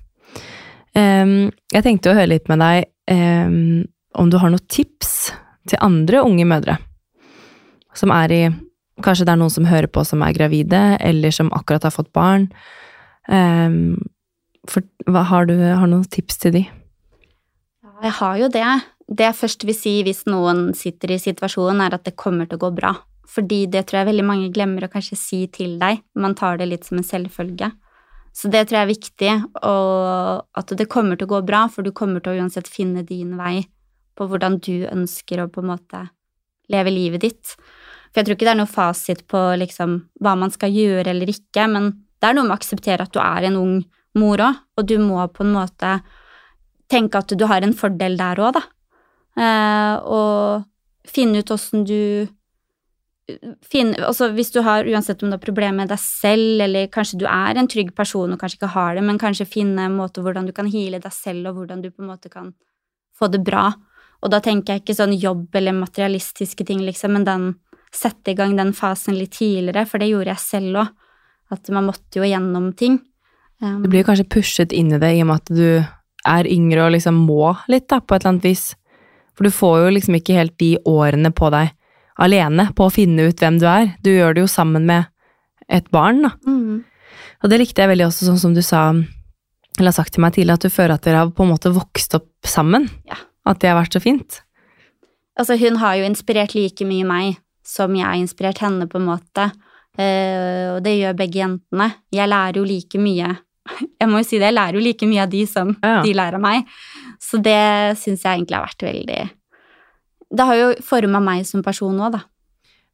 Um, 0.97 1.53
jeg 1.71 1.85
tenkte 1.85 2.11
å 2.11 2.17
høre 2.17 2.33
litt 2.33 2.49
med 2.49 2.59
deg 2.63 2.87
em, 3.13 3.85
om 4.17 4.29
du 4.31 4.39
har 4.41 4.51
noen 4.51 4.67
tips 4.71 5.31
til 5.69 5.81
andre 5.83 6.23
unge 6.25 6.45
mødre 6.47 6.77
som 7.97 8.13
er 8.13 8.33
i 8.33 8.43
Kanskje 9.05 9.27
det 9.27 9.33
er 9.35 9.37
noen 9.37 9.53
som 9.53 9.67
hører 9.69 9.85
på 9.93 10.01
som 10.09 10.23
er 10.25 10.33
gravide, 10.33 10.79
eller 11.05 11.33
som 11.35 11.51
akkurat 11.53 11.83
har 11.85 11.93
fått 11.93 12.07
barn. 12.17 12.47
Um, 13.29 13.99
For, 14.65 14.81
hva, 15.05 15.21
har 15.29 15.45
du 15.45 15.53
har 15.53 15.85
noen 15.85 16.07
tips 16.09 16.41
til 16.41 16.55
de? 16.55 16.63
Jeg 18.01 18.13
har 18.17 18.39
jo 18.41 18.47
det. 18.49 18.65
Det 19.05 19.27
jeg 19.27 19.37
først 19.37 19.67
vil 19.69 19.77
si 19.77 19.93
hvis 20.01 20.23
noen 20.25 20.71
sitter 20.73 21.13
i 21.13 21.19
situasjonen, 21.21 21.83
er 21.85 21.93
at 21.93 22.09
det 22.09 22.15
kommer 22.17 22.49
til 22.49 22.57
å 22.57 22.63
gå 22.65 22.71
bra. 22.79 22.95
Fordi 23.29 23.67
det 23.69 23.85
tror 23.85 24.01
jeg 24.01 24.09
veldig 24.09 24.25
mange 24.25 24.49
glemmer 24.55 24.87
å 24.87 24.91
kanskje 24.91 25.21
si 25.21 25.43
til 25.53 25.77
deg. 25.77 26.01
Man 26.17 26.33
tar 26.33 26.57
det 26.57 26.71
litt 26.71 26.89
som 26.89 26.97
en 26.97 27.05
selvfølge. 27.05 27.69
Så 28.33 28.49
det 28.49 28.65
tror 28.65 28.79
jeg 28.79 28.87
er 28.87 28.95
viktig, 28.95 29.31
og 29.61 30.57
at 30.57 30.73
det 30.73 30.89
kommer 30.89 31.21
til 31.21 31.29
å 31.29 31.35
gå 31.37 31.45
bra, 31.45 31.67
for 31.69 31.85
du 31.85 31.93
kommer 31.93 32.25
til 32.25 32.33
å 32.33 32.41
uansett 32.41 32.65
finne 32.65 33.05
din 33.05 33.37
vei 33.37 33.61
på 34.17 34.27
hvordan 34.29 34.57
du 34.63 34.87
ønsker 34.89 35.41
å 35.43 35.49
på 35.51 35.63
en 35.63 35.71
måte 35.71 36.03
leve 36.73 36.93
livet 36.93 37.23
ditt. 37.23 37.55
For 38.09 38.21
jeg 38.21 38.27
tror 38.27 38.37
ikke 38.37 38.47
det 38.47 38.53
er 38.55 38.61
noe 38.61 38.71
fasit 38.71 39.25
på 39.29 39.41
liksom 39.61 39.97
hva 40.23 40.35
man 40.39 40.53
skal 40.53 40.73
gjøre 40.73 41.11
eller 41.13 41.31
ikke, 41.31 41.67
men 41.71 41.91
det 42.17 42.29
er 42.29 42.37
noe 42.37 42.47
med 42.47 42.55
å 42.55 42.59
akseptere 42.59 43.05
at 43.05 43.13
du 43.13 43.21
er 43.21 43.49
en 43.49 43.59
ung 43.59 43.75
mor 44.17 44.41
òg, 44.41 44.63
og 44.77 44.87
du 44.89 44.97
må 45.01 45.21
på 45.29 45.45
en 45.45 45.53
måte 45.53 45.99
tenke 46.89 47.19
at 47.19 47.35
du 47.37 47.45
har 47.45 47.61
en 47.61 47.75
fordel 47.77 48.17
der 48.17 48.41
òg, 48.41 48.57
da. 48.57 48.63
Eh, 49.37 49.95
og 50.09 50.65
finne 51.07 51.43
ut 51.43 51.53
åssen 51.53 51.85
du 51.85 52.27
finne, 53.67 53.97
altså 54.07 54.29
Hvis 54.31 54.53
du 54.55 54.61
har, 54.63 54.87
uansett 54.87 55.21
om 55.23 55.29
du 55.29 55.35
har 55.35 55.43
problemer 55.43 55.83
med 55.83 55.91
deg 55.91 55.99
selv, 55.99 56.61
eller 56.63 56.87
kanskje 56.87 57.19
du 57.19 57.25
er 57.27 57.59
en 57.59 57.67
trygg 57.67 57.93
person 57.95 58.31
og 58.31 58.39
kanskje 58.39 58.61
ikke 58.61 58.73
har 58.75 58.95
det, 58.95 59.03
men 59.03 59.19
kanskje 59.19 59.49
finne 59.49 59.83
en 59.83 59.97
måte 59.97 60.23
hvordan 60.23 60.47
du 60.47 60.53
kan 60.55 60.69
heale 60.71 61.01
deg 61.03 61.13
selv, 61.13 61.49
og 61.49 61.59
hvordan 61.59 61.83
du 61.83 61.89
på 61.91 62.05
en 62.05 62.11
måte 62.13 62.31
kan 62.31 62.53
få 63.17 63.27
det 63.33 63.43
bra. 63.43 63.73
Og 64.23 64.31
da 64.33 64.39
tenker 64.43 64.75
jeg 64.75 64.83
ikke 64.83 64.97
sånn 64.97 65.15
jobb 65.17 65.55
eller 65.57 65.75
materialistiske 65.77 66.65
ting, 66.67 66.81
liksom, 66.85 67.13
men 67.17 67.27
den 67.27 67.49
sette 67.93 68.33
i 68.33 68.37
gang 68.37 68.55
den 68.57 68.73
fasen 68.75 69.15
litt 69.17 69.37
tidligere, 69.37 69.85
for 69.87 70.01
det 70.01 70.09
gjorde 70.11 70.33
jeg 70.33 70.43
selv 70.43 70.81
òg. 70.83 70.95
At 71.53 71.69
man 71.71 71.85
måtte 71.87 72.19
jo 72.19 72.27
gjennom 72.27 72.73
ting. 72.75 72.97
Um, 73.63 73.79
du 73.85 73.87
blir 73.87 74.03
kanskje 74.03 74.27
pushet 74.27 74.73
inn 74.75 74.91
i 74.91 74.99
det 74.99 75.13
i 75.15 75.21
og 75.23 75.29
med 75.29 75.39
at 75.39 75.51
du 75.55 75.69
er 76.27 76.49
yngre 76.51 76.83
og 76.83 76.91
liksom 76.97 77.21
må 77.23 77.53
litt, 77.71 77.87
da, 77.87 78.01
på 78.01 78.17
et 78.17 78.25
eller 78.25 78.33
annet 78.33 78.49
vis. 78.49 78.65
For 79.37 79.47
du 79.47 79.53
får 79.53 79.77
jo 79.85 79.93
liksom 79.95 80.17
ikke 80.17 80.35
helt 80.35 80.57
de 80.59 80.73
årene 80.89 81.31
på 81.31 81.51
deg 81.53 81.71
alene 82.17 82.71
på 82.75 82.87
å 82.87 82.93
finne 82.93 83.29
ut 83.29 83.41
hvem 83.41 83.61
du 83.61 83.67
er. 83.69 83.93
Du 84.03 84.11
gjør 84.11 84.35
det 84.35 84.43
jo 84.43 84.51
sammen 84.51 84.87
med 84.89 85.07
et 85.71 85.87
barn, 85.93 86.23
da. 86.25 86.33
Mm. 86.47 86.81
Og 87.43 87.51
det 87.51 87.61
likte 87.61 87.83
jeg 87.83 87.91
veldig 87.93 88.07
også, 88.07 88.27
sånn 88.27 88.41
som 88.41 88.55
du 88.57 88.63
sa, 88.65 88.89
eller 89.77 89.91
har 89.91 89.97
sagt 89.99 90.15
til 90.15 90.23
meg 90.25 90.33
tidligere, 90.35 90.57
at 90.57 90.65
du 90.65 90.73
føler 90.73 90.95
at 90.97 91.05
dere 91.05 91.21
har 91.21 91.33
på 91.37 91.45
en 91.45 91.53
måte 91.53 91.73
vokst 91.75 92.17
opp 92.17 92.49
sammen. 92.49 92.89
Ja. 93.07 93.19
At 93.47 93.61
det 93.63 93.71
har 93.71 93.79
vært 93.79 93.95
så 93.95 94.03
fint. 94.03 94.41
Altså, 95.37 95.57
hun 95.61 95.79
har 95.81 95.99
jo 95.99 96.07
inspirert 96.09 96.55
like 96.57 96.85
mye 96.87 97.07
meg 97.07 97.39
som 97.67 97.95
jeg 97.95 98.07
har 98.07 98.19
inspirert 98.19 98.61
henne, 98.63 98.87
på 98.89 98.99
en 98.99 99.09
måte. 99.09 99.49
Uh, 99.97 100.75
og 100.75 100.83
det 100.85 100.97
gjør 100.97 101.17
begge 101.17 101.41
jentene. 101.41 101.89
Jeg 102.13 102.29
lærer 102.29 102.59
jo 102.59 102.67
like 102.67 102.99
mye 103.01 103.31
Jeg 103.99 104.07
må 104.07 104.21
jo 104.21 104.27
si 104.27 104.37
det, 104.37 104.51
jeg 104.51 104.55
lærer 104.55 104.77
jo 104.77 104.83
like 104.85 105.07
mye 105.09 105.23
av 105.25 105.31
de 105.31 105.41
som 105.49 105.73
ja. 105.81 105.97
de 106.05 106.13
lærer 106.15 106.39
meg. 106.39 106.69
Så 107.19 107.41
det 107.43 107.57
syns 107.99 108.23
jeg 108.23 108.37
egentlig 108.37 108.55
har 108.55 108.67
vært 108.69 108.85
veldig 108.87 109.25
det 110.29 110.47
har 110.47 110.59
jo 110.59 110.71
forma 110.83 111.21
meg 111.23 111.45
som 111.47 111.63
person 111.63 111.95
òg, 112.01 112.17
da. 112.17 112.23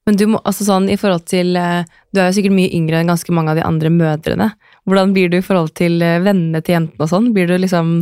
Men 0.04 0.18
du 0.20 0.26
må, 0.34 0.39
altså 0.44 0.66
sånn 0.68 0.89
i 0.92 0.98
forhold 1.00 1.24
til 1.32 1.56
eh, 1.56 1.88
Du 2.12 2.20
er 2.20 2.28
jo 2.28 2.36
sikkert 2.36 2.58
mye 2.58 2.74
yngre 2.76 3.00
enn 3.00 3.08
ganske 3.08 3.32
mange 3.36 3.54
av 3.54 3.60
de 3.60 3.63
andre 3.63 3.92
mødrene. 3.94 4.50
Hvordan 4.84 5.13
blir 5.16 5.32
du 5.32 5.38
i 5.39 5.46
forhold 5.46 5.72
til 5.80 6.02
eh, 6.04 6.20
vennene 6.24 6.60
til 6.60 6.76
jentene 6.76 7.06
og 7.06 7.12
sånn? 7.12 7.32
Blir 7.36 7.48
du 7.48 7.56
liksom 7.56 7.94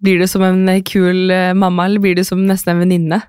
Blir 0.00 0.20
du 0.20 0.26
som 0.30 0.44
en 0.46 0.68
eh, 0.72 0.82
kul 0.86 1.32
mamma, 1.54 1.86
eller 1.86 2.00
blir 2.00 2.16
du 2.16 2.24
som 2.24 2.40
nesten 2.48 2.74
en 2.74 2.82
venninne? 2.84 3.20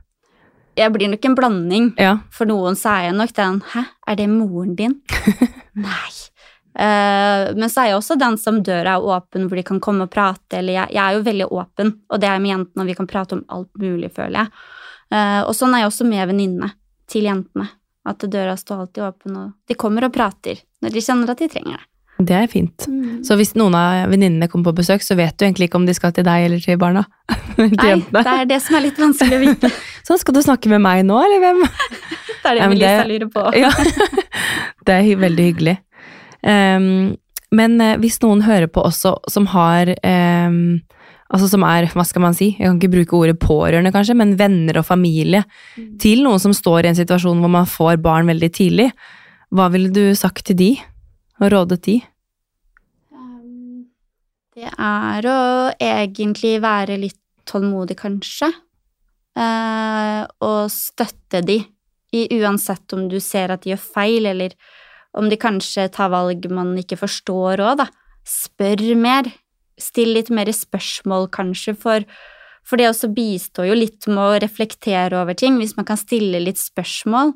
Jeg 0.79 0.93
blir 0.95 1.11
nok 1.11 1.25
en 1.27 1.35
blanding. 1.35 1.87
Ja. 1.99 2.17
For 2.31 2.47
noen 2.47 2.77
så 2.79 2.93
er 2.95 3.09
jeg 3.09 3.17
nok 3.19 3.33
den 3.35 3.61
Hæ, 3.73 3.85
er 4.07 4.19
det 4.19 4.27
moren 4.31 4.75
din? 4.79 4.99
Nei. 5.87 6.11
Uh, 6.71 7.51
men 7.57 7.67
så 7.67 7.81
er 7.81 7.89
jeg 7.89 7.97
også 7.99 8.15
den 8.15 8.37
som 8.39 8.61
døra 8.63 8.95
er 8.95 9.03
åpen, 9.03 9.49
hvor 9.49 9.59
de 9.59 9.65
kan 9.67 9.81
komme 9.83 10.07
og 10.07 10.13
prate. 10.13 10.61
Eller 10.61 10.79
jeg, 10.79 10.95
jeg 10.95 11.03
er 11.03 11.17
jo 11.17 11.25
veldig 11.27 11.49
åpen, 11.51 11.93
og 12.07 12.23
det 12.23 12.29
er 12.31 12.39
med 12.39 12.53
jentene, 12.53 12.83
og 12.83 12.91
vi 12.91 12.97
kan 12.97 13.11
prate 13.11 13.37
om 13.37 13.43
alt 13.51 13.71
mulig, 13.81 14.11
føler 14.15 14.39
jeg. 14.39 14.65
Uh, 15.11 15.41
og 15.43 15.53
sånn 15.57 15.75
er 15.75 15.83
jeg 15.83 15.91
også 15.91 16.07
med 16.07 16.27
venninnene 16.31 16.71
til 17.11 17.27
jentene. 17.27 17.67
At 18.07 18.23
døra 18.33 18.55
står 18.57 18.85
alltid 18.85 19.03
åpen, 19.05 19.37
og 19.37 19.51
de 19.69 19.77
kommer 19.77 20.07
og 20.07 20.15
prater 20.15 20.63
når 20.81 20.95
de 20.95 21.03
kjenner 21.05 21.33
at 21.33 21.43
de 21.43 21.51
trenger 21.51 21.77
det. 21.77 21.87
Det 22.27 22.35
er 22.37 22.47
fint. 22.51 22.85
Mm. 22.87 23.21
Så 23.25 23.37
hvis 23.39 23.53
noen 23.59 23.75
av 23.77 24.11
venninnene 24.11 24.49
kommer 24.51 24.71
på 24.71 24.81
besøk, 24.81 25.03
så 25.05 25.17
vet 25.19 25.37
du 25.37 25.45
egentlig 25.47 25.69
ikke 25.69 25.79
om 25.79 25.87
de 25.87 25.95
skal 25.97 26.13
til 26.15 26.25
deg 26.27 26.47
eller 26.47 26.63
til 26.63 26.79
barna? 26.81 27.05
til 27.55 27.71
Nei, 27.73 27.89
jentene. 27.91 28.23
det 28.27 28.35
er 28.35 28.49
det 28.49 28.59
som 28.65 28.77
er 28.77 28.85
litt 28.87 29.01
vanskelig 29.01 29.37
å 29.37 29.41
vite. 29.45 29.71
sånn, 30.07 30.21
skal 30.21 30.37
du 30.37 30.41
snakke 30.45 30.71
med 30.73 30.83
meg 30.83 31.03
nå, 31.07 31.17
eller 31.25 31.43
hvem? 31.45 31.65
det 31.65 32.53
er 32.53 32.59
det 32.59 32.69
Melissa 32.75 33.09
lurer 33.09 33.31
på. 33.33 33.47
ja, 33.63 33.73
det 34.87 34.99
er 34.99 35.25
veldig 35.25 35.49
hyggelig. 35.51 35.77
Um, 36.41 36.87
men 37.53 37.77
uh, 37.83 37.97
hvis 38.01 38.21
noen 38.23 38.43
hører 38.45 38.71
på 38.71 38.83
også, 38.87 39.17
som 39.29 39.49
har 39.51 39.91
um, 40.01 40.79
altså 41.31 41.47
som 41.51 41.63
er, 41.67 41.87
hva 41.95 42.05
skal 42.07 42.25
man 42.25 42.35
si, 42.35 42.51
jeg 42.57 42.67
kan 42.67 42.79
ikke 42.79 42.93
bruke 42.95 43.17
ordet 43.19 43.39
pårørende 43.41 43.93
kanskje, 43.95 44.17
men 44.19 44.35
venner 44.39 44.81
og 44.81 44.87
familie 44.87 45.43
mm. 45.77 45.95
til 46.01 46.23
noen 46.25 46.41
som 46.43 46.55
står 46.55 46.85
i 46.85 46.91
en 46.91 46.99
situasjon 46.99 47.41
hvor 47.43 47.51
man 47.51 47.69
får 47.69 48.01
barn 48.03 48.29
veldig 48.31 48.51
tidlig. 48.55 48.89
Hva 49.51 49.67
ville 49.71 49.91
du 49.91 50.15
sagt 50.17 50.45
til 50.47 50.59
de, 50.59 50.71
og 51.41 51.51
rådet 51.53 51.81
de? 51.87 51.97
Um, 53.11 53.87
det 54.55 54.69
er 54.69 55.27
å 55.27 55.39
egentlig 55.81 56.59
være 56.63 56.99
litt 57.01 57.19
tålmodig, 57.49 57.97
kanskje. 57.99 58.51
Uh, 59.37 60.27
og 60.43 60.67
støtte 60.73 61.41
de, 61.47 61.61
uansett 62.11 62.93
om 62.93 63.07
du 63.09 63.17
ser 63.23 63.53
at 63.53 63.63
de 63.63 63.73
gjør 63.73 63.83
feil, 63.83 64.27
eller 64.29 64.55
om 65.17 65.29
de 65.31 65.39
kanskje 65.39 65.89
tar 65.95 66.11
valg 66.13 66.45
man 66.51 66.75
ikke 66.79 66.99
forstår 66.99 67.63
òg, 67.63 67.81
da. 67.83 67.87
Spør 68.27 68.83
mer. 68.99 69.31
Still 69.81 70.13
litt 70.13 70.29
mer 70.29 70.51
spørsmål, 70.53 71.25
kanskje, 71.33 71.73
for, 71.79 72.05
for 72.67 72.77
det 72.77 72.91
også 72.91 73.09
bistår 73.15 73.71
jo 73.71 73.79
litt 73.79 74.05
med 74.11 74.21
å 74.21 74.39
reflektere 74.43 75.17
over 75.23 75.37
ting, 75.37 75.57
hvis 75.57 75.73
man 75.79 75.87
kan 75.87 75.97
stille 75.99 76.43
litt 76.43 76.61
spørsmål, 76.61 77.33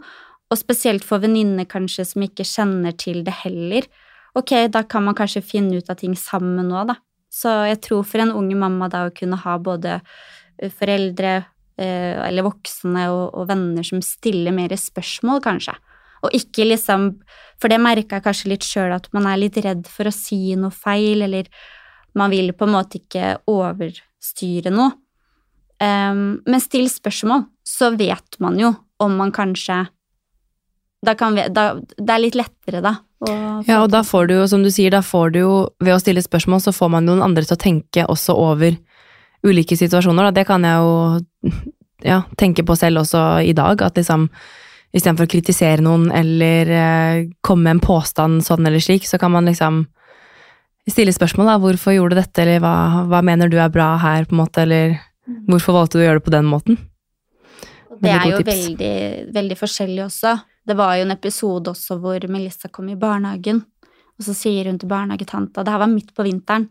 og 0.55 0.61
spesielt 0.61 1.03
for 1.03 1.23
venninner 1.23 1.67
kanskje 1.67 2.07
som 2.07 2.23
ikke 2.23 2.47
kjenner 2.47 2.95
til 2.97 3.23
det 3.27 3.35
heller. 3.43 3.87
Ok, 4.35 4.53
da 4.71 4.83
kan 4.87 5.03
man 5.05 5.17
kanskje 5.17 5.43
finne 5.43 5.79
ut 5.79 5.91
av 5.91 5.99
ting 5.99 6.15
sammen 6.19 6.71
nå, 6.71 6.85
da. 6.87 6.97
Så 7.31 7.51
jeg 7.67 7.81
tror 7.83 8.05
for 8.07 8.23
en 8.23 8.33
unge 8.35 8.55
mamma 8.55 8.87
da 8.91 9.05
å 9.07 9.13
kunne 9.15 9.39
ha 9.41 9.57
både 9.59 9.97
eh, 9.99 10.71
foreldre 10.71 11.33
eh, 11.35 12.15
eller 12.27 12.45
voksne 12.47 13.09
og, 13.11 13.25
og 13.35 13.49
venner 13.49 13.83
som 13.83 14.03
stiller 14.03 14.55
mer 14.55 14.71
spørsmål, 14.79 15.41
kanskje. 15.43 15.75
Og 16.25 16.33
ikke 16.33 16.65
liksom 16.71 17.11
For 17.61 17.71
det 17.71 17.79
merka 17.79 18.17
jeg 18.17 18.25
kanskje 18.25 18.49
litt 18.51 18.65
sjøl, 18.67 18.91
at 18.91 19.05
man 19.15 19.27
er 19.31 19.39
litt 19.39 19.55
redd 19.63 19.85
for 19.87 20.09
å 20.09 20.11
si 20.11 20.57
noe 20.59 20.73
feil, 20.75 21.23
eller 21.23 21.47
man 22.19 22.31
vil 22.33 22.51
på 22.51 22.67
en 22.67 22.73
måte 22.73 22.99
ikke 22.99 23.37
overstyre 23.47 24.73
noe. 24.75 24.91
Um, 25.79 26.41
men 26.43 26.59
still 26.63 26.89
spørsmål, 26.91 27.45
så 27.63 27.93
vet 27.95 28.35
man 28.43 28.59
jo 28.59 28.73
om 29.03 29.15
man 29.15 29.31
kanskje 29.35 29.85
vi, 31.13 31.45
da, 31.53 31.65
Det 31.97 32.13
er 32.13 32.21
litt 32.23 32.35
lettere, 32.35 32.81
da. 32.81 32.95
ja, 33.67 33.81
og 33.83 33.89
da 33.93 34.03
får 34.03 34.27
du 34.27 34.35
jo, 34.35 34.47
som 34.47 34.63
du 34.63 34.71
sier, 34.73 34.91
da 34.91 35.01
får 35.01 35.31
du 35.33 35.39
jo 35.39 35.53
Ved 35.81 35.95
å 35.95 36.01
stille 36.01 36.21
spørsmål, 36.21 36.61
så 36.61 36.73
får 36.75 36.91
man 36.91 37.05
noen 37.07 37.23
andre 37.25 37.45
til 37.45 37.55
å 37.55 37.61
tenke 37.61 38.05
også 38.09 38.35
over 38.35 38.75
ulike 39.45 39.77
situasjoner, 39.77 40.29
da. 40.29 40.35
Det 40.41 40.47
kan 40.49 40.65
jeg 40.65 40.81
jo 40.81 41.55
ja, 42.11 42.21
tenke 42.37 42.65
på 42.65 42.77
selv 42.79 43.03
også 43.03 43.41
i 43.45 43.53
dag, 43.57 43.81
at 43.81 43.97
liksom 43.97 44.29
istedenfor 44.95 45.27
å 45.27 45.31
kritisere 45.31 45.83
noen 45.83 46.07
eller 46.15 46.71
eh, 46.71 47.25
komme 47.43 47.67
med 47.67 47.77
en 47.77 47.83
påstand 47.83 48.45
sånn 48.45 48.65
eller 48.65 48.83
slik, 48.83 49.07
så 49.07 49.19
kan 49.21 49.33
man 49.33 49.49
liksom 49.49 49.83
stille 50.89 51.13
spørsmål, 51.15 51.49
da. 51.49 51.59
Hvorfor 51.61 51.95
gjorde 51.95 52.15
du 52.15 52.21
dette, 52.21 52.43
eller 52.43 52.61
hva, 52.63 53.05
hva, 53.09 53.21
mener 53.25 53.51
du 53.51 53.57
er 53.59 53.71
bra 53.73 53.95
her, 54.01 54.27
på 54.27 54.35
en 54.35 54.41
måte, 54.43 54.65
eller 54.65 54.95
mm. 54.95 55.45
hvorfor 55.49 55.79
valgte 55.79 55.97
du 55.97 56.03
å 56.03 56.07
gjøre 56.07 56.21
det 56.21 56.27
på 56.27 56.35
den 56.35 56.49
måten? 56.49 56.79
Det 58.01 58.11
er 58.11 58.27
jo 58.29 58.41
veldig, 58.43 58.95
veldig, 59.33 59.57
forskjellig 59.57 60.03
også. 60.05 60.35
Det 60.65 60.75
var 60.77 60.95
jo 60.97 61.05
en 61.05 61.13
episode 61.13 61.71
også 61.71 61.99
hvor 62.01 62.23
Melissa 62.31 62.71
kom 62.73 62.89
i 62.89 62.97
barnehagen, 62.99 63.61
og 64.15 64.25
så 64.25 64.33
sier 64.37 64.69
hun 64.69 64.79
til 64.81 64.89
barnehagetanta 64.89 65.63
Det 65.63 65.73
her 65.73 65.81
var 65.83 65.91
midt 65.91 66.13
på 66.15 66.25
vinteren, 66.25 66.69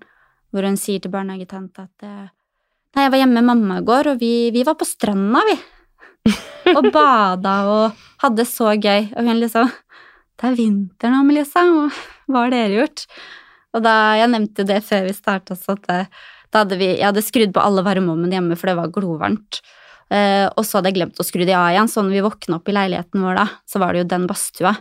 hvor 0.50 0.66
hun 0.66 0.78
sier 0.80 1.02
til 1.02 1.12
barnehagetanta 1.12 1.86
at 1.86 2.08
eh, 2.08 2.32
Nei, 2.94 3.08
jeg 3.08 3.10
var 3.10 3.18
hjemme 3.24 3.40
med 3.40 3.48
mamma 3.48 3.76
i 3.80 3.86
går, 3.86 4.12
og 4.12 4.20
vi, 4.20 4.34
vi 4.54 4.62
var 4.62 4.76
på 4.78 4.86
stranda, 4.86 5.40
vi. 5.48 5.56
og 6.78 6.86
bada 6.94 7.54
og 7.66 8.04
hadde 8.22 8.44
så 8.46 8.70
gøy. 8.78 9.08
Og 9.18 9.26
hun 9.26 9.40
liksom 9.40 9.72
Det 10.38 10.46
er 10.46 10.54
vinter 10.58 11.10
nå, 11.10 11.24
Melissa, 11.26 11.64
hva 12.30 12.44
har 12.44 12.54
dere 12.54 12.78
gjort? 12.78 13.02
Og 13.74 13.82
da, 13.82 13.94
Jeg 14.20 14.30
nevnte 14.30 14.66
det 14.68 14.78
før 14.86 15.08
vi 15.08 15.16
starta, 15.16 15.58
så 15.58 15.74
at 15.74 15.88
det, 15.90 15.98
da 16.54 16.62
hadde 16.62 16.78
vi, 16.78 16.92
jeg 16.92 17.08
hadde 17.08 17.26
skrudd 17.26 17.54
på 17.54 17.62
alle 17.62 17.82
varmeovnene 17.82 18.38
hjemme, 18.38 18.58
for 18.58 18.70
det 18.70 18.78
var 18.78 18.94
glovarmt. 18.94 19.58
Uh, 20.12 20.48
og 20.54 20.64
så 20.66 20.78
hadde 20.78 20.92
jeg 20.92 20.98
glemt 21.00 21.20
å 21.20 21.26
skru 21.26 21.44
de 21.46 21.54
av 21.56 21.70
igjen, 21.72 21.88
så 21.90 22.04
når 22.04 22.18
vi 22.18 22.24
våkna 22.26 22.58
opp 22.58 22.68
i 22.68 22.74
leiligheten 22.76 23.24
vår 23.24 23.38
da, 23.40 23.46
så 23.68 23.80
var 23.82 23.94
det 23.94 24.04
jo 24.04 24.10
den 24.12 24.26
badstua. 24.30 24.74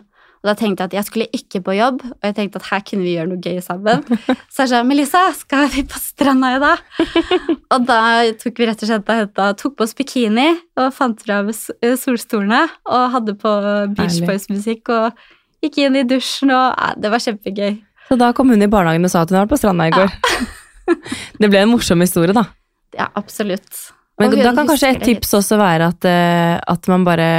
Og 0.44 0.50
da 0.50 0.58
tenkte 0.60 0.84
jeg 0.84 0.90
at 0.90 0.96
jeg 0.98 1.08
skulle 1.08 1.26
ikke 1.32 1.62
på 1.64 1.74
jobb, 1.78 2.02
og 2.04 2.26
jeg 2.28 2.36
tenkte 2.36 2.60
at 2.60 2.66
her 2.68 2.82
kunne 2.84 3.06
vi 3.06 3.14
gjøre 3.14 3.30
noe 3.32 3.40
gøy 3.40 3.62
sammen. 3.64 4.02
Så 4.52 4.66
jeg 4.66 4.72
sa 4.74 4.82
Melissa, 4.84 5.22
skal 5.40 5.70
vi 5.72 5.86
på 5.88 6.02
stranda 6.04 6.50
i 6.58 6.60
dag? 6.60 6.82
og 7.74 7.86
da 7.88 8.00
tok 8.42 8.60
vi 8.60 8.68
rett 8.68 8.84
og 8.84 8.92
slett 8.92 9.14
henta, 9.16 9.46
tok 9.56 9.78
på 9.80 9.88
oss 9.88 9.96
bikini 9.96 10.50
og 10.82 10.92
fant 10.98 11.24
fra 11.24 11.40
eh, 11.48 11.96
solstolene 11.96 12.66
og 12.92 13.06
hadde 13.16 13.38
på 13.40 13.56
Beach 13.96 14.20
Boys-musikk 14.28 14.92
og 14.92 15.24
gikk 15.64 15.80
inn 15.86 15.96
i 16.02 16.04
dusjen, 16.12 16.52
og 16.52 16.76
ja, 16.76 16.92
det 17.00 17.14
var 17.16 17.24
kjempegøy. 17.24 17.80
Så 18.10 18.20
da 18.20 18.34
kom 18.36 18.52
hun 18.52 18.68
i 18.68 18.68
barnehagen 18.68 19.08
og 19.08 19.16
sa 19.16 19.24
at 19.24 19.32
hun 19.32 19.40
var 19.40 19.48
på 19.48 19.62
stranda 19.62 19.88
i 19.88 19.96
går. 19.96 20.12
Ja. 20.12 20.44
Det 21.40 21.48
ble 21.48 21.62
en 21.64 21.72
morsom 21.72 22.04
historie, 22.04 22.36
da. 22.36 22.44
Ja, 22.92 23.08
absolutt. 23.16 23.94
Men 24.22 24.36
da 24.38 24.52
kan 24.54 24.70
kanskje 24.70 24.92
et 24.94 25.06
tips 25.08 25.34
også 25.40 25.58
være 25.58 25.90
at, 25.90 26.06
eh, 26.06 26.58
at 26.60 26.90
man 26.92 27.06
bare 27.06 27.30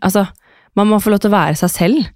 Altså, 0.00 0.26
man 0.76 0.90
må 0.90 1.00
få 1.00 1.12
lov 1.12 1.22
til 1.22 1.32
å 1.32 1.38
være 1.38 1.56
seg 1.62 1.72
selv. 1.72 2.10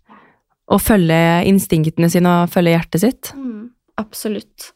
Og 0.73 0.83
følge 0.83 1.47
instinktene 1.47 2.11
sine 2.11 2.33
og 2.43 2.51
følge 2.51 2.75
hjertet 2.75 3.05
sitt. 3.05 3.31
Mm, 3.39 3.71
absolutt. 4.03 4.73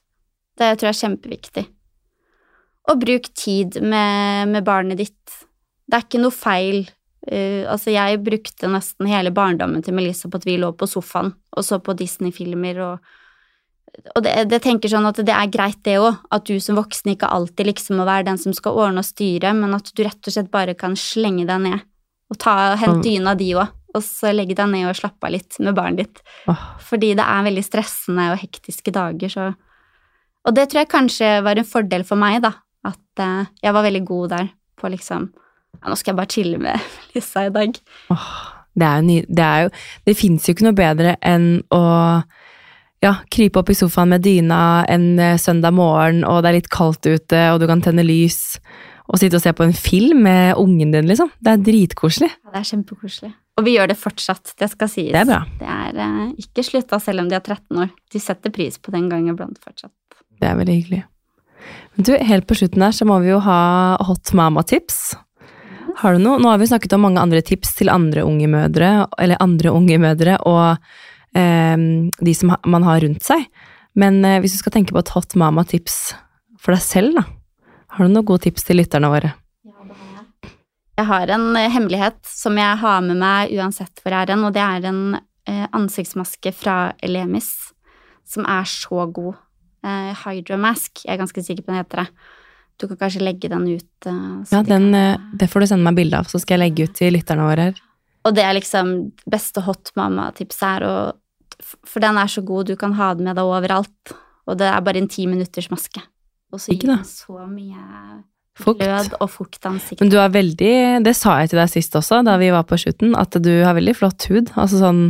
Det 0.57 0.69
tror 0.79 0.91
jeg 0.91 0.95
er 0.95 1.01
kjempeviktig. 1.01 1.65
Og 2.91 3.01
bruk 3.03 3.27
tid 3.35 3.81
med, 3.83 4.53
med 4.55 4.65
barnet 4.67 5.01
ditt. 5.01 5.39
Det 5.91 5.99
er 5.99 6.07
ikke 6.07 6.23
noe 6.23 6.35
feil. 6.35 6.85
Uh, 7.27 7.67
altså, 7.69 7.91
jeg 7.93 8.23
brukte 8.25 8.71
nesten 8.71 9.11
hele 9.11 9.33
barndommen 9.35 9.83
til 9.85 9.97
Melissa 9.99 10.31
på 10.31 10.39
at 10.41 10.47
vi 10.49 10.57
lå 10.63 10.71
på 10.79 10.89
sofaen 10.89 11.35
og 11.53 11.67
så 11.67 11.81
på 11.83 11.93
Disney-filmer 11.99 12.79
og 12.87 13.11
og 14.17 14.23
det, 14.25 14.33
det 14.51 14.61
tenker 14.65 14.89
sånn 14.93 15.07
at 15.09 15.19
det 15.27 15.35
er 15.35 15.51
greit, 15.53 15.79
det 15.87 15.99
òg. 16.01 16.19
At 16.33 16.45
du 16.49 16.57
som 16.63 16.77
voksen 16.79 17.13
ikke 17.15 17.29
alltid 17.31 17.67
liksom 17.71 17.99
må 18.01 18.07
være 18.09 18.27
den 18.31 18.39
som 18.41 18.55
skal 18.57 18.79
ordne 18.79 19.03
og 19.03 19.09
styre, 19.09 19.53
men 19.57 19.75
at 19.77 19.91
du 19.95 20.03
rett 20.07 20.27
og 20.31 20.35
slett 20.35 20.51
bare 20.53 20.75
kan 20.79 20.97
slenge 20.99 21.47
deg 21.49 21.61
ned. 21.67 21.81
Og 22.31 22.39
ta, 22.39 22.77
hente 22.79 23.01
Mm. 23.01 23.03
dyna 23.03 23.35
di 23.35 23.51
òg, 23.59 23.69
og 23.95 24.03
så 24.07 24.31
legge 24.33 24.55
deg 24.55 24.69
ned 24.71 24.87
og 24.89 24.95
slappe 24.97 25.27
av 25.27 25.33
litt 25.35 25.59
med 25.59 25.75
barnet 25.75 25.99
ditt. 26.05 26.23
Oh. 26.49 26.61
Fordi 26.79 27.15
det 27.19 27.25
er 27.27 27.43
veldig 27.49 27.65
stressende 27.67 28.29
og 28.33 28.39
hektiske 28.39 28.93
dager, 28.95 29.29
så 29.29 29.55
Og 30.47 30.55
det 30.57 30.71
tror 30.71 30.81
jeg 30.81 30.89
kanskje 30.89 31.43
var 31.45 31.59
en 31.59 31.65
fordel 31.69 32.05
for 32.09 32.17
meg, 32.17 32.41
da. 32.43 32.55
At 32.87 33.21
uh, 33.21 33.45
jeg 33.63 33.75
var 33.77 33.83
veldig 33.85 34.05
god 34.09 34.29
der 34.31 34.47
på 34.81 34.89
liksom 34.89 35.33
Ja, 35.83 35.89
nå 35.91 35.97
skal 35.99 36.13
jeg 36.15 36.17
bare 36.17 36.33
chille 36.33 36.59
med 36.59 36.81
Lisa 37.15 37.45
i 37.47 37.51
dag. 37.53 37.77
åh, 38.11 38.31
det 38.75 38.87
er 38.87 38.97
jo 38.97 39.03
ny... 39.07 39.19
Det 39.29 39.45
er 39.45 39.63
jo 39.67 39.71
Det 40.07 40.17
fins 40.17 40.47
jo 40.49 40.55
ikke 40.55 40.65
noe 40.71 40.79
bedre 40.79 41.17
enn 41.21 41.63
å 41.71 41.83
ja, 43.05 43.15
krype 43.33 43.61
opp 43.61 43.71
i 43.73 43.77
sofaen 43.77 44.13
med 44.13 44.25
dyna 44.25 44.85
en 44.91 45.19
eh, 45.19 45.39
søndag 45.41 45.75
morgen, 45.77 46.23
og 46.29 46.43
det 46.43 46.51
er 46.51 46.59
litt 46.59 46.73
kaldt 46.73 47.07
ute, 47.09 47.45
og 47.53 47.61
du 47.63 47.67
kan 47.71 47.83
tenne 47.85 48.05
lys, 48.05 48.59
og 49.11 49.21
sitte 49.21 49.41
og 49.41 49.45
se 49.45 49.53
på 49.57 49.67
en 49.67 49.77
film 49.77 50.25
med 50.27 50.59
ungen 50.61 50.93
din, 50.95 51.09
liksom. 51.09 51.33
Det 51.41 51.55
er 51.55 51.63
dritkoselig. 51.67 52.31
Ja, 52.31 52.53
det 52.55 52.61
er 52.63 52.69
kjempekoselig. 52.69 53.33
Og 53.59 53.67
vi 53.67 53.75
gjør 53.75 53.91
det 53.91 53.99
fortsatt, 54.01 54.53
det 54.61 54.71
skal 54.73 54.93
sies. 54.93 55.13
Det 55.13 55.23
er 55.25 55.29
bra. 55.29 55.41
Det 55.59 55.69
er 55.69 55.97
uh, 55.99 56.29
ikke 56.41 56.65
slutta 56.65 57.01
selv 57.03 57.25
om 57.25 57.33
de 57.33 57.37
er 57.37 57.43
13 57.43 57.81
år. 57.83 57.91
De 58.13 58.23
setter 58.23 58.55
pris 58.55 58.79
på 58.81 58.95
den 58.95 59.09
gang 59.11 59.27
iblant 59.29 59.59
fortsatt. 59.61 59.93
Det 60.41 60.49
er 60.49 60.57
veldig 60.61 60.77
hyggelig. 60.79 61.03
Men 61.97 62.07
du, 62.07 62.15
helt 62.31 62.47
på 62.49 62.57
slutten 62.57 62.85
her 62.87 62.95
så 62.97 63.05
må 63.09 63.19
vi 63.25 63.33
jo 63.33 63.41
ha 63.45 63.61
hot 64.07 64.33
mama-tips. 64.39 65.01
Har 66.01 66.17
du 66.17 66.23
noe? 66.23 66.41
Nå 66.41 66.49
har 66.53 66.61
vi 66.63 66.71
snakket 66.71 66.95
om 66.97 67.05
mange 67.05 67.21
andre 67.21 67.43
tips 67.45 67.75
til 67.81 67.91
andre 67.93 68.23
unge 68.25 68.49
mødre, 68.49 68.93
eller 69.21 69.43
andre 69.43 69.75
unge 69.75 69.99
mødre, 70.01 70.39
og 70.49 70.79
de 71.35 72.33
som 72.35 72.51
man 72.67 72.87
har 72.87 73.01
rundt 73.05 73.23
seg. 73.23 73.45
Men 73.99 74.25
eh, 74.25 74.41
hvis 74.43 74.55
du 74.55 74.63
skal 74.63 74.75
tenke 74.77 74.95
på 74.95 75.03
et 75.03 75.13
hot 75.15 75.37
mama-tips 75.39 75.99
for 76.61 76.75
deg 76.77 76.83
selv, 76.85 77.19
da. 77.19 77.27
Har 77.91 78.07
du 78.07 78.13
noen 78.13 78.27
gode 78.27 78.47
tips 78.47 78.69
til 78.69 78.79
lytterne 78.79 79.11
våre? 79.11 79.33
Jeg 81.01 81.09
har 81.09 81.33
en 81.35 81.49
eh, 81.57 81.71
hemmelighet 81.73 82.21
som 82.29 82.59
jeg 82.61 82.81
har 82.83 83.05
med 83.05 83.19
meg 83.21 83.55
uansett 83.57 84.03
hvor 84.03 84.15
jeg 84.15 84.29
er 84.29 84.35
hen, 84.35 84.47
og 84.47 84.55
det 84.57 84.65
er 84.65 84.89
en 84.91 85.03
eh, 85.17 85.67
ansiktsmaske 85.77 86.53
fra 86.57 86.93
Elemis 87.03 87.51
som 88.29 88.47
er 88.47 88.69
så 88.69 89.07
god. 89.11 89.41
Eh, 89.87 90.13
Hydromask, 90.23 91.07
jeg 91.07 91.15
er 91.15 91.23
ganske 91.23 91.43
sikker 91.47 91.67
på 91.67 91.73
den 91.73 91.81
heter 91.81 92.05
det. 92.05 92.29
Du 92.81 92.87
kan 92.89 93.01
kanskje 93.01 93.25
legge 93.25 93.49
den 93.53 93.67
ut. 93.69 94.07
Ja, 94.07 94.63
de 94.63 94.69
den, 94.71 94.87
det 95.37 95.51
får 95.53 95.61
du 95.61 95.67
sende 95.69 95.85
meg 95.85 95.99
bilde 95.99 96.17
av, 96.17 96.31
så 96.31 96.41
skal 96.41 96.57
jeg 96.57 96.63
legge 96.63 96.87
ut 96.89 96.95
til 96.97 97.13
lytterne 97.13 97.45
våre 97.45 97.67
her. 97.69 97.83
Og 98.29 98.37
det 98.37 98.45
er 98.45 98.57
liksom 98.59 98.95
beste 99.31 99.63
hot 99.65 99.93
mamma-tipset 99.97 100.67
her, 100.67 100.87
og, 100.87 101.69
for 101.89 102.05
den 102.05 102.19
er 102.21 102.31
så 102.31 102.45
god, 102.45 102.69
du 102.69 102.77
kan 102.81 102.97
ha 102.99 103.13
den 103.17 103.29
med 103.29 103.39
deg 103.39 103.49
overalt. 103.49 104.15
Og 104.51 104.59
det 104.61 104.69
er 104.69 104.83
bare 104.85 105.01
en 105.01 105.09
ti 105.11 105.27
minutters 105.31 105.71
maske. 105.73 106.03
Og 106.51 106.61
så 106.61 106.75
gir 106.75 106.91
den 106.91 107.07
så 107.07 107.47
mye 107.47 107.81
Fukt. 108.61 108.83
glød 108.83 109.15
og 109.23 109.31
fukt 109.33 109.67
ansikt. 109.69 110.03
Men 110.03 110.11
du 110.13 110.19
er 110.21 110.33
veldig, 110.35 110.75
det 111.07 111.15
sa 111.17 111.39
jeg 111.41 111.53
til 111.53 111.61
deg 111.63 111.73
sist 111.73 111.97
også, 111.97 112.21
da 112.27 112.37
vi 112.41 112.51
var 112.53 112.67
på 112.69 112.79
shooten, 112.81 113.15
at 113.17 113.39
du 113.41 113.53
har 113.65 113.77
veldig 113.79 113.95
flott 113.97 114.27
hud. 114.29 114.51
Altså 114.59 114.83
sånn 114.83 115.03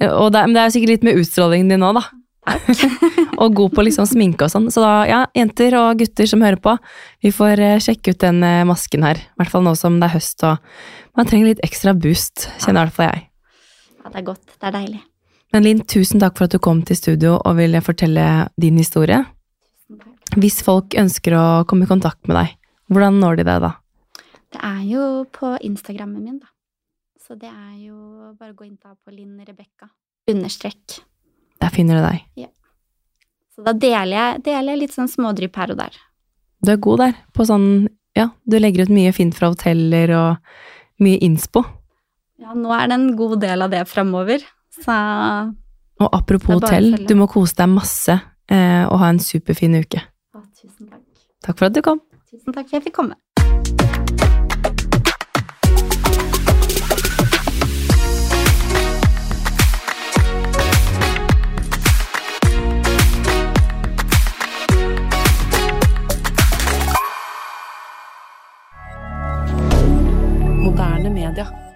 Og 0.00 0.28
det, 0.30 0.42
men 0.46 0.54
det 0.54 0.60
er 0.60 0.68
jo 0.68 0.74
sikkert 0.76 0.92
litt 0.92 1.06
med 1.06 1.16
utstrålingen 1.18 1.72
din 1.72 1.80
nå, 1.82 1.92
da. 1.96 2.04
Og 3.42 3.54
god 3.54 3.74
på 3.76 3.84
liksom 3.84 4.06
sminke 4.08 4.46
og 4.46 4.52
sånn. 4.52 4.68
Så 4.72 4.82
da, 4.84 4.94
ja, 5.08 5.20
jenter 5.36 5.76
og 5.80 6.00
gutter 6.00 6.28
som 6.30 6.44
hører 6.44 6.60
på, 6.62 6.76
vi 7.24 7.32
får 7.34 7.62
eh, 7.64 7.80
sjekke 7.82 8.14
ut 8.14 8.22
den 8.22 8.42
eh, 8.46 8.62
masken 8.68 9.04
her. 9.06 9.20
I 9.20 9.42
hvert 9.42 9.52
fall 9.52 9.66
nå 9.66 9.74
som 9.78 9.98
det 10.00 10.08
er 10.08 10.16
høst 10.16 10.44
og 10.48 10.62
man 11.18 11.28
trenger 11.28 11.50
litt 11.50 11.64
ekstra 11.66 11.94
boost, 11.96 12.48
kjenner 12.62 12.86
i 12.86 12.88
hvert 12.88 12.96
fall 12.96 13.10
jeg. 13.10 13.26
Ja, 14.00 14.12
det 14.12 14.22
er 14.22 14.26
godt. 14.30 14.46
Det 14.56 14.70
er 14.70 14.76
deilig. 14.78 15.02
Men 15.50 15.66
Linn, 15.66 15.82
tusen 15.90 16.22
takk 16.22 16.38
for 16.38 16.46
at 16.46 16.54
du 16.54 16.62
kom 16.62 16.84
til 16.86 16.96
studio 16.96 17.34
og 17.36 17.58
ville 17.58 17.82
fortelle 17.84 18.24
din 18.60 18.78
historie. 18.78 19.18
Hvis 20.38 20.60
folk 20.62 20.94
ønsker 20.94 21.34
å 21.34 21.44
komme 21.68 21.88
i 21.88 21.90
kontakt 21.90 22.30
med 22.30 22.38
deg, 22.38 22.54
hvordan 22.90 23.18
når 23.20 23.40
de 23.40 23.48
deg 23.50 23.64
da? 23.66 23.72
Det 24.50 24.62
er 24.66 24.82
jo 24.86 25.06
på 25.34 25.56
Instagrammen 25.66 26.22
min, 26.22 26.38
da. 26.38 26.50
Så 27.20 27.36
det 27.38 27.50
er 27.50 27.74
jo 27.82 28.30
bare 28.38 28.54
å 28.54 28.58
gå 28.58 28.66
inn 28.66 28.78
da 28.78 28.94
på 28.94 29.12
Linn 29.14 29.42
Rebekka 29.42 29.90
understrek. 30.30 31.00
Der 31.60 31.72
finner 31.74 32.00
du 32.00 32.06
deg. 32.06 32.48
Så 33.54 33.64
da 33.66 33.74
deler 33.76 34.14
jeg, 34.14 34.42
deler 34.46 34.72
jeg 34.72 34.80
litt 34.86 34.94
sånn 34.96 35.10
smådrypp 35.10 35.56
her 35.60 35.74
og 35.74 35.80
der. 35.82 35.96
Du 36.64 36.70
er 36.72 36.78
god 36.80 37.02
der 37.04 37.16
på 37.36 37.46
sånn 37.48 37.66
Ja, 38.16 38.30
du 38.44 38.56
legger 38.58 38.88
ut 38.88 38.92
mye 38.92 39.12
fint 39.14 39.36
fra 39.38 39.52
hoteller 39.52 40.10
og 40.16 41.04
mye 41.04 41.20
innspo. 41.22 41.62
Ja, 42.40 42.56
nå 42.56 42.72
er 42.74 42.88
det 42.90 42.96
en 42.96 43.10
god 43.16 43.36
del 43.44 43.62
av 43.62 43.70
det 43.70 43.84
framover. 43.88 44.42
Så 44.74 44.96
Og 46.00 46.08
apropos 46.16 46.56
hotell, 46.58 46.94
du 47.06 47.14
må 47.14 47.28
kose 47.30 47.54
deg 47.58 47.68
masse 47.70 48.16
eh, 48.50 48.82
og 48.88 48.96
ha 49.02 49.10
en 49.12 49.20
superfin 49.22 49.76
uke. 49.78 50.00
å, 50.34 50.42
tusen 50.56 50.88
takk. 50.88 51.04
Takk 51.44 51.58
for 51.60 51.68
at 51.68 51.76
du 51.76 51.82
kom. 51.84 52.00
Tusen 52.30 52.52
takk 52.56 52.66
for 52.66 52.76
at 52.76 52.78
jeg 52.80 52.86
fikk 52.88 52.96
komme. 52.98 53.16
Canada. 71.30 71.69